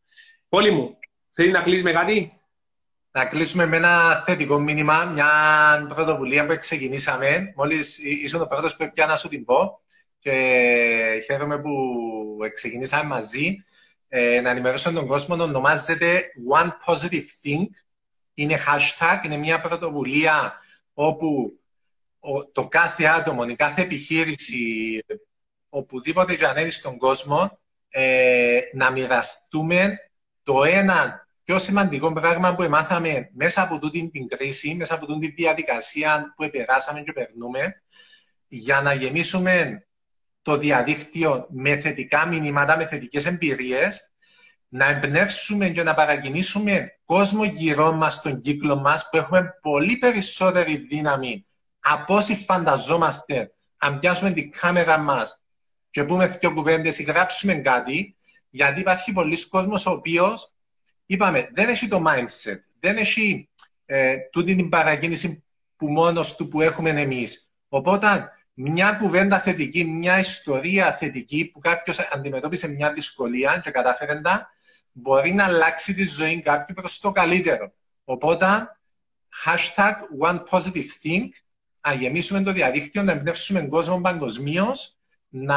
Πόλη 0.50 0.72
μου, 0.72 1.00
θέλεις 1.32 1.52
να 1.52 1.62
κλείσει 1.62 1.84
με 1.84 1.92
κάτι; 1.92 2.32
Να 3.18 3.26
κλείσουμε 3.26 3.66
με 3.66 3.78
ένα 3.78 4.24
θετικό 4.26 4.60
μήνυμα, 4.60 5.06
μια 5.06 5.28
πρωτοβουλία 5.96 6.46
που 6.46 6.58
ξεκινήσαμε. 6.60 7.54
Μόλις 7.56 7.98
ήσουν 7.98 8.42
ο 8.42 8.46
πρώτος 8.46 8.76
που 8.76 8.92
πια 8.94 9.06
να 9.06 9.18
σου 9.18 9.28
την 9.28 9.46
πω 9.46 9.82
και 10.20 10.32
χαίρομαι 11.26 11.60
που 11.60 11.72
ξεκινήσαμε 12.54 13.04
μαζί. 13.04 13.58
Ε, 14.08 14.42
να 14.42 14.50
ενημερώσω 14.50 14.92
τον 14.92 15.08
κόσμο, 15.08 15.44
ονομάζεται 15.44 16.24
One 16.54 16.70
Positive 16.86 17.26
Think. 17.44 17.68
Είναι 18.34 18.60
hashtag, 18.68 19.26
είναι 19.26 19.38
μια 19.38 19.62
πρωτοβουλία 19.62 20.60
όπου 20.94 21.60
το 22.52 22.68
κάθε 22.68 23.06
άτομο, 23.06 23.46
η 23.48 23.56
κάθε 23.56 23.82
επιχείρηση, 23.82 25.04
οπουδήποτε 25.70 26.36
και 26.36 26.46
αν 26.46 26.72
στον 26.72 26.98
κόσμο, 26.98 27.60
ε, 27.90 28.60
να 28.74 28.92
μοιραστούμε 28.92 29.98
το 30.44 30.64
ένα 30.64 31.27
πιο 31.48 31.60
σημαντικό 31.60 32.14
πράγμα 32.14 32.56
που 32.56 32.64
μάθαμε 32.64 33.30
μέσα 33.34 33.62
από 33.62 33.80
τούτη 33.80 34.10
την 34.10 34.28
κρίση, 34.28 34.76
μέσα 34.76 34.94
από 34.94 35.06
τούτη 35.06 35.28
τη 35.34 35.42
διαδικασία 35.42 36.34
που 36.36 36.44
επεράσαμε 36.44 37.02
και 37.02 37.14
περνούμε, 37.14 37.82
για 38.48 38.82
να 38.82 38.94
γεμίσουμε 38.94 39.86
το 40.42 40.58
διαδίκτυο 40.58 41.48
με 41.50 41.78
θετικά 41.78 42.26
μηνύματα, 42.26 42.78
με 42.78 42.86
θετικές 42.86 43.26
εμπειρίες, 43.26 44.14
να 44.68 44.90
εμπνεύσουμε 44.90 45.70
και 45.70 45.84
να 45.84 45.94
παρακινήσουμε 45.94 47.00
κόσμο 47.06 47.44
γύρω 47.44 47.92
μας, 47.92 48.14
στον 48.14 48.42
κύκλο 48.42 48.76
μας, 48.76 49.10
που 49.10 49.18
έχουμε 49.18 49.58
πολύ 49.62 49.98
περισσότερη 49.98 50.76
δύναμη 50.76 51.46
από 51.80 52.16
όσοι 52.16 52.36
φανταζόμαστε, 52.36 53.54
αν 53.78 54.00
πιάσουμε 54.00 54.32
την 54.32 54.52
κάμερα 54.52 54.98
μας 54.98 55.44
και 55.90 56.04
πούμε 56.04 56.28
δύο 56.28 56.54
κουβέντες 56.54 57.00
ή 57.00 57.04
γράψουμε 57.04 57.54
κάτι, 57.54 58.16
γιατί 58.50 58.80
υπάρχει 58.80 59.12
πολλοί 59.12 59.48
κόσμος 59.48 59.86
ο 59.86 59.92
οποίος, 59.92 60.52
είπαμε, 61.08 61.50
δεν 61.54 61.70
έχει 61.70 61.88
το 61.88 62.04
mindset, 62.08 62.60
δεν 62.80 62.98
έχει 62.98 63.50
ε, 63.86 64.18
τούτη 64.32 64.56
την 64.56 64.70
παρακίνηση 64.70 65.44
που 65.76 65.88
μόνος 65.88 66.36
του 66.36 66.48
που 66.48 66.62
έχουμε 66.62 66.90
εμείς. 66.90 67.52
Οπότε, 67.70 68.32
μια 68.54 68.92
κουβέντα 68.92 69.40
θετική, 69.40 69.86
μια 69.86 70.20
ιστορία 70.20 70.92
θετική 70.92 71.46
που 71.46 71.60
κάποιος 71.60 72.00
αντιμετώπισε 72.00 72.68
μια 72.68 72.94
δυσκολία 72.94 73.60
και 73.64 73.72
κατάφερε 73.72 74.22
τα, 74.22 74.52
μπορεί 74.92 75.34
να 75.34 75.44
αλλάξει 75.44 75.94
τη 75.94 76.08
ζωή 76.08 76.42
κάποιου 76.42 76.76
προς 76.76 77.00
το 77.00 77.12
καλύτερο. 77.12 77.72
Οπότε, 78.04 78.46
hashtag 79.46 79.94
one 80.20 80.44
positive 80.50 80.90
think 81.04 81.30
να 81.88 81.94
γεμίσουμε 81.94 82.42
το 82.42 82.52
διαδίκτυο, 82.52 83.04
να 83.04 83.12
εμπνεύσουμε 83.12 83.62
κόσμο 83.62 84.02
παγκοσμίως, 84.02 84.98
να, 85.30 85.56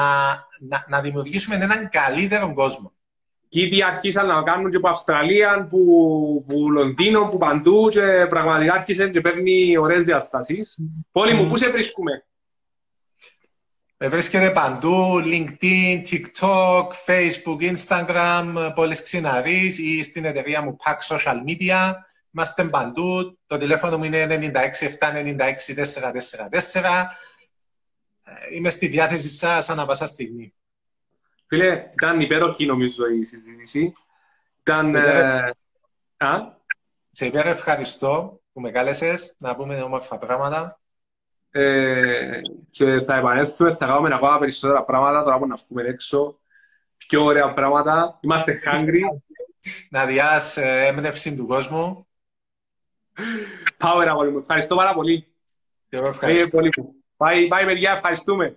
να, 0.59 0.85
να 0.89 1.01
δημιουργήσουμε 1.01 1.57
έναν 1.57 1.89
καλύτερο 1.89 2.55
κόσμο. 2.55 2.93
Ήδη 3.53 3.83
αρχίσαν 3.83 4.27
να 4.27 4.43
κάνουν 4.43 4.71
και 4.71 4.77
από 4.77 4.89
Αυστραλία, 4.89 5.67
που, 5.71 6.45
που 6.49 6.71
Λονδίνο, 6.71 7.29
που 7.29 7.39
παντού 7.39 7.89
και 7.89 8.27
πραγματικά 8.29 8.73
άρχισε 8.73 9.09
και 9.09 9.21
παίρνει 9.21 9.77
ωραίες 9.77 10.05
διαστάσεις. 10.05 10.79
Πόλη 11.13 11.35
μου, 11.35 11.49
πού 11.49 11.57
σε 11.57 11.71
βρίσκουμε; 11.71 12.27
Με 13.97 14.09
βρίσκεται 14.09 14.51
παντού, 14.51 15.23
LinkedIn, 15.25 16.03
TikTok, 16.11 16.87
Facebook, 17.07 17.77
Instagram, 17.77 18.73
πόλης 18.75 19.03
Ξιναρής 19.03 19.79
ή 19.79 20.03
στην 20.03 20.25
εταιρεία 20.25 20.63
μου 20.63 20.77
Pack 20.85 21.17
Social 21.17 21.35
Media. 21.35 21.93
Είμαστε 22.35 22.65
παντού. 22.65 23.39
Το 23.47 23.57
τηλέφωνο 23.57 23.99
μου 23.99 24.05
είναι 24.05 24.27
96 24.27 24.99
444. 24.99 27.17
Είμαι 28.53 28.71
στη 28.71 28.87
διάθεση 28.87 29.29
σας 29.29 29.71
ανά 29.71 29.87
πάσα 29.87 30.07
στιγμή. 30.07 30.55
Φίλε, 31.53 31.91
ήταν 31.93 32.21
υπέροχη 32.21 32.67
νομίζω 32.67 33.07
η 33.07 33.25
συζήτηση. 33.25 33.93
Ήταν... 34.61 34.95
Ε, 34.95 35.53
Σε 37.11 37.27
υπέρ 37.27 37.47
ευχαριστώ 37.47 38.41
που 38.53 38.61
με 38.61 38.71
κάλεσες 38.71 39.35
να 39.39 39.57
πούμε 39.57 39.81
όμορφα 39.83 40.19
πράγματα. 40.19 40.81
Ε, 41.51 42.41
και 42.71 43.01
θα 43.01 43.17
επανέλθουμε, 43.17 43.75
θα 43.75 43.87
κάνουμε 43.87 44.15
ακόμα 44.15 44.39
περισσότερα 44.39 44.85
πράγματα 44.85 45.25
τώρα 45.25 45.39
που 45.39 45.47
να 45.47 45.55
βγούμε 45.55 45.83
έξω. 45.83 46.41
Πιο 46.97 47.25
ωραία 47.25 47.53
πράγματα. 47.53 48.19
Είμαστε 48.21 48.61
hungry. 48.65 49.01
Να 49.91 50.07
διάς 50.07 50.57
ε, 50.57 50.87
έμπνευση 50.87 51.37
του 51.37 51.47
κόσμου. 51.47 52.07
Πάω 53.77 54.01
ένα 54.01 54.15
πολύ 54.15 54.31
μου. 54.31 54.39
Ευχαριστώ 54.39 54.77
πάρα 54.77 54.95
πολύ. 54.95 55.35
Εγώ 55.89 56.09
ευχαριστώ. 56.09 56.59
Πάει, 57.17 57.49
πάει, 57.49 57.65
παιδιά, 57.65 57.93
ευχαριστούμε. 57.93 58.57